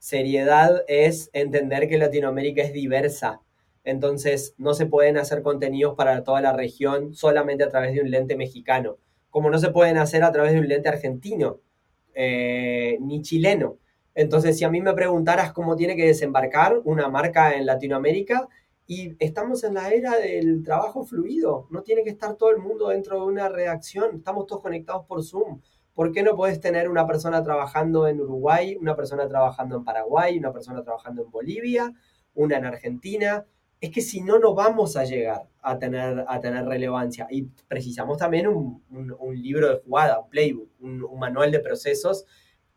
Seriedad 0.00 0.82
es 0.88 1.28
entender 1.34 1.86
que 1.86 1.98
Latinoamérica 1.98 2.62
es 2.62 2.72
diversa. 2.72 3.42
Entonces, 3.84 4.54
no 4.56 4.72
se 4.72 4.86
pueden 4.86 5.18
hacer 5.18 5.42
contenidos 5.42 5.94
para 5.94 6.24
toda 6.24 6.40
la 6.40 6.54
región 6.54 7.12
solamente 7.14 7.64
a 7.64 7.68
través 7.68 7.94
de 7.94 8.00
un 8.00 8.10
lente 8.10 8.34
mexicano, 8.34 8.96
como 9.28 9.50
no 9.50 9.58
se 9.58 9.70
pueden 9.70 9.98
hacer 9.98 10.24
a 10.24 10.32
través 10.32 10.54
de 10.54 10.60
un 10.60 10.68
lente 10.68 10.88
argentino, 10.88 11.60
eh, 12.14 12.96
ni 13.02 13.20
chileno. 13.20 13.76
Entonces, 14.14 14.56
si 14.56 14.64
a 14.64 14.70
mí 14.70 14.80
me 14.80 14.94
preguntaras 14.94 15.52
cómo 15.52 15.76
tiene 15.76 15.96
que 15.96 16.06
desembarcar 16.06 16.80
una 16.84 17.08
marca 17.08 17.54
en 17.54 17.66
Latinoamérica, 17.66 18.48
y 18.86 19.14
estamos 19.20 19.62
en 19.64 19.74
la 19.74 19.90
era 19.90 20.16
del 20.16 20.64
trabajo 20.64 21.04
fluido. 21.04 21.68
No 21.70 21.82
tiene 21.82 22.02
que 22.02 22.10
estar 22.10 22.34
todo 22.34 22.50
el 22.50 22.58
mundo 22.58 22.88
dentro 22.88 23.20
de 23.20 23.26
una 23.26 23.48
redacción. 23.48 24.16
Estamos 24.16 24.46
todos 24.48 24.62
conectados 24.62 25.06
por 25.06 25.22
Zoom. 25.22 25.60
¿Por 26.00 26.12
qué 26.12 26.22
no 26.22 26.34
puedes 26.34 26.60
tener 26.60 26.88
una 26.88 27.06
persona 27.06 27.42
trabajando 27.42 28.08
en 28.08 28.22
Uruguay, 28.22 28.74
una 28.80 28.96
persona 28.96 29.28
trabajando 29.28 29.76
en 29.76 29.84
Paraguay, 29.84 30.38
una 30.38 30.50
persona 30.50 30.82
trabajando 30.82 31.22
en 31.22 31.30
Bolivia, 31.30 31.92
una 32.32 32.56
en 32.56 32.64
Argentina? 32.64 33.44
Es 33.82 33.90
que 33.90 34.00
si 34.00 34.22
no, 34.22 34.38
no 34.38 34.54
vamos 34.54 34.96
a 34.96 35.04
llegar 35.04 35.50
a 35.60 35.78
tener, 35.78 36.24
a 36.26 36.40
tener 36.40 36.64
relevancia. 36.64 37.26
Y 37.30 37.48
precisamos 37.68 38.16
también 38.16 38.46
un, 38.48 38.82
libro 39.42 39.68
de 39.68 39.82
jugada, 39.84 40.20
un 40.20 40.30
playbook, 40.30 40.70
un, 40.80 41.04
un 41.04 41.18
manual 41.18 41.52
de 41.52 41.60
procesos 41.60 42.24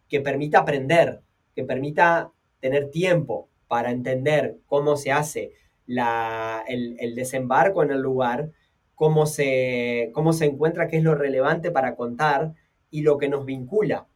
que 0.10 0.20
permita 0.20 0.60
aprender, 0.60 1.22
que 1.56 1.64
permita 1.64 2.30
tener 2.60 2.89
tiempo 2.89 3.47
para 3.70 3.91
entender 3.91 4.58
cómo 4.66 4.97
se 4.97 5.14
hace 5.14 5.54
el, 5.88 7.16
desembarco 7.16 7.84
en 7.84 7.91
el 7.91 8.02
lugar, 8.02 8.52
cómo 8.95 9.28
se, 9.28 10.12
cómo 10.14 10.34
se 10.34 10.43
encuentra, 10.43 10.89
qué 10.89 10.97
es 10.97 11.04
lo 11.04 11.16
relevante 11.16 11.72
para 11.72 11.95
contar 11.95 12.56
y 12.94 13.02
lo 13.02 13.18
que 13.18 13.28
nos 13.28 13.44
vincula. 13.44 14.08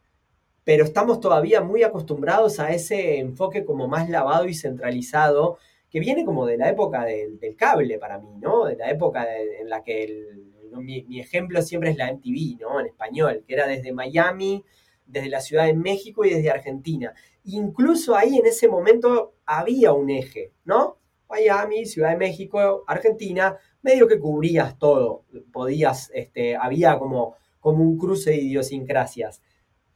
Pero 0.62 0.84
estamos 0.84 1.18
todavía 1.18 1.60
muy 1.62 1.82
acostumbrados 1.82 2.60
a 2.60 2.70
ese 2.70 3.18
enfoque 3.18 3.64
como 3.64 3.88
más 3.88 4.08
lavado 4.08 4.46
y 4.46 4.54
centralizado, 4.54 5.58
que 5.90 5.98
viene 5.98 6.24
como 6.24 6.46
de 6.46 6.58
la 6.58 6.68
época 6.68 7.04
del, 7.04 7.40
cable 7.56 7.98
para 7.98 8.18
mí, 8.18 8.36
¿no? 8.40 8.66
De 8.66 8.76
la 8.76 8.88
época 8.88 9.26
en 9.36 9.68
la 9.68 9.82
que 9.82 10.04
el 10.04 10.48
mi, 10.76 11.18
ejemplo 11.18 11.60
siempre 11.60 11.90
es 11.90 11.96
la 11.96 12.12
MTV, 12.12 12.60
¿no? 12.60 12.78
En 12.78 12.86
español, 12.86 13.42
que 13.48 13.54
era 13.54 13.66
desde 13.66 13.92
Miami, 13.92 14.64
desde 15.06 15.28
la 15.28 15.40
Ciudad 15.40 15.66
de 15.66 15.74
México 15.74 16.24
y 16.24 16.30
desde 16.30 16.50
Argentina. 16.50 17.12
Incluso 17.42 18.14
ahí 18.14 18.36
en 18.36 18.46
ese 18.46 18.68
momento 18.68 19.34
había 19.44 19.92
un 19.92 20.08
eje, 20.08 20.52
¿no? 20.64 20.98
Miami, 21.28 21.84
Ciudad 21.84 22.10
de 22.10 22.16
México, 22.16 22.84
Argentina, 22.86 23.56
medio 23.82 24.06
que 24.06 24.20
cubrías 24.20 24.78
todo, 24.78 25.24
podías, 25.52 26.12
este, 26.14 26.54
había 26.54 26.96
como, 26.96 27.34
como 27.68 27.84
un 27.84 27.98
cruce 27.98 28.30
de 28.30 28.38
idiosincrasias. 28.38 29.42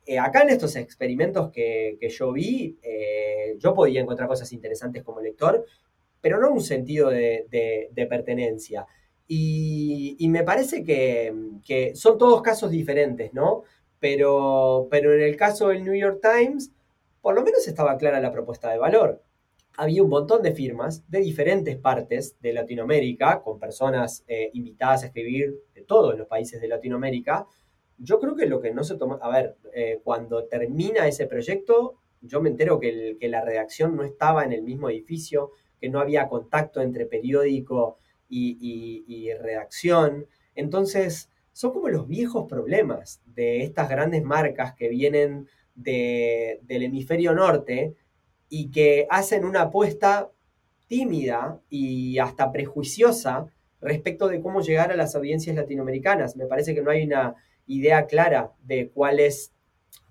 Eh, 0.05 0.19
acá 0.19 0.43
en 0.43 0.51
estos 0.51 0.77
experimentos 0.77 1.51
que, 1.51 1.97
yo 2.11 2.31
vi, 2.31 2.77
eh, 2.83 3.57
yo 3.59 3.73
podía 3.73 4.03
encontrar 4.03 4.29
cosas 4.29 4.53
interesantes 4.53 5.03
como 5.03 5.23
lector, 5.23 5.65
pero 6.21 6.39
no 6.39 6.51
un 6.51 6.61
sentido 6.61 7.09
de, 7.09 7.89
pertenencia. 8.11 8.87
Y, 9.27 10.29
me 10.29 10.43
parece 10.43 10.85
que, 10.85 11.93
son 11.95 12.19
todos 12.19 12.43
casos 12.43 12.71
diferentes, 12.71 13.33
¿no? 13.33 13.63
Pero, 13.99 14.87
pero 14.91 15.15
en 15.15 15.23
el 15.23 15.35
caso 15.35 15.69
del 15.69 15.83
New 15.83 15.95
York 15.95 16.21
Times, 16.21 16.73
por 17.23 17.35
lo 17.35 17.43
menos 17.43 17.67
estaba 17.67 17.97
clara 17.97 18.21
la 18.21 18.33
propuesta 18.33 18.71
de 18.71 18.77
valor. 18.77 19.23
Había 19.79 20.03
un 20.03 20.11
montón 20.11 20.43
de 20.43 20.53
firmas 20.53 21.11
de 21.11 21.21
diferentes 21.21 21.79
partes 21.79 22.37
de 22.43 22.53
Latinoamérica, 22.53 23.41
con 23.41 23.59
personas 23.59 24.25
eh, 24.29 24.51
invitadas 24.53 25.05
a 25.05 25.07
escribir 25.07 25.55
de 25.75 25.83
todos 25.85 26.19
los 26.19 26.27
países 26.27 26.61
de 26.61 26.69
Latinoamérica, 26.69 27.47
yo 28.03 28.19
creo 28.19 28.35
que 28.35 28.47
lo 28.47 28.61
que 28.61 28.75
no 28.75 28.83
se 28.83 28.97
tomó, 28.97 29.19
a 29.23 29.31
ver, 29.31 29.57
eh, 29.73 30.01
cuando 30.03 30.45
termina 30.45 31.07
ese 31.07 31.27
proyecto, 31.27 31.95
yo 32.21 32.41
me 32.41 32.51
entero 32.51 32.81
que, 32.81 33.17
la 33.21 33.45
redacción 33.45 33.97
no 33.97 34.03
estaba 34.03 34.45
en 34.45 34.53
el 34.53 34.63
mismo 34.63 34.91
edificio, 34.91 35.53
que 35.81 35.89
no 35.89 36.01
había 36.01 36.29
contacto 36.29 36.81
entre 36.81 37.07
periódico 37.07 37.99
y, 38.29 39.31
redacción. 39.41 40.27
Entonces, 40.55 41.29
son 41.53 41.73
como 41.73 41.89
los 41.89 42.09
viejos 42.09 42.49
problemas 42.49 43.23
de 43.27 43.63
estas 43.63 43.89
grandes 43.89 44.25
marcas 44.25 44.75
que 44.75 44.89
vienen 44.89 45.49
del 45.75 46.59
hemisferio 46.69 47.35
norte 47.35 47.95
y 48.49 48.71
que 48.71 49.07
hacen 49.11 49.45
una 49.45 49.63
apuesta 49.63 50.31
tímida 50.89 51.61
y 51.71 52.19
hasta 52.19 52.53
prejuiciosa 52.53 53.47
respecto 53.81 54.29
de 54.29 54.41
cómo 54.41 54.61
llegar 54.61 54.91
a 54.93 54.97
las 54.97 55.15
audiencias 55.15 55.57
latinoamericanas. 55.57 56.37
Me 56.37 56.47
parece 56.47 56.75
que 56.75 56.83
no 56.83 56.91
hay 56.91 57.05
una 57.05 57.35
idea 57.67 58.07
clara 58.07 58.53
de 58.63 58.91
cuál 58.91 59.21
es, 59.21 59.53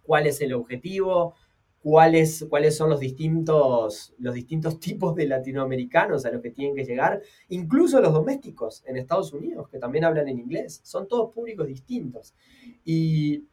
cuál 0.03 0.27
es 0.27 0.41
el 0.41 0.53
objetivo, 0.53 1.35
cuáles, 1.81 2.45
cuáles 2.49 2.77
son 2.77 2.89
los 2.89 2.99
distintos, 2.99 4.13
los 4.17 4.33
distintos 4.33 4.79
tipos 4.79 5.15
de 5.15 5.27
latinoamericanos 5.27 6.25
a 6.25 6.31
los 6.31 6.41
que 6.41 6.51
tienen 6.51 6.75
que 6.75 6.85
llegar, 6.85 7.21
incluso 7.49 8.01
los 8.01 8.13
domésticos 8.13 8.83
en 8.85 8.97
Estados 8.97 9.33
Unidos, 9.33 9.67
que 9.69 9.79
también 9.79 10.05
hablan 10.05 10.27
en 10.27 10.39
inglés. 10.39 10.81
Son 10.83 11.07
todos 11.07 11.33
públicos 11.33 11.67
distintos. 11.67 12.33
Y 12.85 13.45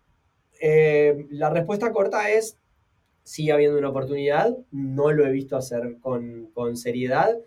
eh, 0.61 1.27
la 1.31 1.51
respuesta 1.51 1.93
corta 1.93 2.31
es, 2.31 2.59
sigue 3.23 3.53
habiendo 3.53 3.79
una 3.79 3.91
oportunidad, 3.91 4.57
no 4.71 5.13
lo 5.13 5.27
he 5.27 5.31
visto 5.31 5.57
hacer 5.57 5.99
con, 6.01 6.51
con 6.55 6.77
seriedad 6.77 7.39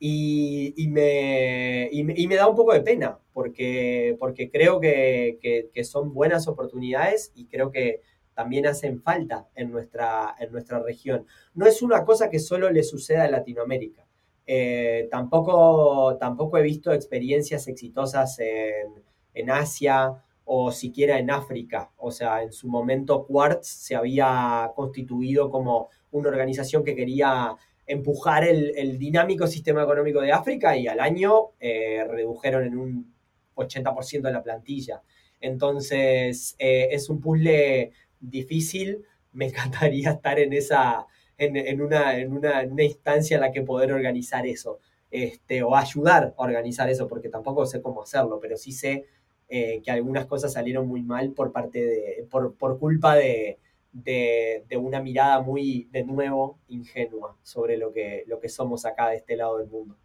y, 0.00 0.88
me, 0.88 1.90
me, 2.28 2.36
da 2.36 2.48
un 2.48 2.56
poco 2.56 2.72
de 2.72 2.80
pena, 2.80 3.18
porque, 3.32 4.16
porque 4.18 4.50
creo 4.50 4.80
que, 4.80 5.70
son 5.84 6.14
buenas 6.14 6.46
oportunidades 6.46 7.32
y 7.34 7.46
creo 7.46 7.70
que 7.70 8.02
también 8.34 8.66
hacen 8.66 9.02
falta 9.02 9.48
en 9.56 9.72
nuestra, 9.72 10.36
en 10.38 10.52
nuestra 10.52 10.80
región. 10.80 11.26
No 11.54 11.66
es 11.66 11.82
una 11.82 12.04
cosa 12.04 12.30
que 12.30 12.38
solo 12.38 12.70
le 12.70 12.84
suceda 12.84 13.24
a 13.24 13.30
Latinoamérica. 13.30 14.06
Eh, 14.46 15.08
tampoco, 15.10 16.16
tampoco 16.18 16.56
he 16.56 16.62
visto 16.62 16.92
experiencias 16.92 17.66
exitosas 17.66 18.38
en, 18.38 19.02
en 19.34 19.50
Asia 19.50 20.22
o 20.44 20.70
siquiera 20.70 21.18
en 21.18 21.30
África. 21.30 21.90
O 21.96 22.12
sea, 22.12 22.42
en 22.42 22.52
su 22.52 22.68
momento 22.68 23.26
Quartz 23.26 23.66
se 23.66 23.96
había 23.96 24.70
constituido 24.74 25.50
como 25.50 25.88
una 26.12 26.28
organización 26.28 26.84
que 26.84 26.94
quería 26.94 27.56
empujar 27.88 28.44
el, 28.44 28.98
dinámico 28.98 29.46
sistema 29.46 29.82
económico 29.82 30.20
de 30.20 30.30
África 30.30 30.76
y 30.76 30.86
al 30.86 31.00
año 31.00 31.52
eh, 31.58 32.04
redujeron 32.06 32.64
en 32.64 32.78
un 32.78 33.14
80% 33.56 34.20
de 34.20 34.32
la 34.32 34.42
plantilla. 34.42 35.02
Entonces, 35.40 36.54
eh, 36.58 36.88
es 36.90 37.08
un 37.08 37.20
puzzle 37.20 37.92
difícil. 38.20 39.04
Me 39.32 39.46
encantaría 39.48 40.10
estar 40.10 40.38
en 40.38 40.52
esa, 40.52 41.06
en, 41.38 41.80
una, 41.80 42.18
en, 42.18 42.32
una, 42.32 42.62
instancia 42.84 43.36
en 43.36 43.40
la 43.40 43.52
que 43.52 43.62
poder 43.62 43.92
organizar 43.92 44.46
eso. 44.46 44.80
Este, 45.10 45.62
o 45.62 45.74
ayudar 45.74 46.34
a 46.36 46.42
organizar 46.42 46.90
eso, 46.90 47.08
porque 47.08 47.30
tampoco 47.30 47.64
sé 47.64 47.80
cómo 47.80 48.02
hacerlo, 48.02 48.38
pero 48.38 48.58
sí 48.58 48.72
sé 48.72 49.06
eh, 49.48 49.80
que 49.82 49.90
algunas 49.90 50.26
cosas 50.26 50.52
salieron 50.52 50.86
muy 50.86 51.02
mal 51.02 51.32
por 51.32 51.52
parte 51.52 51.82
de, 51.82 52.26
por, 52.30 52.54
por 52.54 52.78
culpa 52.78 53.14
de, 53.14 53.58
de, 54.04 54.64
una 54.76 55.00
mirada 55.00 55.40
muy, 55.40 55.88
de 55.92 56.04
nuevo, 56.04 56.58
ingenua 56.68 57.36
sobre 57.42 57.76
lo 57.76 57.92
que, 57.92 58.24
lo 58.26 58.40
que 58.40 58.48
somos 58.48 58.84
acá 58.84 59.08
de 59.08 59.16
este 59.16 59.36
lado 59.36 59.58
del 59.58 59.68
mundo. 59.68 59.96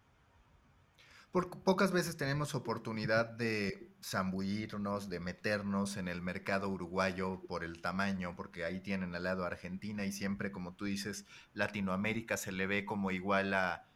Porque 1.32 1.58
pocas 1.58 1.90
veces 1.90 2.16
tenemos 2.16 2.54
oportunidad 2.54 3.26
de 3.26 3.90
zambullirnos, 4.04 5.08
de 5.08 5.18
meternos 5.18 5.96
en 5.96 6.06
el 6.06 6.22
mercado 6.22 6.68
uruguayo 6.68 7.42
por 7.48 7.64
el 7.64 7.80
tamaño, 7.80 8.34
porque 8.36 8.64
ahí 8.64 8.80
tienen 8.80 9.14
al 9.14 9.24
lado 9.24 9.44
Argentina 9.44 10.04
y 10.04 10.12
siempre, 10.12 10.52
como 10.52 10.74
tú 10.74 10.84
dices, 10.84 11.26
Latinoamérica 11.52 12.36
se 12.36 12.52
le 12.52 12.66
ve 12.66 12.84
como 12.84 13.10
igual 13.10 13.54
a 13.54 13.88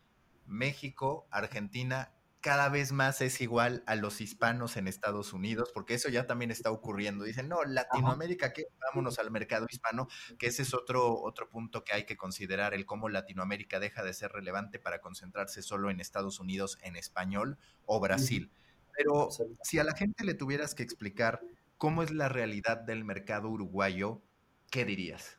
México, 0.47 1.29
Argentina 1.31 2.11
cada 2.41 2.69
vez 2.69 2.93
más 2.93 3.21
es 3.21 3.41
igual 3.41 3.83
a 3.87 3.97
los 3.97 4.21
hispanos 4.21 4.77
en 4.77 4.87
Estados 4.87 5.33
Unidos, 5.33 5.71
porque 5.75 5.95
eso 5.95 6.09
ya 6.09 6.27
también 6.27 6.51
está 6.51 6.71
ocurriendo. 6.71 7.25
Dicen, 7.25 7.49
no, 7.49 7.65
Latinoamérica, 7.65 8.53
¿qué? 8.53 8.67
Vámonos 8.81 9.19
al 9.19 9.31
mercado 9.31 9.67
hispano, 9.69 10.09
que 10.39 10.47
ese 10.47 10.63
es 10.63 10.75
otro, 10.75 11.21
otro 11.21 11.49
punto 11.49 11.83
que 11.85 11.93
hay 11.93 12.05
que 12.05 12.17
considerar, 12.17 12.75
el 12.75 12.87
cómo 12.87 13.09
Latinoamérica 13.09 13.81
deja 13.81 14.05
de 14.05 14.15
ser 14.15 14.31
relevante 14.31 14.79
para 14.79 15.01
concentrarse 15.01 15.63
solo 15.63 15.91
en 15.91 16.01
Estados 16.01 16.39
Unidos 16.39 16.79
en 16.83 16.97
español 16.97 17.59
o 17.87 17.99
Brasil. 18.01 18.53
Pero 18.97 19.29
si 19.63 19.79
a 19.79 19.85
la 19.85 19.95
gente 19.95 20.25
le 20.25 20.35
tuvieras 20.35 20.75
que 20.75 20.83
explicar 20.83 21.41
cómo 21.77 22.03
es 22.03 22.11
la 22.11 22.29
realidad 22.29 22.79
del 22.79 23.05
mercado 23.05 23.49
uruguayo, 23.49 24.23
¿qué 24.71 24.85
dirías? 24.85 25.39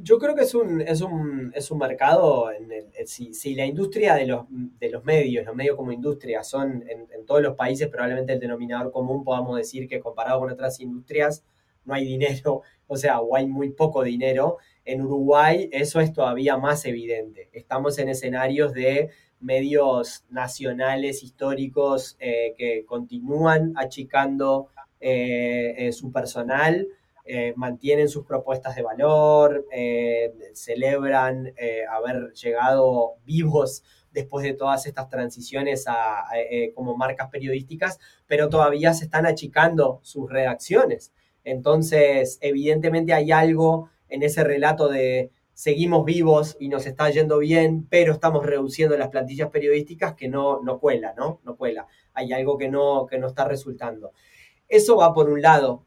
Yo 0.00 0.18
creo 0.18 0.34
que 0.34 0.42
es 0.42 0.54
un, 0.54 0.80
es 0.80 1.00
un, 1.00 1.52
es 1.54 1.70
un 1.70 1.78
mercado, 1.78 2.52
en 2.52 2.70
el, 2.70 3.06
si, 3.06 3.34
si, 3.34 3.54
la 3.54 3.66
industria 3.66 4.14
de 4.14 4.26
los, 4.26 4.46
de 4.48 4.90
los 4.90 5.04
medios, 5.04 5.44
los 5.44 5.56
medios 5.56 5.76
como 5.76 5.90
industria 5.90 6.44
son 6.44 6.84
en, 6.88 7.08
en, 7.12 7.26
todos 7.26 7.42
los 7.42 7.56
países 7.56 7.88
probablemente 7.88 8.32
el 8.32 8.40
denominador 8.40 8.92
común, 8.92 9.24
podamos 9.24 9.56
decir 9.56 9.88
que 9.88 9.98
comparado 9.98 10.38
con 10.40 10.50
otras 10.50 10.78
industrias 10.80 11.44
no 11.84 11.94
hay 11.94 12.04
dinero, 12.04 12.62
o 12.86 12.96
sea, 12.96 13.20
o 13.20 13.34
hay 13.34 13.46
muy 13.46 13.70
poco 13.70 14.04
dinero. 14.04 14.58
En 14.84 15.02
Uruguay 15.02 15.68
eso 15.72 16.00
es 16.00 16.12
todavía 16.12 16.56
más 16.56 16.84
evidente. 16.84 17.48
Estamos 17.52 17.98
en 17.98 18.08
escenarios 18.08 18.72
de 18.72 19.10
medios 19.40 20.24
nacionales, 20.30 21.22
históricos, 21.22 22.16
eh, 22.20 22.54
que 22.56 22.84
continúan 22.84 23.72
achicando 23.76 24.68
eh, 25.00 25.74
eh, 25.78 25.92
su 25.92 26.10
personal 26.10 26.88
eh, 27.30 27.52
mantienen 27.56 28.08
sus 28.08 28.24
propuestas 28.24 28.74
de 28.74 28.80
valor, 28.80 29.66
eh, 29.70 30.32
celebran 30.54 31.52
eh, 31.58 31.82
haber 31.86 32.32
llegado 32.32 33.16
vivos 33.26 33.84
después 34.10 34.44
de 34.44 34.54
todas 34.54 34.86
estas 34.86 35.10
transiciones 35.10 35.84
a, 35.88 36.24
como 36.74 36.96
marcas 36.96 37.28
periodísticas, 37.28 37.98
pero 38.26 38.48
todavía 38.48 38.94
se 38.94 39.04
están 39.04 39.26
achicando 39.26 40.00
sus 40.02 40.30
redacciones. 40.30 41.12
Entonces, 41.44 42.38
evidentemente 42.40 43.12
hay 43.12 43.30
algo 43.30 43.90
en 44.08 44.22
ese 44.22 44.42
relato 44.42 44.88
de 44.88 45.30
seguimos 45.52 46.06
vivos 46.06 46.56
y 46.58 46.70
nos 46.70 46.86
está 46.86 47.10
yendo 47.10 47.36
bien, 47.36 47.86
pero 47.90 48.14
estamos 48.14 48.46
reduciendo 48.46 48.96
las 48.96 49.08
plantillas 49.08 49.50
periodísticas 49.50 50.14
que 50.14 50.28
no, 50.28 50.62
no 50.62 50.78
cuela, 50.80 51.12
¿no? 51.14 51.40
No 51.44 51.56
cuela. 51.58 51.86
Hay 52.14 52.32
algo 52.32 52.56
que 52.56 52.70
no, 52.70 53.06
que 53.06 53.18
no 53.18 53.26
está 53.26 53.44
resultando. 53.44 54.12
Eso 54.66 54.96
va 54.96 55.12
por 55.12 55.28
un 55.28 55.42
lado 55.42 55.84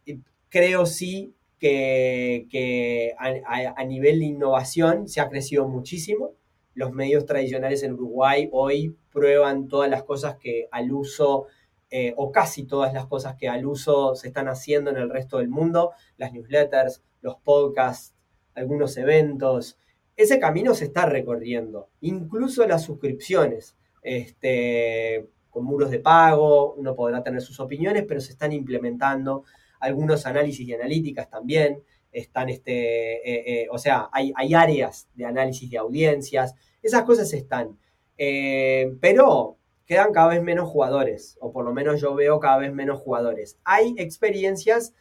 creo 0.52 0.86
sí 0.86 1.34
que, 1.60 3.16
a, 3.18 3.84
nivel 3.86 4.20
de 4.20 4.26
innovación 4.26 5.08
se 5.08 5.22
ha 5.22 5.30
crecido 5.30 5.68
muchísimo. 5.68 6.34
Los 6.74 6.92
medios 6.92 7.26
tradicionales 7.26 7.84
en 7.84 7.94
Uruguay 7.94 8.50
hoy 8.52 8.96
prueban 9.12 9.68
todas 9.68 9.90
las 9.90 10.04
cosas 10.04 10.36
que 10.38 10.68
al 10.72 10.92
uso, 10.92 11.48
eh, 11.90 12.14
o 12.18 12.32
casi 12.32 12.64
todas 12.64 12.94
las 12.94 13.06
cosas 13.08 13.36
que 13.36 13.48
al 13.48 13.66
uso 13.66 14.16
se 14.16 14.28
están 14.28 14.48
haciendo 14.48 14.92
en 14.92 14.98
el 14.98 15.10
resto 15.10 15.38
del 15.38 15.50
mundo, 15.50 15.92
las 16.18 16.34
newsletters, 16.34 17.02
los 17.22 17.38
podcasts, 17.38 18.14
algunos 18.54 18.98
eventos. 18.98 19.78
Ese 20.18 20.40
camino 20.40 20.74
se 20.74 20.86
está 20.86 21.06
recorriendo, 21.06 21.90
incluso 22.02 22.68
las 22.68 22.84
suscripciones. 22.84 23.76
Este, 24.04 25.30
con 25.50 25.64
muros 25.66 25.92
de 25.92 26.00
pago, 26.00 26.74
uno 26.74 26.96
podrá 26.96 27.24
tener 27.24 27.42
sus 27.42 27.60
opiniones, 27.60 28.04
pero 28.08 28.20
se 28.20 28.32
están 28.32 28.52
implementando 28.52 29.44
algunos 29.82 30.26
análisis 30.26 30.68
y 30.68 30.74
analíticas 30.74 31.30
también, 31.30 31.84
están, 32.12 32.50
este, 32.50 33.16
eh, 33.18 33.64
eh, 33.64 33.68
o 33.72 33.78
sea, 33.78 34.10
hay, 34.12 34.34
hay, 34.36 34.54
áreas 34.54 35.08
de 35.16 35.26
análisis 35.26 35.70
de 35.70 35.78
audiencias, 35.78 36.56
esas 36.82 37.04
cosas 37.04 37.32
están. 37.34 37.78
Eh, 38.18 38.96
pero 39.00 39.58
quedan 39.86 40.12
cada 40.12 40.28
vez 40.28 40.44
menos 40.44 40.70
jugadores, 40.70 41.38
o 41.42 41.52
por 41.52 41.66
lo 41.66 41.74
menos 41.74 42.02
yo 42.02 42.14
veo 42.14 42.40
cada 42.40 42.58
vez 42.58 42.74
menos 42.74 43.00
jugadores. 43.00 43.58
Hay 43.64 43.96
experiencias, 43.98 44.94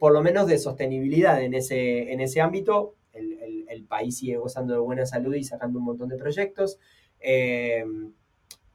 por 0.00 0.12
lo 0.12 0.22
menos 0.22 0.46
de 0.46 0.58
sostenibilidad 0.58 1.42
en 1.42 1.54
ese, 1.54 2.12
en 2.12 2.20
ese 2.20 2.40
ámbito. 2.40 2.94
El, 3.12 3.84
país 3.88 4.18
sigue 4.18 4.36
gozando 4.36 4.74
de 4.74 4.80
buena 4.80 5.06
salud 5.06 5.34
y 5.34 5.44
sacando 5.44 5.78
un 5.78 5.84
montón 5.84 6.08
de 6.08 6.16
proyectos. 6.16 6.78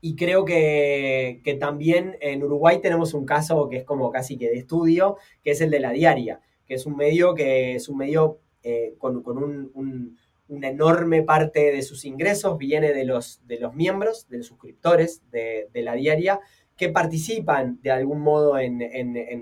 Y 0.02 0.16
creo 0.16 0.44
que, 0.46 1.42
también 1.60 2.18
en 2.22 2.44
Uruguay 2.44 2.82
tenemos 2.82 3.14
un 3.14 3.26
caso 3.26 3.70
que 3.70 3.78
es 3.78 3.84
como 3.84 4.12
casi 4.12 4.38
que 4.38 4.50
de 4.50 4.58
estudio, 4.58 5.18
que 5.44 5.52
es 5.52 5.62
el 5.62 5.70
de 5.70 5.80
la 5.80 5.92
diaria, 5.92 6.42
que 6.66 6.74
es 6.74 6.86
un 6.86 6.98
medio 6.98 7.36
que 7.36 7.76
es 7.76 7.88
un 7.88 7.98
medio 7.98 8.40
eh, 8.64 8.96
con, 8.98 9.18
un 9.18 10.18
una 10.52 10.68
enorme 10.68 11.24
parte 11.24 11.72
de 11.72 11.82
sus 11.82 12.04
ingresos 12.04 12.58
viene 12.58 12.92
de 12.92 13.06
los, 13.06 13.40
de 13.48 13.58
los 13.58 13.74
miembros, 13.74 14.28
de 14.28 14.40
los 14.40 14.48
suscriptores 14.48 15.24
de, 15.32 15.70
la 15.76 15.94
diaria, 15.94 16.42
que 16.76 16.90
participan 16.90 17.80
de 17.82 17.92
algún 17.92 18.20
modo 18.20 18.60
en... 18.60 18.82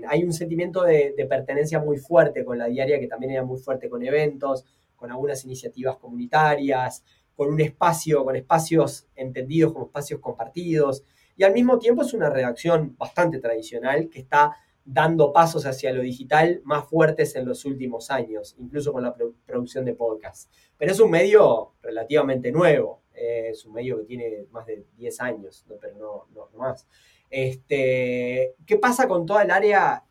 hay 0.08 0.22
un 0.22 0.32
sentimiento 0.32 0.84
de, 0.84 1.14
pertenencia 1.28 1.80
muy 1.80 1.98
fuerte 1.98 2.44
con 2.44 2.58
la 2.58 2.66
diaria, 2.66 3.00
que 3.00 3.08
también 3.08 3.32
era 3.32 3.44
muy 3.44 3.58
fuerte 3.58 3.90
con 3.90 4.04
eventos, 4.04 4.64
con 4.94 5.10
algunas 5.10 5.44
iniciativas 5.44 5.96
comunitarias, 5.96 7.02
con 7.40 7.54
un 7.54 7.60
espacio, 7.62 8.22
con 8.22 8.36
espacios 8.36 9.06
entendidos 9.16 9.72
como 9.72 9.86
espacios 9.86 10.20
compartidos. 10.20 11.04
Y 11.38 11.42
al 11.42 11.54
mismo 11.54 11.78
tiempo 11.78 12.02
es 12.02 12.12
una 12.12 12.28
redacción 12.28 12.94
bastante 12.98 13.38
tradicional 13.38 14.10
que 14.10 14.18
está 14.18 14.58
dando 14.84 15.32
pasos 15.32 15.64
hacia 15.64 15.90
lo 15.90 16.02
digital 16.02 16.60
más 16.64 16.84
fuertes 16.86 17.34
en 17.36 17.46
los 17.46 17.64
últimos 17.64 18.10
años, 18.10 18.54
incluso 18.58 18.92
con 18.92 19.04
la 19.04 19.16
producción 19.46 19.86
de 19.86 19.94
podcasts. 19.94 20.50
Pero 20.76 20.92
es 20.92 21.00
un 21.00 21.10
medio 21.10 21.76
relativamente 21.80 22.52
nuevo, 22.52 23.04
eh, 23.14 23.48
es 23.52 23.64
un 23.64 23.72
medio 23.72 23.96
que 24.00 24.04
tiene 24.04 24.44
más 24.50 24.66
de 24.66 24.84
10 24.98 25.20
años, 25.22 25.64
pero 25.80 26.26
no, 26.34 26.48
más. 26.58 26.86
Este, 27.30 28.54
¿Qué 28.66 28.76
pasa 28.76 29.08
con 29.08 29.24
toda 29.24 29.44
el 29.44 29.50
área 29.50 30.04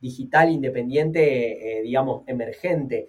digital 0.00 0.50
independiente, 0.50 1.80
eh, 1.80 1.82
digamos, 1.82 2.22
emergente? 2.26 3.08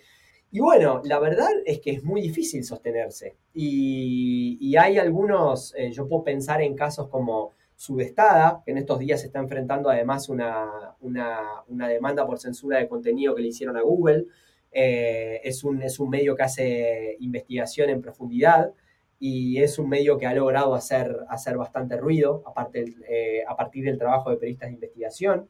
Y 0.51 0.59
bueno, 0.59 1.01
la 1.05 1.17
verdad 1.19 1.49
es 1.65 1.79
que 1.79 1.91
es 1.91 2.03
muy 2.03 2.21
difícil 2.21 2.63
sostenerse. 2.65 3.37
Y, 3.53 4.75
hay 4.75 4.97
algunos, 4.97 5.73
eh, 5.77 5.91
yo 5.91 6.07
puedo 6.07 6.23
pensar 6.23 6.61
en 6.61 6.75
casos 6.75 7.07
como 7.07 7.51
Subestada, 7.75 8.61
que 8.63 8.71
en 8.71 8.77
estos 8.77 8.99
días 8.99 9.21
se 9.21 9.27
está 9.27 9.39
enfrentando 9.39 9.89
además 9.89 10.29
una, 10.29 10.95
una, 10.99 11.87
demanda 11.87 12.27
por 12.27 12.37
censura 12.37 12.77
de 12.77 12.87
contenido 12.87 13.33
que 13.33 13.41
le 13.41 13.47
hicieron 13.47 13.75
a 13.75 13.81
Google. 13.81 14.27
Eh, 14.71 15.41
es, 15.43 15.63
un, 15.63 15.81
es 15.81 15.99
un 15.99 16.09
medio 16.09 16.35
que 16.35 16.43
hace 16.43 17.17
investigación 17.19 17.89
en 17.89 18.01
profundidad 18.01 18.71
y 19.19 19.61
es 19.61 19.79
un 19.79 19.89
medio 19.89 20.17
que 20.17 20.27
ha 20.27 20.33
logrado 20.33 20.75
hacer, 20.75 21.15
hacer 21.29 21.57
bastante 21.57 21.97
ruido 21.97 22.43
aparte, 22.45 22.85
eh, 23.09 23.43
a 23.47 23.55
partir 23.55 23.85
del 23.85 23.97
trabajo 23.97 24.29
de 24.29 24.37
periodistas 24.37 24.69
de 24.69 24.73
investigación. 24.75 25.49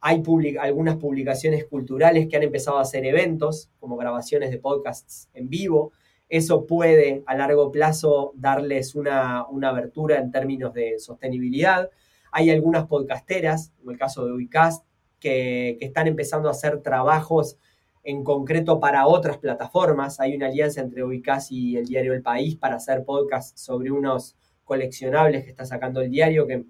Hay 0.00 0.22
algunas 0.60 0.96
publicaciones 0.96 1.64
culturales 1.64 2.28
que 2.28 2.36
han 2.36 2.44
empezado 2.44 2.78
a 2.78 2.82
hacer 2.82 3.04
eventos, 3.04 3.70
como 3.80 3.96
grabaciones 3.96 4.50
de 4.50 4.58
podcasts 4.58 5.28
en 5.34 5.48
vivo, 5.48 5.92
eso 6.28 6.66
puede 6.66 7.22
a 7.26 7.34
largo 7.34 7.72
plazo 7.72 8.32
darles 8.36 8.94
una, 8.94 9.46
abertura 9.62 10.18
en 10.18 10.30
términos 10.30 10.74
de 10.74 10.98
sostenibilidad. 10.98 11.90
Hay 12.32 12.50
algunas 12.50 12.86
podcasteras, 12.86 13.72
como 13.78 13.92
el 13.92 13.98
caso 13.98 14.26
de 14.26 14.32
Ubicast, 14.32 14.84
que, 15.18 15.78
están 15.80 16.06
empezando 16.06 16.48
a 16.48 16.52
hacer 16.52 16.82
trabajos 16.82 17.56
en 18.04 18.24
concreto 18.24 18.78
para 18.78 19.06
otras 19.06 19.38
plataformas. 19.38 20.20
Hay 20.20 20.36
una 20.36 20.46
alianza 20.46 20.82
entre 20.82 21.02
Ubicast 21.02 21.50
y 21.50 21.76
el 21.76 21.86
diario 21.86 22.12
El 22.12 22.22
País 22.22 22.56
para 22.56 22.76
hacer 22.76 23.04
podcasts 23.04 23.58
sobre 23.60 23.90
unos 23.90 24.36
coleccionables 24.64 25.44
que 25.44 25.50
está 25.50 25.64
sacando 25.64 26.02
el 26.02 26.10
diario, 26.10 26.46
que 26.46 26.64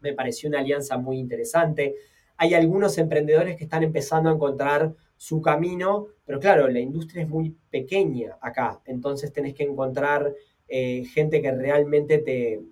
me 0.00 0.12
pareció 0.12 0.50
una 0.50 0.58
alianza 0.58 0.98
muy 0.98 1.18
interesante. 1.18 1.94
Hay 2.38 2.54
algunos 2.54 2.96
emprendedores 2.98 3.56
que 3.56 3.64
están 3.64 3.82
empezando 3.82 4.30
a 4.30 4.32
encontrar 4.32 4.94
su 5.16 5.42
camino, 5.42 6.06
pero 6.24 6.40
claro, 6.40 6.68
la 6.68 6.80
industria 6.80 7.24
es 7.24 7.28
muy 7.28 7.56
pequeña 7.70 8.38
acá, 8.40 8.80
entonces 8.86 9.32
tenés 9.32 9.54
que 9.54 9.64
encontrar 9.64 10.32
eh, 10.68 11.04
gente 11.04 11.42
que 11.42 11.50
realmente 11.50 12.18
te, 12.18 12.62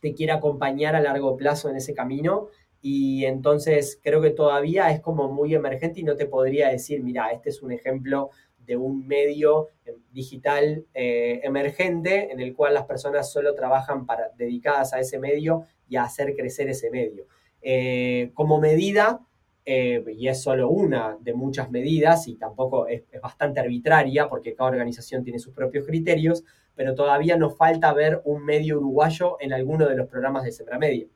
te 0.00 0.14
quiera 0.14 0.34
acompañar 0.34 0.94
a 0.94 1.00
largo 1.00 1.36
plazo 1.36 1.70
en 1.70 1.76
ese 1.76 1.94
camino 1.94 2.48
y 2.82 3.24
entonces 3.24 3.98
creo 4.02 4.20
que 4.20 4.30
todavía 4.30 4.90
es 4.90 5.00
como 5.00 5.32
muy 5.32 5.54
emergente 5.54 6.00
y 6.00 6.04
no 6.04 6.14
te 6.14 6.26
podría 6.26 6.68
decir, 6.68 7.02
mira, 7.02 7.30
este 7.32 7.48
es 7.48 7.62
un 7.62 7.72
ejemplo 7.72 8.30
de 8.58 8.76
un 8.76 9.06
medio 9.06 9.68
digital 10.10 10.84
eh, 10.92 11.40
emergente 11.42 12.32
en 12.32 12.40
el 12.40 12.54
cual 12.54 12.74
las 12.74 12.84
personas 12.84 13.30
solo 13.30 13.54
trabajan 13.54 14.06
para, 14.06 14.30
dedicadas 14.36 14.92
a 14.92 15.00
ese 15.00 15.18
medio 15.18 15.62
y 15.88 15.96
a 15.96 16.04
hacer 16.04 16.34
crecer 16.36 16.68
ese 16.68 16.90
medio. 16.90 17.26
Eh, 17.68 18.30
como 18.34 18.60
medida, 18.60 19.26
eh, 19.64 20.04
y 20.16 20.28
es 20.28 20.40
solo 20.40 20.70
una 20.70 21.18
de 21.20 21.34
muchas 21.34 21.68
medidas 21.68 22.28
y 22.28 22.36
tampoco 22.36 22.86
es, 22.86 23.02
bastante 23.20 23.58
arbitraria 23.58 24.28
porque 24.28 24.54
cada 24.54 24.70
organización 24.70 25.24
tiene 25.24 25.40
sus 25.40 25.52
propios 25.52 25.84
criterios, 25.84 26.44
pero 26.76 26.94
todavía 26.94 27.36
nos 27.36 27.56
falta 27.56 27.92
ver 27.92 28.22
un 28.24 28.44
medio 28.44 28.76
uruguayo 28.78 29.36
en 29.40 29.52
alguno 29.52 29.88
de 29.88 29.96
los 29.96 30.06
programas 30.06 30.44
de 30.44 30.52
Sembra 30.52 30.78
Media. 30.78 31.08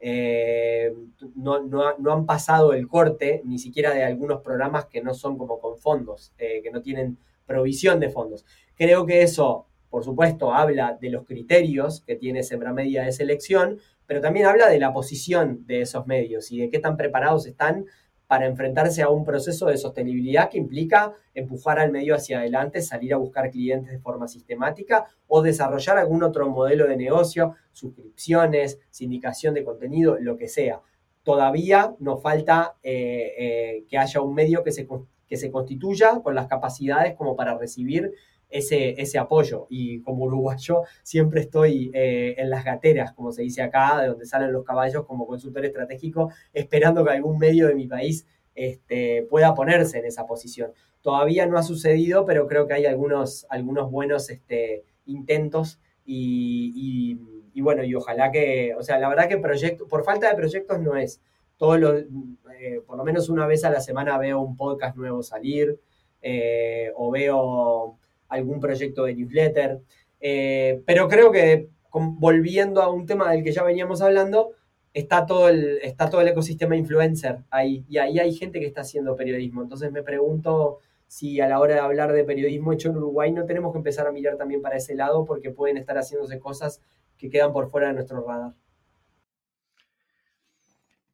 Eh, 0.00 0.92
no, 1.36 1.62
no, 1.62 2.12
han 2.12 2.26
pasado 2.26 2.72
el 2.72 2.88
corte 2.88 3.42
ni 3.44 3.60
siquiera 3.60 3.94
de 3.94 4.02
algunos 4.02 4.42
programas 4.42 4.86
que 4.86 5.00
no 5.00 5.14
son 5.14 5.38
como 5.38 5.60
con 5.60 5.78
fondos, 5.78 6.32
que 6.36 6.70
no 6.72 6.82
tienen 6.82 7.18
provisión 7.46 8.00
de 8.00 8.10
fondos. 8.10 8.44
Creo 8.74 9.06
que 9.06 9.22
eso, 9.22 9.68
por 9.90 10.02
supuesto, 10.02 10.52
habla 10.52 10.98
de 11.00 11.10
los 11.10 11.24
criterios 11.24 12.00
que 12.00 12.16
tiene 12.16 12.42
Sembra 12.42 12.72
Media 12.72 13.04
de 13.04 13.12
selección, 13.12 13.78
pero 14.06 14.20
también 14.20 14.46
habla 14.46 14.68
de 14.68 14.78
la 14.78 14.92
posición 14.92 15.66
de 15.66 15.82
esos 15.82 16.06
medios 16.06 16.50
y 16.52 16.58
de 16.58 16.70
qué 16.70 16.78
tan 16.78 16.96
preparados 16.96 17.46
están 17.46 17.86
para 18.26 18.46
enfrentarse 18.46 19.02
a 19.02 19.10
un 19.10 19.24
proceso 19.24 19.66
de 19.66 19.76
sostenibilidad 19.76 20.48
que 20.50 20.58
implica 20.58 21.12
empujar 21.34 21.78
al 21.78 21.92
medio 21.92 22.14
hacia 22.14 22.38
adelante, 22.38 22.80
salir 22.82 23.12
a 23.14 23.18
buscar 23.18 23.50
clientes 23.50 23.92
de 23.92 23.98
forma 23.98 24.28
sistemática 24.28 25.06
o 25.26 25.42
desarrollar 25.42 25.98
algún 25.98 26.22
otro 26.22 26.48
modelo 26.48 26.86
de 26.86 26.96
negocio, 26.96 27.54
suscripciones, 27.72 28.80
sindicación 28.90 29.54
de 29.54 29.64
contenido, 29.64 30.16
lo 30.18 30.36
que 30.36 30.48
sea. 30.48 30.80
Todavía 31.22 31.94
nos 32.00 32.22
falta 32.22 32.76
eh, 32.82 33.34
eh, 33.38 33.84
que 33.88 33.98
haya 33.98 34.20
un 34.20 34.34
medio 34.34 34.62
que 34.62 34.72
se, 34.72 34.88
que 35.26 35.36
se 35.36 35.50
constituya 35.50 36.20
con 36.22 36.34
las 36.34 36.46
capacidades 36.46 37.14
como 37.14 37.36
para 37.36 37.56
recibir 37.56 38.12
ese, 38.54 38.94
ese 39.02 39.18
apoyo. 39.18 39.66
Y 39.68 40.00
como 40.00 40.24
uruguayo 40.24 40.82
siempre 41.02 41.40
estoy 41.40 41.90
eh, 41.92 42.36
en 42.38 42.50
las 42.50 42.64
gateras, 42.64 43.12
como 43.12 43.32
se 43.32 43.42
dice 43.42 43.62
acá, 43.62 44.00
de 44.00 44.08
donde 44.08 44.26
salen 44.26 44.52
los 44.52 44.64
caballos 44.64 45.04
como 45.06 45.26
consultor 45.26 45.64
estratégico, 45.64 46.30
esperando 46.52 47.04
que 47.04 47.10
algún 47.10 47.36
medio 47.36 47.66
de 47.66 47.74
mi 47.74 47.88
país 47.88 48.26
este, 48.54 49.26
pueda 49.28 49.54
ponerse 49.54 49.98
en 49.98 50.06
esa 50.06 50.24
posición. 50.24 50.72
Todavía 51.02 51.46
no 51.46 51.58
ha 51.58 51.64
sucedido, 51.64 52.24
pero 52.24 52.46
creo 52.46 52.68
que 52.68 52.74
hay 52.74 52.86
algunos, 52.86 53.44
algunos 53.50 53.90
buenos 53.90 54.30
este, 54.30 54.84
intentos 55.04 55.80
y, 56.06 57.18
bueno, 57.56 57.82
y 57.82 57.94
ojalá 57.96 58.30
que, 58.30 58.72
o 58.78 58.82
sea, 58.82 58.98
la 58.98 59.08
verdad 59.08 59.28
que 59.28 59.38
proyecto, 59.38 59.88
por 59.88 60.04
falta 60.04 60.28
de 60.28 60.36
proyectos 60.36 60.80
no 60.80 60.96
es. 60.96 61.20
Todo 61.56 61.76
lo, 61.76 61.96
eh, 61.96 62.82
por 62.86 62.96
lo 62.96 63.04
menos 63.04 63.28
una 63.28 63.46
vez 63.46 63.64
a 63.64 63.70
la 63.70 63.80
semana 63.80 64.16
veo 64.16 64.40
un 64.40 64.56
podcast 64.56 64.96
nuevo 64.96 65.22
salir 65.22 65.80
eh, 66.22 66.92
o 66.96 67.10
veo 67.10 67.98
algún 68.34 68.60
proyecto 68.60 69.04
de 69.04 69.14
newsletter. 69.14 69.80
Eh, 70.20 70.82
pero 70.86 71.08
creo 71.08 71.30
que 71.32 71.68
volviendo 71.92 72.82
a 72.82 72.90
un 72.90 73.06
tema 73.06 73.30
del 73.30 73.44
que 73.44 73.52
ya 73.52 73.62
veníamos 73.62 74.02
hablando, 74.02 74.52
está 74.92 75.26
todo 75.26 75.48
el, 75.48 75.78
está 75.82 76.08
todo 76.08 76.20
el 76.20 76.28
ecosistema 76.28 76.76
influencer 76.76 77.38
ahí. 77.50 77.84
Y 77.88 77.98
ahí 77.98 78.18
hay 78.18 78.34
gente 78.34 78.60
que 78.60 78.66
está 78.66 78.82
haciendo 78.82 79.16
periodismo. 79.16 79.62
Entonces 79.62 79.92
me 79.92 80.02
pregunto 80.02 80.78
si 81.06 81.40
a 81.40 81.48
la 81.48 81.60
hora 81.60 81.74
de 81.74 81.80
hablar 81.80 82.12
de 82.12 82.24
periodismo 82.24 82.72
hecho 82.72 82.90
en 82.90 82.96
Uruguay 82.96 83.30
no 83.32 83.44
tenemos 83.44 83.72
que 83.72 83.78
empezar 83.78 84.06
a 84.06 84.12
mirar 84.12 84.36
también 84.36 84.62
para 84.62 84.76
ese 84.76 84.94
lado 84.94 85.24
porque 85.24 85.50
pueden 85.50 85.76
estar 85.76 85.96
haciéndose 85.96 86.38
cosas 86.38 86.80
que 87.18 87.30
quedan 87.30 87.52
por 87.52 87.70
fuera 87.70 87.88
de 87.88 87.94
nuestro 87.94 88.26
radar. 88.26 88.54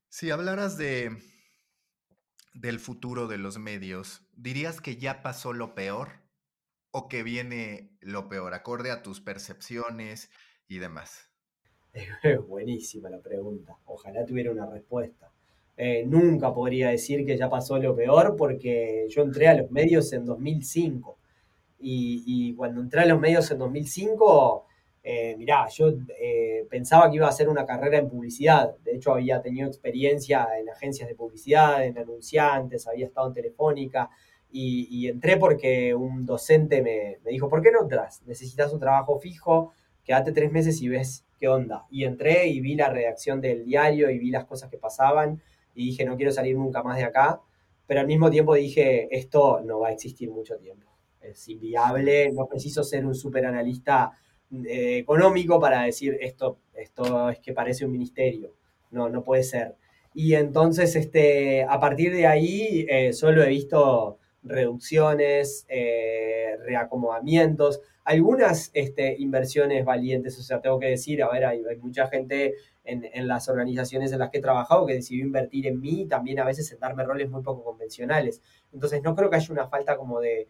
Si 0.09 0.31
hablaras 0.31 0.77
de 0.77 1.16
del 2.55 2.81
futuro 2.81 3.27
de 3.27 3.39
los 3.39 3.59
medios, 3.59 4.23
¿dirías 4.37 4.81
que 4.81 4.97
ya 4.97 5.23
pasó 5.23 5.53
lo 5.53 5.75
peor? 5.75 6.20
O 6.93 7.09
que 7.09 7.22
viene 7.22 7.91
lo 8.01 8.28
peor, 8.28 8.55
acorde 8.55 8.91
a 8.91 9.03
tus 9.03 9.20
percepciones 9.20 10.30
y 10.68 10.78
demás? 10.78 11.30
Buenísima 12.49 13.11
la 13.11 13.20
pregunta. 13.20 13.76
Ojalá 13.86 14.24
tuviera 14.24 14.51
una 14.51 14.66
respuesta. 14.66 15.30
Eh, 15.76 16.05
nunca 16.07 16.53
podría 16.53 16.91
decir 16.91 17.24
que 17.24 17.36
ya 17.36 17.49
pasó 17.49 17.78
lo 17.78 17.97
peor 17.97 18.36
porque 18.36 19.07
yo 19.09 19.22
entré 19.22 19.49
a 19.49 19.55
los 19.55 19.70
medios 19.70 20.12
en 20.12 20.24
2005. 20.24 21.16
Y, 21.82 22.55
cuando 22.57 22.82
entré 22.82 23.01
a 23.01 23.07
los 23.07 23.18
medios 23.18 23.51
en 23.51 23.59
2005, 23.59 24.66
eh, 25.03 25.34
mirá, 25.38 25.66
yo 25.68 25.91
eh, 26.20 26.66
pensaba 26.68 27.09
que 27.09 27.16
iba 27.16 27.24
a 27.24 27.30
hacer 27.30 27.49
una 27.49 27.64
carrera 27.64 27.97
en 27.97 28.11
publicidad. 28.11 28.76
De 28.84 28.97
hecho, 28.97 29.14
había 29.14 29.41
tenido 29.41 29.66
experiencia 29.66 30.47
en 30.61 30.68
agencias 30.68 31.09
de 31.09 31.14
publicidad, 31.14 31.82
en 31.86 31.97
anunciantes, 31.97 32.86
había 32.86 33.07
estado 33.07 33.28
en 33.28 33.34
Telefónica 33.34 34.11
y, 34.53 35.09
entré 35.09 35.36
porque 35.36 35.94
un 35.94 36.26
docente 36.26 36.82
me, 36.82 37.18
dijo, 37.30 37.48
¿por 37.48 37.62
qué 37.62 37.70
no 37.70 37.82
entras? 37.82 38.22
Necesitas 38.26 38.72
un 38.72 38.80
trabajo 38.80 39.18
fijo, 39.18 39.72
quédate 40.05 40.32
tres 40.32 40.51
meses 40.51 40.80
y 40.82 40.88
ves 40.88 41.24
qué 41.38 41.48
onda. 41.48 41.86
Y 41.90 42.05
entré 42.05 42.48
y 42.48 42.61
vi 42.61 42.74
la 42.74 42.90
redacción 42.90 43.40
del 43.40 43.64
diario 43.64 44.11
y 44.11 44.18
vi 44.18 44.30
las 44.30 44.44
cosas 44.44 44.70
que 44.70 44.78
pasaban 44.78 45.40
y 45.74 45.86
dije, 45.86 46.05
no 46.05 46.16
quiero 46.16 46.32
salir 46.32 46.57
nunca 46.57 46.82
más 46.82 46.96
de 46.96 47.05
acá, 47.05 47.40
pero 47.86 48.01
al 48.01 48.07
mismo 48.07 48.30
tiempo 48.30 48.55
dije, 48.55 49.09
esto 49.16 49.61
no 49.64 49.80
va 49.80 49.88
a 49.88 49.92
existir 49.92 50.30
mucho 50.30 50.57
tiempo. 50.57 50.88
Es 51.20 51.48
inviable, 51.48 52.32
no 52.32 52.46
preciso 52.46 52.82
ser 52.82 53.07
un 53.07 53.14
super 53.14 53.46
analista 53.46 54.12
eh, 54.66 54.98
económico 54.98 55.61
para 55.61 55.82
decir 55.82 56.16
esto, 56.20 56.59
esto 56.74 57.30
es 57.30 57.38
que 57.38 57.53
parece 57.53 57.84
un 57.84 57.92
ministerio. 57.92 58.55
No, 58.90 59.09
no 59.09 59.22
puede 59.22 59.44
ser. 59.44 59.76
Y 60.12 60.34
entonces, 60.34 60.96
este, 60.96 61.62
a 61.62 61.78
partir 61.78 62.12
de 62.12 62.26
ahí, 62.26 62.84
eh, 62.88 63.12
solo 63.12 63.44
he 63.44 63.48
visto 63.48 64.18
reducciones, 64.43 65.66
eh, 65.68 66.57
reacomodamientos, 66.64 67.80
algunas 68.05 68.70
este, 68.74 69.16
inversiones 69.18 69.84
valientes. 69.84 70.38
O 70.38 70.43
sea, 70.43 70.61
tengo 70.61 70.78
que 70.78 70.86
decir, 70.86 71.22
a 71.22 71.30
ver, 71.30 71.45
hay, 71.45 71.62
mucha 71.80 72.07
gente 72.09 72.55
en, 72.84 73.28
las 73.28 73.49
organizaciones 73.49 74.12
en 74.12 74.18
las 74.18 74.30
que 74.30 74.38
he 74.38 74.43
trabajado 74.43 74.86
que 74.86 74.95
decidió 74.95 75.24
invertir 75.24 75.66
en 75.66 75.80
mí, 75.80 76.07
también 76.07 76.41
a 76.41 76.45
veces 76.45 76.72
en 76.72 76.80
darme 76.80 77.05
roles 77.05 77.30
muy 77.30 77.43
poco 77.43 77.62
convencionales. 77.62 78.43
Entonces, 78.72 79.03
no 79.03 79.14
creo 79.14 79.30
que 79.30 79.36
haya 79.36 79.53
una 79.53 79.68
falta 79.68 79.97
como 79.97 80.20
de 80.20 80.47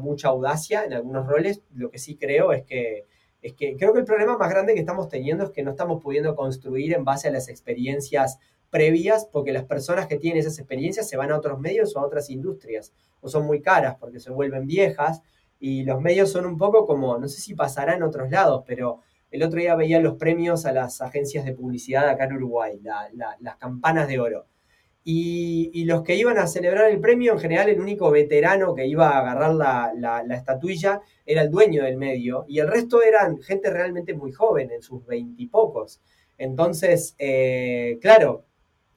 mucha 0.00 0.28
audacia 0.28 0.84
en 0.84 0.92
algunos 0.92 1.26
roles. 1.26 1.62
Lo 1.74 1.90
que 1.90 1.98
sí 1.98 2.16
creo 2.16 2.52
es 2.52 2.64
que 2.64 3.06
es 3.42 3.54
que 3.54 3.76
creo 3.76 3.92
que 3.92 4.00
el 4.00 4.04
problema 4.04 4.36
más 4.36 4.50
grande 4.50 4.74
que 4.74 4.80
estamos 4.80 5.08
teniendo 5.08 5.44
es 5.44 5.50
que 5.50 5.62
no 5.62 5.70
estamos 5.70 6.02
pudiendo 6.02 6.36
construir 6.36 6.92
en 6.92 7.04
base 7.04 7.28
a 7.28 7.30
las 7.30 7.48
experiencias 7.48 8.38
previas, 8.70 9.28
porque 9.30 9.52
las 9.52 9.64
personas 9.64 10.06
que 10.06 10.16
tienen 10.16 10.40
esas 10.40 10.58
experiencias 10.58 11.08
se 11.08 11.16
van 11.16 11.32
a 11.32 11.36
otros 11.36 11.58
medios 11.60 11.94
o 11.94 12.00
a 12.00 12.06
otras 12.06 12.30
industrias, 12.30 12.92
o 13.20 13.28
son 13.28 13.46
muy 13.46 13.60
caras 13.60 13.96
porque 13.98 14.20
se 14.20 14.30
vuelven 14.30 14.66
viejas, 14.66 15.22
y 15.58 15.84
los 15.84 16.00
medios 16.00 16.30
son 16.30 16.46
un 16.46 16.56
poco 16.56 16.86
como, 16.86 17.18
no 17.18 17.28
sé 17.28 17.40
si 17.40 17.54
pasará 17.54 17.94
en 17.94 18.02
otros 18.02 18.30
lados, 18.30 18.64
pero 18.66 19.00
el 19.30 19.42
otro 19.42 19.60
día 19.60 19.76
veía 19.76 20.00
los 20.00 20.16
premios 20.16 20.64
a 20.66 20.72
las 20.72 21.00
agencias 21.02 21.44
de 21.44 21.52
publicidad 21.52 22.08
acá 22.08 22.24
en 22.24 22.34
Uruguay, 22.34 22.80
las 23.40 23.56
campanas 23.58 24.08
de 24.08 24.18
oro. 24.18 24.46
Y, 25.02 25.84
los 25.84 26.02
que 26.02 26.14
iban 26.14 26.38
a 26.38 26.46
celebrar 26.46 26.90
el 26.90 27.00
premio, 27.00 27.32
en 27.32 27.40
general 27.40 27.68
el 27.68 27.80
único 27.80 28.10
veterano 28.10 28.74
que 28.74 28.86
iba 28.86 29.10
a 29.10 29.20
agarrar 29.20 29.54
la, 29.54 30.24
estatuilla 30.36 31.00
era 31.24 31.42
el 31.42 31.50
dueño 31.50 31.84
del 31.84 31.96
medio, 31.96 32.44
y 32.48 32.58
el 32.58 32.68
resto 32.68 33.02
eran 33.02 33.40
gente 33.40 33.70
realmente 33.70 34.14
muy 34.14 34.32
joven, 34.32 34.70
en 34.70 34.82
sus 34.82 35.04
veintipocos. 35.06 36.00
Entonces, 36.38 37.14
eh, 37.18 37.98
claro, 38.00 38.46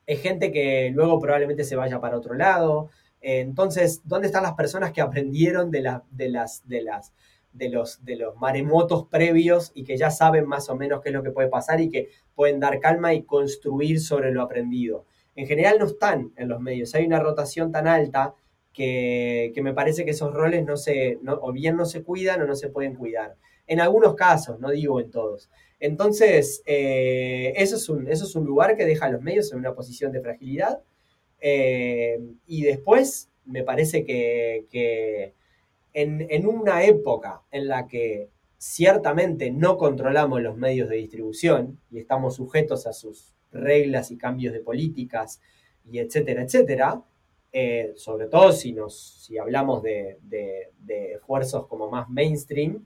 es 0.05 0.21
gente 0.21 0.51
que 0.51 0.91
luego 0.93 1.19
probablemente 1.19 1.63
se 1.63 1.75
vaya 1.75 1.99
para 1.99 2.17
otro 2.17 2.33
lado. 2.33 2.89
entonces, 3.21 4.01
¿dónde 4.03 4.27
están 4.27 4.43
las 4.43 4.53
personas 4.53 4.91
que 4.91 5.01
aprendieron 5.01 5.71
de, 5.71 5.79
de, 6.11 6.29
las, 6.29 6.67
de, 6.67 6.81
las, 6.81 7.13
de, 7.53 7.69
los, 7.69 8.03
de 8.03 8.17
los 8.17 8.35
maremotos 8.37 9.07
previos 9.07 9.71
y 9.73 9.83
que 9.85 9.97
ya 9.97 10.11
saben 10.11 10.45
más 10.45 10.69
o 10.69 10.75
menos 10.75 11.01
qué 11.01 11.09
es 11.09 11.15
lo 11.15 11.23
que 11.23 11.31
puede 11.31 11.47
pasar 11.47 11.79
y 11.79 11.89
que 11.89 12.09
pueden 12.35 12.59
dar 12.59 12.79
calma 12.79 13.13
y 13.13 13.23
construir 13.23 14.01
sobre 14.01 14.31
lo 14.31 14.41
aprendido? 14.41 15.05
en 15.35 15.47
general 15.47 15.77
no 15.79 15.85
están 15.85 16.31
en 16.35 16.49
los 16.49 16.61
medios. 16.61 16.93
Hay 16.95 17.05
una 17.05 17.19
rotación 17.19 17.71
tan 17.71 17.87
alta 17.87 18.35
que, 18.71 19.53
me 19.61 19.73
parece 19.73 20.05
que 20.05 20.11
esos 20.11 20.33
roles 20.33 20.65
no 20.65 20.77
se, 20.77 21.19
o 21.25 21.51
bien 21.51 21.75
no 21.75 21.85
se 21.85 22.03
cuidan 22.03 22.41
o 22.41 22.45
no 22.45 22.55
se 22.55 22.69
pueden 22.69 22.95
cuidar. 22.95 23.35
En 23.67 23.79
algunos 23.79 24.15
casos, 24.15 24.59
no 24.59 24.69
digo 24.71 24.99
en 24.99 25.11
todos. 25.11 25.49
Entonces, 25.83 26.63
eh, 26.65 27.51
eso, 27.57 27.75
es 27.75 27.89
un, 27.89 28.07
eso 28.07 28.23
es 28.23 28.35
un 28.37 28.45
lugar 28.45 28.77
que 28.77 28.85
deja 28.85 29.07
a 29.07 29.09
los 29.09 29.21
medios 29.21 29.51
en 29.51 29.59
una 29.59 29.75
posición 29.75 30.13
de 30.13 30.21
fragilidad. 30.21 30.81
Eh, 31.41 32.21
y 32.47 32.61
después, 32.63 33.29
me 33.43 33.63
parece 33.63 34.05
que, 34.05 35.33
en, 35.93 36.25
en 36.29 36.47
una 36.47 36.85
época 36.85 37.41
en 37.51 37.67
la 37.67 37.85
que 37.89 38.29
ciertamente 38.57 39.51
no 39.51 39.77
controlamos 39.77 40.41
los 40.41 40.55
medios 40.55 40.87
de 40.87 40.95
distribución 40.95 41.81
y 41.91 41.99
estamos 41.99 42.37
sujetos 42.37 42.87
a 42.87 42.93
sus 42.93 43.33
reglas 43.51 44.09
y 44.09 44.17
cambios 44.17 44.53
de 44.53 44.61
políticas 44.61 45.41
y 45.91 45.99
etcétera, 45.99 46.43
etcétera, 46.43 47.03
eh, 47.51 47.91
sobre 47.97 48.27
todo 48.27 48.53
si, 48.53 48.71
nos, 48.71 49.25
si 49.25 49.37
hablamos 49.37 49.83
de, 49.83 50.17
esfuerzos 51.13 51.67
como 51.67 51.89
más 51.89 52.09
mainstream, 52.09 52.85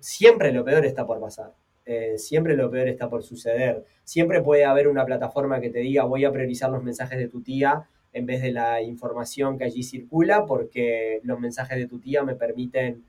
siempre 0.00 0.52
lo 0.52 0.64
peor 0.64 0.84
está 0.84 1.06
por 1.06 1.20
pasar. 1.20 1.52
Eh, 1.86 2.16
siempre 2.16 2.56
lo 2.56 2.70
peor 2.70 2.88
está 2.88 3.08
por 3.08 3.22
suceder. 3.22 3.84
Siempre 4.04 4.42
puede 4.42 4.64
haber 4.64 4.88
una 4.88 5.04
plataforma 5.04 5.60
que 5.60 5.70
te 5.70 5.80
diga 5.80 6.04
voy 6.04 6.24
a 6.24 6.32
priorizar 6.32 6.70
los 6.70 6.82
mensajes 6.82 7.18
de 7.18 7.28
tu 7.28 7.42
tía 7.42 7.88
en 8.12 8.26
vez 8.26 8.42
de 8.42 8.52
la 8.52 8.80
información 8.80 9.58
que 9.58 9.64
allí 9.64 9.82
circula 9.82 10.46
porque 10.46 11.20
los 11.24 11.38
mensajes 11.40 11.76
de 11.76 11.86
tu 11.86 11.98
tía 11.98 12.22
me 12.22 12.36
permiten 12.36 13.04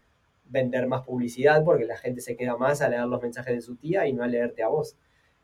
vender 0.45 0.87
más 0.87 1.01
publicidad 1.03 1.63
porque 1.63 1.85
la 1.85 1.97
gente 1.97 2.21
se 2.21 2.35
queda 2.35 2.57
más 2.57 2.81
a 2.81 2.89
leer 2.89 3.05
los 3.05 3.21
mensajes 3.21 3.55
de 3.55 3.61
su 3.61 3.75
tía 3.75 4.07
y 4.07 4.13
no 4.13 4.23
a 4.23 4.27
leerte 4.27 4.63
a 4.63 4.67
vos. 4.67 4.97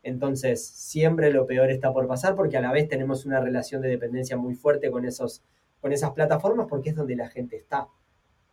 Entonces, 0.03 0.66
siempre 0.66 1.32
lo 1.32 1.45
peor 1.45 1.70
está 1.70 1.93
por 1.93 2.07
pasar 2.07 2.36
porque 2.36 2.57
a 2.57 2.62
la 2.62 2.72
vez 2.72 2.88
tenemos 2.88 3.26
una 3.26 3.39
relación 3.39 3.82
de 3.82 3.89
dependencia 3.89 4.36
muy 4.36 4.55
fuerte 4.55 4.89
con, 4.89 5.05
esos, 5.05 5.43
con 5.80 5.93
esas 5.93 6.12
plataformas 6.12 6.68
porque 6.68 6.89
es 6.89 6.95
donde 6.95 7.16
la 7.16 7.30
gente 7.30 7.55
está. 7.55 7.88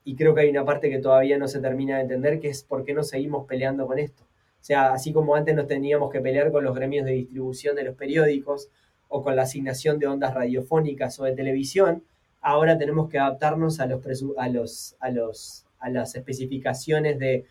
Y 0.09 0.17
creo 0.17 0.35
que 0.35 0.41
hay 0.41 0.49
una 0.49 0.65
parte 0.65 0.89
que 0.89 1.01
todavía 1.01 1.37
no 1.37 1.49
se 1.49 1.61
termina 1.61 1.97
de 1.97 2.03
entender, 2.05 2.41
que 2.41 2.49
es 2.49 2.63
por 2.63 2.83
qué 2.83 2.95
no 2.95 3.03
seguimos 3.03 3.47
peleando 3.47 3.87
con 3.87 3.99
esto. 3.99 4.23
O 4.23 4.65
sea, 4.65 4.95
así 4.95 5.13
como 5.13 5.35
antes 5.35 5.55
nos 5.55 5.67
teníamos 5.67 6.11
que 6.11 6.23
pelear 6.23 6.51
con 6.51 6.65
los 6.65 6.75
gremios 6.75 7.05
de 7.05 7.13
distribución 7.13 7.77
de 7.77 7.85
los 7.85 7.95
periódicos 7.95 8.71
o 9.09 9.23
con 9.23 9.37
la 9.37 9.43
asignación 9.43 9.99
de 9.99 10.07
ondas 10.07 10.33
radiofónicas 10.33 11.21
o 11.21 11.25
de 11.25 11.33
televisión, 11.33 12.05
ahora 12.41 12.79
tenemos 12.79 13.11
que 13.11 13.19
adaptarnos 13.19 13.81
a 13.81 13.87
los, 13.87 14.01
a 14.39 14.49
los, 14.49 14.97
a 14.99 15.11
los 15.11 15.67
a 15.79 15.91
las 15.91 16.15
especificaciones 16.15 17.19
de, 17.19 17.45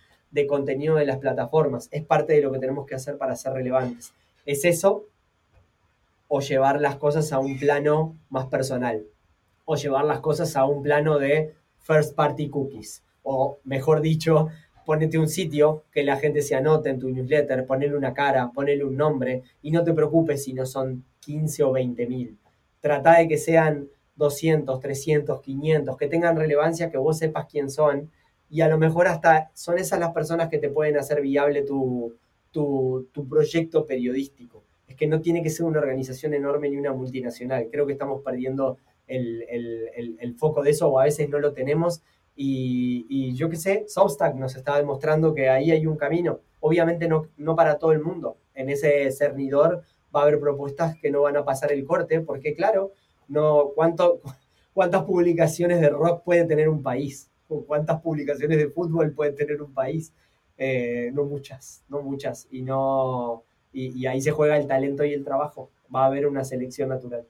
contenido 0.48 0.96
de 0.96 1.06
las 1.06 1.18
plataformas. 1.18 1.90
Es 1.92 2.04
parte 2.04 2.34
de 2.34 2.42
lo 2.42 2.52
que 2.52 2.58
tenemos 2.58 2.88
que 2.88 2.96
hacer 2.96 3.20
para 3.20 3.36
ser 3.36 3.54
relevantes. 3.54 4.14
¿Es 4.48 4.66
eso? 4.66 5.06
O 6.28 6.42
llevar 6.42 6.82
las 6.82 6.96
cosas 6.96 7.32
a 7.34 7.38
un 7.38 7.60
plano 7.60 8.16
más 8.32 8.48
personal. 8.48 9.06
O 9.66 9.76
llevar 9.76 10.06
las 10.06 10.22
cosas 10.22 10.56
a 10.56 10.66
un 10.66 10.82
plano 10.82 11.20
de 11.20 11.54
first 11.88 12.16
party 12.16 12.50
cookies. 12.50 13.02
O 13.24 13.60
mejor 13.64 14.02
dicho, 14.02 14.50
ponete 14.86 15.18
un 15.18 15.28
sitio 15.28 15.84
que 15.92 16.04
la 16.04 16.18
gente 16.18 16.42
se 16.42 16.56
anote 16.56 16.90
en 16.90 17.00
tu 17.00 17.10
newsletter, 17.10 17.66
ponele 17.66 17.96
una 17.96 18.14
cara, 18.14 18.52
ponele 18.54 18.84
un 18.84 18.98
nombre 18.98 19.44
y 19.62 19.72
no 19.72 19.84
te 19.84 19.94
preocupes 19.94 20.44
si 20.44 20.54
no 20.54 20.66
son 20.66 21.04
15 21.22 21.64
o 21.64 21.72
20 21.72 22.08
mil. 22.08 22.38
Trata 22.80 23.18
de 23.18 23.28
que 23.28 23.38
sean 23.38 23.90
200, 24.16 24.80
300, 24.80 25.42
500, 25.42 25.98
que 25.98 26.08
tengan 26.08 26.36
relevancia, 26.36 26.90
que 26.90 26.98
vos 26.98 27.18
sepas 27.18 27.48
quién 27.50 27.70
son 27.70 28.10
y 28.50 28.62
a 28.62 28.68
lo 28.68 28.78
mejor 28.78 29.08
hasta 29.08 29.52
son 29.54 29.78
esas 29.78 30.00
las 30.00 30.14
personas 30.14 30.50
que 30.50 30.58
te 30.58 30.70
pueden 30.70 30.98
hacer 30.98 31.22
viable 31.22 31.64
tu, 31.64 32.16
proyecto 33.30 33.86
periodístico. 33.86 34.64
Es 34.88 34.96
que 34.96 35.08
no 35.08 35.22
tiene 35.22 35.44
que 35.44 35.50
ser 35.50 35.66
una 35.66 35.80
organización 35.80 36.34
enorme 36.34 36.70
ni 36.70 36.78
una 36.78 36.94
multinacional. 36.94 37.68
Creo 37.72 37.86
que 37.86 37.94
estamos 37.94 38.22
perdiendo 38.24 38.78
el, 39.08 40.36
foco 40.38 40.62
de 40.62 40.72
eso 40.72 40.90
o 40.90 41.00
a 41.00 41.06
veces 41.06 41.30
no 41.30 41.40
lo 41.40 41.54
tenemos. 41.54 42.02
Y, 42.36 43.34
yo 43.34 43.50
qué 43.50 43.56
sé, 43.56 43.86
Substack 43.88 44.36
nos 44.36 44.56
está 44.56 44.78
demostrando 44.78 45.34
que 45.34 45.50
ahí 45.50 45.72
hay 45.72 45.88
un 45.88 45.98
camino. 45.98 46.40
Obviamente 46.60 47.08
no, 47.08 47.28
no 47.38 47.56
para 47.56 47.78
todo 47.78 47.92
el 47.92 48.02
mundo. 48.02 48.38
En 48.54 48.70
ese 48.70 49.12
cernidor 49.12 49.84
va 50.16 50.22
a 50.22 50.24
haber 50.24 50.40
propuestas 50.40 50.98
que 50.98 51.12
no 51.12 51.22
van 51.24 51.38
a 51.38 51.46
pasar 51.46 51.72
el 51.72 51.86
corte, 51.86 52.22
porque 52.22 52.54
claro, 52.54 52.92
no, 53.28 53.72
¿cuánto, 53.76 54.22
¿cuántas 54.74 55.04
publicaciones 55.04 55.82
de 55.82 55.90
rock 55.90 56.24
puede 56.24 56.46
tener 56.46 56.70
un 56.70 56.84
país? 56.84 57.30
cuántas 57.66 58.02
publicaciones 58.02 58.58
de 58.58 58.70
fútbol 58.70 59.14
puede 59.14 59.32
tener 59.32 59.62
un 59.62 59.74
país. 59.74 60.14
Eh, 60.58 61.12
no 61.14 61.24
muchas, 61.24 61.84
no 61.88 62.02
muchas. 62.02 62.48
Y, 62.52 62.62
no, 62.62 63.44
y, 63.72 64.06
ahí 64.06 64.22
se 64.22 64.32
juega 64.32 64.58
el 64.58 64.68
talento 64.68 65.04
y 65.04 65.14
el 65.14 65.24
trabajo. 65.24 65.70
Va 65.94 66.04
a 66.04 66.08
haber 66.08 66.28
una 66.28 66.44
selección 66.44 66.90
natural. 66.90 67.26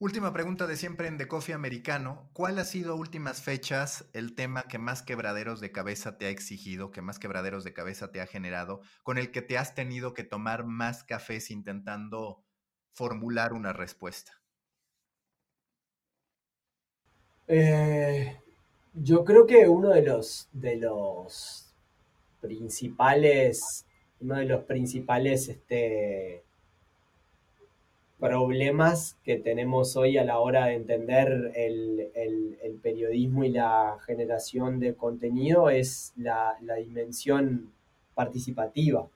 Última 0.00 0.32
pregunta 0.32 0.66
de 0.66 0.76
siempre 0.76 1.06
en 1.06 1.18
The 1.18 1.28
Coffee 1.28 1.54
Americano. 1.54 2.28
¿Cuál 2.32 2.58
ha 2.58 2.64
sido 2.64 2.96
últimas 2.96 3.42
fechas 3.42 4.10
el 4.12 4.34
tema 4.34 4.64
que 4.64 4.78
más 4.78 5.02
quebraderos 5.02 5.60
de 5.60 5.70
cabeza 5.70 6.18
te 6.18 6.26
ha 6.26 6.30
exigido, 6.30 6.90
que 6.90 7.00
más 7.00 7.20
quebraderos 7.20 7.62
de 7.62 7.72
cabeza 7.72 8.10
te 8.10 8.20
ha 8.20 8.26
generado, 8.26 8.80
con 9.04 9.18
el 9.18 9.30
que 9.30 9.40
te 9.40 9.56
has 9.56 9.76
tenido 9.76 10.12
que 10.12 10.24
tomar 10.24 10.64
más 10.64 11.04
cafés 11.04 11.50
intentando 11.52 12.44
formular 12.92 13.52
una 13.52 13.72
respuesta? 13.72 14.32
Eh, 17.46 18.36
yo 18.94 19.24
creo 19.24 19.46
que 19.46 19.68
uno 19.68 19.90
de 19.90 20.02
los, 20.02 20.48
de 20.52 20.76
los 20.76 21.72
principales, 22.40 23.86
uno 24.20 24.36
de 24.36 24.46
los 24.46 24.64
principales 24.64 25.48
este, 25.48 26.43
problemas 28.18 29.18
que 29.24 29.36
tenemos 29.36 29.96
hoy 29.96 30.18
a 30.18 30.24
la 30.24 30.38
hora 30.38 30.66
de 30.66 30.74
entender 30.74 31.52
el, 31.54 32.78
periodismo 32.82 33.44
y 33.44 33.48
la 33.48 33.96
generación 34.04 34.78
de 34.78 34.94
contenido 34.94 35.70
es 35.70 36.12
la, 36.16 36.56
dimensión 36.84 37.72
participativa. 38.14 39.08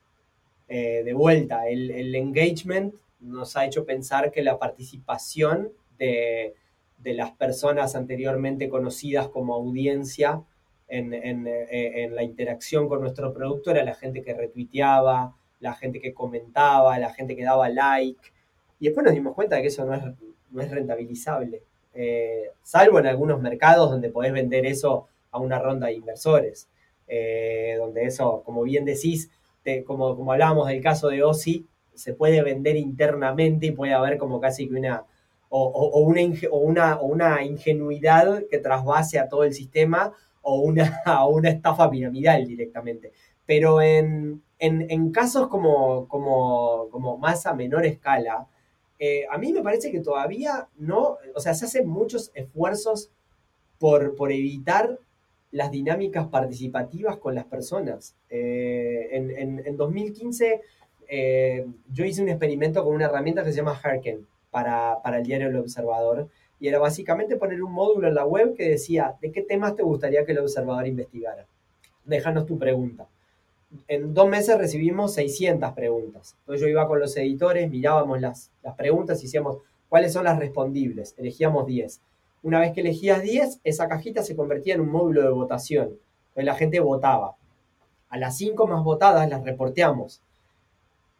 Eh, 0.67 1.03
de 1.03 1.13
vuelta, 1.13 1.67
el 1.67 2.15
engagement 2.15 2.95
nos 3.19 3.55
ha 3.55 3.65
hecho 3.65 3.85
pensar 3.85 4.31
que 4.31 4.41
la 4.41 4.57
participación 4.57 5.71
de, 5.99 6.55
de 6.99 7.13
las 7.13 7.31
personas 7.31 7.95
anteriormente 7.95 8.69
conocidas 8.69 9.29
como 9.29 9.55
audiencia 9.55 10.43
en, 10.87 11.45
la 12.15 12.23
interacción 12.23 12.89
con 12.89 13.01
nuestro 13.01 13.33
producto 13.33 13.71
era 13.71 13.83
la 13.83 13.93
gente 13.93 14.23
que 14.23 14.33
retuiteaba, 14.33 15.35
la 15.59 15.73
gente 15.75 15.99
que 15.99 16.13
comentaba, 16.13 16.97
la 16.97 17.13
gente 17.13 17.35
que 17.35 17.43
daba 17.43 17.69
like. 17.69 18.19
Y 18.79 18.85
después 18.85 19.03
nos 19.05 19.13
dimos 19.13 19.35
cuenta 19.35 19.55
de 19.55 19.61
que 19.63 19.67
eso 19.67 19.85
no 19.85 19.93
es, 19.93 20.03
no 20.51 20.61
es 20.61 20.71
rentabilizable. 20.71 21.63
Eh, 21.93 22.51
salvo 22.63 22.99
en 22.99 23.07
algunos 23.07 23.41
mercados 23.41 23.89
donde 23.89 24.09
podés 24.09 24.31
vender 24.31 24.65
eso 24.65 25.07
a 25.31 25.39
una 25.39 25.59
ronda 25.59 25.87
de 25.87 25.93
inversores, 25.93 26.69
eh, 27.07 27.75
donde 27.77 28.05
eso, 28.05 28.41
como 28.45 28.63
bien 28.63 28.85
decís, 28.85 29.29
como, 29.85 30.15
como 30.15 30.31
hablábamos 30.31 30.67
del 30.67 30.81
caso 30.81 31.09
de 31.09 31.23
OSI, 31.23 31.67
se 31.93 32.13
puede 32.13 32.41
vender 32.41 32.75
internamente 32.77 33.67
y 33.67 33.71
puede 33.71 33.93
haber 33.93 34.17
como 34.17 34.39
casi 34.39 34.67
que 34.67 34.75
una 34.75 35.05
o, 35.49 35.99
una, 35.99 36.31
una, 36.51 37.01
una, 37.01 37.43
ingenuidad 37.43 38.43
que 38.49 38.59
trasvase 38.59 39.17
a 39.19 39.27
todo 39.27 39.43
el 39.43 39.53
sistema 39.53 40.13
o 40.41 40.59
una, 40.59 41.01
una 41.29 41.49
estafa 41.49 41.89
piramidal 41.89 42.45
directamente. 42.45 43.11
Pero 43.45 43.81
en, 43.81 44.43
casos 45.11 45.47
como, 45.47 46.07
como, 46.07 46.87
como, 46.91 47.17
más 47.17 47.47
a 47.47 47.53
menor 47.53 47.85
escala, 47.85 48.47
eh, 48.99 49.25
a 49.31 49.37
mí 49.37 49.53
me 49.53 49.63
parece 49.63 49.91
que 49.91 50.01
todavía 50.01 50.67
no, 50.77 51.17
o 51.33 51.39
sea, 51.39 51.53
se 51.53 51.65
hacen 51.65 51.87
muchos 51.87 52.31
esfuerzos 52.33 53.09
por, 53.79 54.15
por 54.15 54.31
evitar 54.31 54.99
las 55.51 55.71
dinámicas 55.71 56.27
participativas 56.27 57.17
con 57.17 57.33
las 57.33 57.45
personas. 57.45 58.15
Eh, 58.29 59.07
en, 59.11 59.59
en, 59.65 59.77
2015 59.77 60.61
eh, 61.07 61.65
yo 61.91 62.05
hice 62.05 62.21
un 62.21 62.29
experimento 62.29 62.83
con 62.83 62.93
una 62.93 63.05
herramienta 63.05 63.43
que 63.43 63.51
se 63.51 63.57
llama 63.57 63.79
Harken 63.81 64.27
para, 64.51 65.01
para 65.01 65.17
el 65.17 65.23
diario 65.23 65.47
El 65.47 65.55
Observador 65.55 66.27
y 66.59 66.67
era 66.67 66.77
básicamente 66.77 67.37
poner 67.37 67.63
un 67.63 67.71
módulo 67.71 68.09
en 68.09 68.15
la 68.15 68.25
web 68.25 68.53
que 68.55 68.69
decía 68.69 69.15
de 69.21 69.31
qué 69.31 69.41
temas 69.41 69.75
te 69.75 69.83
gustaría 69.83 70.25
que 70.25 70.33
el 70.33 70.39
observador 70.39 70.85
investigara. 70.85 71.47
Déjanos 72.03 72.45
tu 72.45 72.59
pregunta. 72.59 73.07
En 73.87 74.13
dos 74.13 74.27
meses 74.27 74.57
recibimos 74.57 75.13
600 75.13 75.73
preguntas. 75.73 76.35
Entonces 76.39 76.61
yo 76.61 76.67
iba 76.67 76.87
con 76.87 76.99
los 76.99 77.15
editores, 77.17 77.69
mirábamos 77.69 78.19
las, 78.19 78.51
preguntas 78.77 79.19
y 79.19 79.23
decíamos 79.23 79.57
cuáles 79.89 80.13
son 80.13 80.23
las 80.23 80.39
respondibles. 80.39 81.13
Elegíamos 81.17 81.67
10. 81.67 82.01
Una 82.41 82.59
vez 82.59 82.73
que 82.73 82.81
elegías 82.81 83.21
10, 83.21 83.59
esa 83.63 83.87
cajita 83.87 84.23
se 84.23 84.35
convertía 84.35 84.75
en 84.75 84.81
un 84.81 84.89
módulo 84.89 85.21
de 85.23 85.29
votación. 85.29 85.89
Entonces 86.29 86.45
la 86.45 86.55
gente 86.55 86.79
votaba. 86.79 87.35
A 88.09 88.17
las 88.17 88.37
5 88.37 88.65
más 88.65 88.83
votadas 88.83 89.29
las 89.29 89.43
reporteamos. 89.43 90.21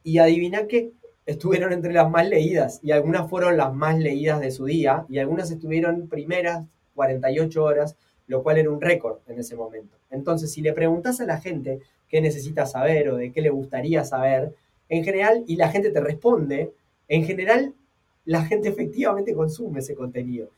Y 0.04 0.18
adivina 0.18 0.66
qué, 0.66 0.92
estuvieron 1.30 1.72
entre 1.74 1.94
las 1.94 2.10
más 2.10 2.28
leídas 2.28 2.80
y 2.82 2.92
algunas 2.92 3.30
fueron 3.30 3.58
las 3.58 3.72
más 3.74 4.00
leídas 4.00 4.40
de 4.40 4.50
su 4.50 4.66
día 4.66 5.06
y 5.10 5.20
algunas 5.20 5.52
estuvieron 5.52 6.08
primeras 6.08 6.66
48 6.96 7.64
horas, 7.64 7.96
lo 8.26 8.42
cual 8.42 8.58
era 8.58 8.72
un 8.72 8.82
récord 8.82 9.20
en 9.28 9.40
ese 9.40 9.56
momento. 9.56 9.96
Entonces, 10.10 10.52
si 10.52 10.62
le 10.62 10.74
preguntas 10.74 11.22
a 11.22 11.26
la 11.26 11.40
gente 11.40 11.82
qué 12.10 12.22
necesita 12.22 12.66
saber 12.66 13.10
o 13.10 13.18
de 13.18 13.32
qué 13.32 13.42
le 13.42 13.50
gustaría 13.50 14.04
saber, 14.04 14.54
en 14.90 15.04
general, 15.04 15.44
y 15.48 15.56
la 15.56 15.70
gente 15.70 15.92
te 15.92 16.02
responde, 16.02 16.74
en 17.08 17.26
general, 17.26 17.76
la 18.26 18.44
gente 18.46 18.70
efectivamente 18.70 19.34
consume 19.34 19.80
ese 19.80 19.96
contenido. 19.96 20.50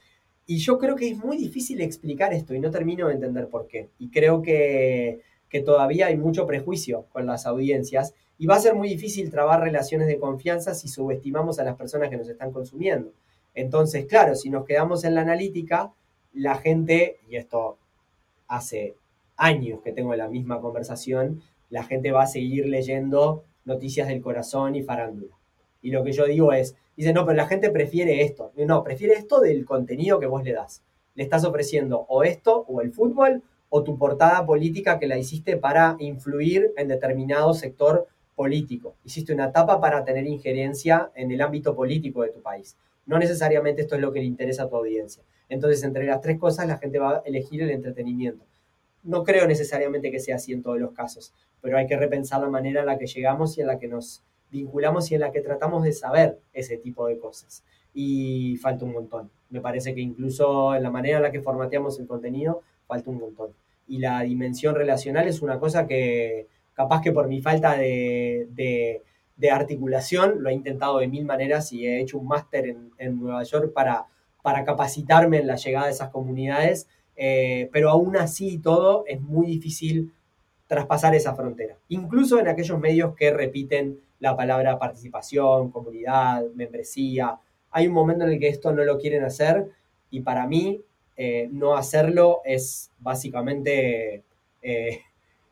Y 0.45 0.57
yo 0.57 0.77
creo 0.77 0.95
que 0.95 1.09
es 1.09 1.17
muy 1.17 1.37
difícil 1.37 1.81
explicar 1.81 2.33
esto 2.33 2.53
y 2.53 2.59
no 2.59 2.71
termino 2.71 3.07
de 3.07 3.13
entender 3.15 3.47
por 3.47 3.67
qué. 3.67 3.89
Y 3.99 4.09
creo 4.09 4.41
que, 4.41 5.21
que 5.49 5.61
todavía 5.61 6.07
hay 6.07 6.17
mucho 6.17 6.47
prejuicio 6.47 7.05
con 7.11 7.25
las 7.25 7.45
audiencias 7.45 8.15
y 8.37 8.47
va 8.47 8.55
a 8.55 8.59
ser 8.59 8.73
muy 8.73 8.89
difícil 8.89 9.29
trabar 9.29 9.61
relaciones 9.61 10.07
de 10.07 10.17
confianza 10.17 10.73
si 10.73 10.87
subestimamos 10.87 11.59
a 11.59 11.63
las 11.63 11.75
personas 11.75 12.09
que 12.09 12.17
nos 12.17 12.27
están 12.27 12.51
consumiendo. 12.51 13.13
Entonces, 13.53 14.05
claro, 14.05 14.35
si 14.35 14.49
nos 14.49 14.65
quedamos 14.65 15.03
en 15.03 15.15
la 15.15 15.21
analítica, 15.21 15.91
la 16.33 16.55
gente, 16.55 17.19
y 17.29 17.35
esto 17.35 17.77
hace 18.47 18.95
años 19.41 19.81
que 19.81 19.91
tengo 19.91 20.15
la 20.15 20.29
misma 20.29 20.61
conversación, 20.61 21.41
la 21.69 21.83
gente 21.83 22.11
va 22.11 22.23
a 22.23 22.27
seguir 22.27 22.67
leyendo 22.67 23.43
noticias 23.65 24.07
del 24.07 24.21
corazón 24.21 24.75
y 24.75 24.83
farándula. 24.83 25.35
Y 25.81 25.91
lo 25.91 26.03
que 26.03 26.11
yo 26.11 26.25
digo 26.25 26.53
es, 26.53 26.75
dice, 26.95 27.11
no, 27.11 27.25
pero 27.25 27.37
la 27.37 27.47
gente 27.47 27.71
prefiere 27.71 28.21
esto. 28.21 28.51
No, 28.55 28.83
prefiere 28.83 29.15
esto 29.15 29.39
del 29.39 29.65
contenido 29.65 30.19
que 30.19 30.27
vos 30.27 30.43
le 30.43 30.53
das. 30.53 30.83
Le 31.15 31.23
estás 31.23 31.43
ofreciendo 31.43 32.05
o 32.07 32.23
esto, 32.23 32.65
o 32.67 32.81
el 32.81 32.91
fútbol, 32.91 33.41
o 33.69 33.83
tu 33.83 33.97
portada 33.97 34.45
política 34.45 34.99
que 34.99 35.07
la 35.07 35.17
hiciste 35.17 35.57
para 35.57 35.95
influir 35.99 36.71
en 36.77 36.87
determinado 36.87 37.53
sector 37.53 38.07
político. 38.35 38.95
Hiciste 39.03 39.33
una 39.33 39.45
etapa 39.45 39.79
para 39.79 40.03
tener 40.03 40.27
injerencia 40.27 41.11
en 41.15 41.31
el 41.31 41.41
ámbito 41.41 41.75
político 41.75 42.21
de 42.21 42.29
tu 42.29 42.41
país. 42.41 42.77
No 43.05 43.17
necesariamente 43.17 43.81
esto 43.81 43.95
es 43.95 44.01
lo 44.01 44.11
que 44.11 44.19
le 44.19 44.25
interesa 44.25 44.63
a 44.63 44.69
tu 44.69 44.75
audiencia. 44.75 45.23
Entonces, 45.49 45.83
entre 45.83 46.05
las 46.05 46.21
tres 46.21 46.37
cosas, 46.37 46.67
la 46.67 46.77
gente 46.77 46.99
va 46.99 47.17
a 47.17 47.21
elegir 47.25 47.61
el 47.61 47.71
entretenimiento. 47.71 48.45
No 49.03 49.23
creo 49.23 49.47
necesariamente 49.47 50.11
que 50.11 50.19
sea 50.19 50.35
así 50.35 50.53
en 50.53 50.61
todos 50.61 50.79
los 50.79 50.91
casos, 50.91 51.33
pero 51.61 51.77
hay 51.77 51.87
que 51.87 51.97
repensar 51.97 52.41
la 52.41 52.49
manera 52.49 52.81
en 52.81 52.85
la 52.85 52.97
que 52.97 53.07
llegamos 53.07 53.57
y 53.57 53.61
en 53.61 53.67
la 53.67 53.79
que 53.79 53.87
nos 53.87 54.23
vinculamos 54.51 55.09
y 55.11 55.15
en 55.15 55.21
la 55.21 55.31
que 55.31 55.41
tratamos 55.41 55.83
de 55.83 55.93
saber 55.93 56.39
ese 56.53 56.77
tipo 56.77 57.07
de 57.07 57.17
cosas. 57.17 57.63
Y 57.93 58.57
falta 58.57 58.85
un 58.85 58.93
montón. 58.93 59.31
Me 59.49 59.61
parece 59.61 59.95
que 59.95 60.01
incluso 60.01 60.75
en 60.75 60.83
la 60.83 60.91
manera 60.91 61.17
en 61.17 61.23
la 61.23 61.31
que 61.31 61.41
formateamos 61.41 61.99
el 61.99 62.07
contenido, 62.07 62.61
falta 62.85 63.09
un 63.09 63.19
montón. 63.19 63.53
Y 63.87 63.99
la 63.99 64.21
dimensión 64.21 64.75
relacional 64.75 65.27
es 65.27 65.41
una 65.41 65.59
cosa 65.59 65.87
que, 65.87 66.47
capaz 66.73 67.01
que 67.01 67.11
por 67.11 67.27
mi 67.27 67.41
falta 67.41 67.75
de, 67.77 69.01
articulación, 69.51 70.43
lo 70.43 70.49
he 70.49 70.53
intentado 70.53 70.99
de 70.99 71.07
mil 71.07 71.25
maneras 71.25 71.71
y 71.73 71.85
he 71.87 71.99
hecho 71.99 72.19
un 72.19 72.27
máster 72.27 72.75
en, 72.97 73.19
Nueva 73.19 73.43
York 73.43 73.73
para, 73.73 74.05
para 74.43 74.63
capacitarme 74.63 75.39
en 75.39 75.47
la 75.47 75.55
llegada 75.55 75.87
de 75.87 75.91
esas 75.91 76.09
comunidades, 76.09 76.87
eh, 77.15 77.69
pero 77.71 77.89
aún 77.89 78.17
así 78.17 78.57
todo 78.57 79.03
es 79.07 79.21
muy 79.21 79.47
difícil 79.47 80.11
traspasar 80.67 81.13
esa 81.15 81.35
frontera, 81.35 81.77
incluso 81.89 82.39
en 82.39 82.47
aquellos 82.47 82.79
medios 82.79 83.15
que 83.15 83.31
repiten 83.31 83.99
la 84.19 84.37
palabra 84.37 84.79
participación, 84.79 85.71
comunidad, 85.71 86.43
membresía. 86.53 87.39
Hay 87.71 87.87
un 87.87 87.93
momento 87.93 88.23
en 88.23 88.31
el 88.31 88.39
que 88.39 88.47
esto 88.47 88.71
no 88.71 88.83
lo 88.83 88.97
quieren 88.97 89.23
hacer 89.23 89.67
y 90.11 90.21
para 90.21 90.47
mí 90.47 90.81
eh, 91.17 91.49
no 91.51 91.75
hacerlo 91.75 92.41
es 92.45 92.91
básicamente 92.99 94.23
eh, 94.61 94.99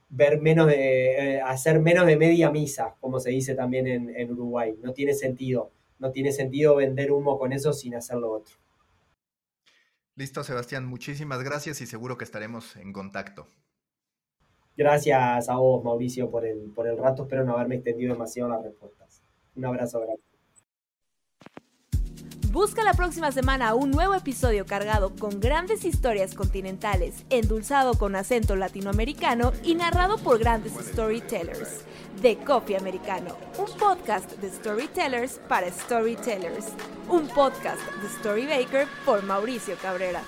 ver 0.10 0.42
menos 0.42 0.68
de, 0.68 1.42
hacer 1.46 1.80
menos 1.80 2.06
de 2.06 2.18
media 2.18 2.50
misa, 2.52 2.96
como 3.00 3.20
se 3.20 3.32
dice 3.32 3.56
también 3.56 3.88
en, 3.88 4.32
Uruguay. 4.32 4.76
No 4.82 4.94
tiene 4.94 5.14
sentido. 5.14 5.72
No 6.00 6.12
tiene 6.12 6.32
sentido 6.32 6.76
vender 6.76 7.12
humo 7.12 7.38
con 7.38 7.52
eso 7.52 7.74
sin 7.74 7.96
hacerlo 7.96 8.32
otro. 8.32 8.56
Listo, 10.20 10.44
Sebastián. 10.44 10.86
Muchísimas 10.86 11.42
gracias 11.44 11.80
y 11.80 11.86
seguro 11.86 12.18
que 12.18 12.26
estaremos 12.26 12.76
en 12.76 12.92
contacto. 12.92 13.48
Gracias 14.76 15.48
a 15.48 15.56
vos, 15.56 15.82
Mauricio, 15.82 16.30
por 16.30 16.46
el, 16.46 16.74
por 16.76 16.90
el 16.90 16.98
rato. 16.98 17.24
Espero 17.24 17.46
no 17.46 17.54
haberme 17.54 17.76
extendido 17.76 18.12
demasiado 18.16 18.50
las 18.50 18.62
respuestas. 18.62 19.24
Un 19.56 19.64
abrazo 19.64 20.02
grande. 20.02 20.22
Busca 22.52 22.84
la 22.84 22.94
próxima 22.96 23.32
semana 23.32 23.74
un 23.76 23.92
nuevo 23.92 24.14
episodio 24.14 24.66
cargado 24.66 25.16
con 25.16 25.40
grandes 25.40 25.86
historias 25.86 26.36
continentales, 26.36 27.24
endulzado 27.30 27.94
con 27.94 28.18
acento 28.18 28.58
latinoamericano 28.58 29.54
y 29.64 29.76
narrado 29.76 30.18
por 30.18 30.38
grandes 30.38 30.74
storytellers. 30.74 31.86
De 32.22 32.38
Coffee 32.38 32.76
Americano, 32.76 33.38
un 33.58 33.68
podcast 33.78 34.30
de 34.42 34.50
storytellers 34.50 35.40
para 35.48 35.72
storytellers. 35.72 36.66
Un 37.08 37.28
podcast 37.28 37.80
de 38.02 38.10
Storybaker 38.10 38.88
por 39.06 39.24
Mauricio 39.24 39.76
Cabrera. 39.82 40.22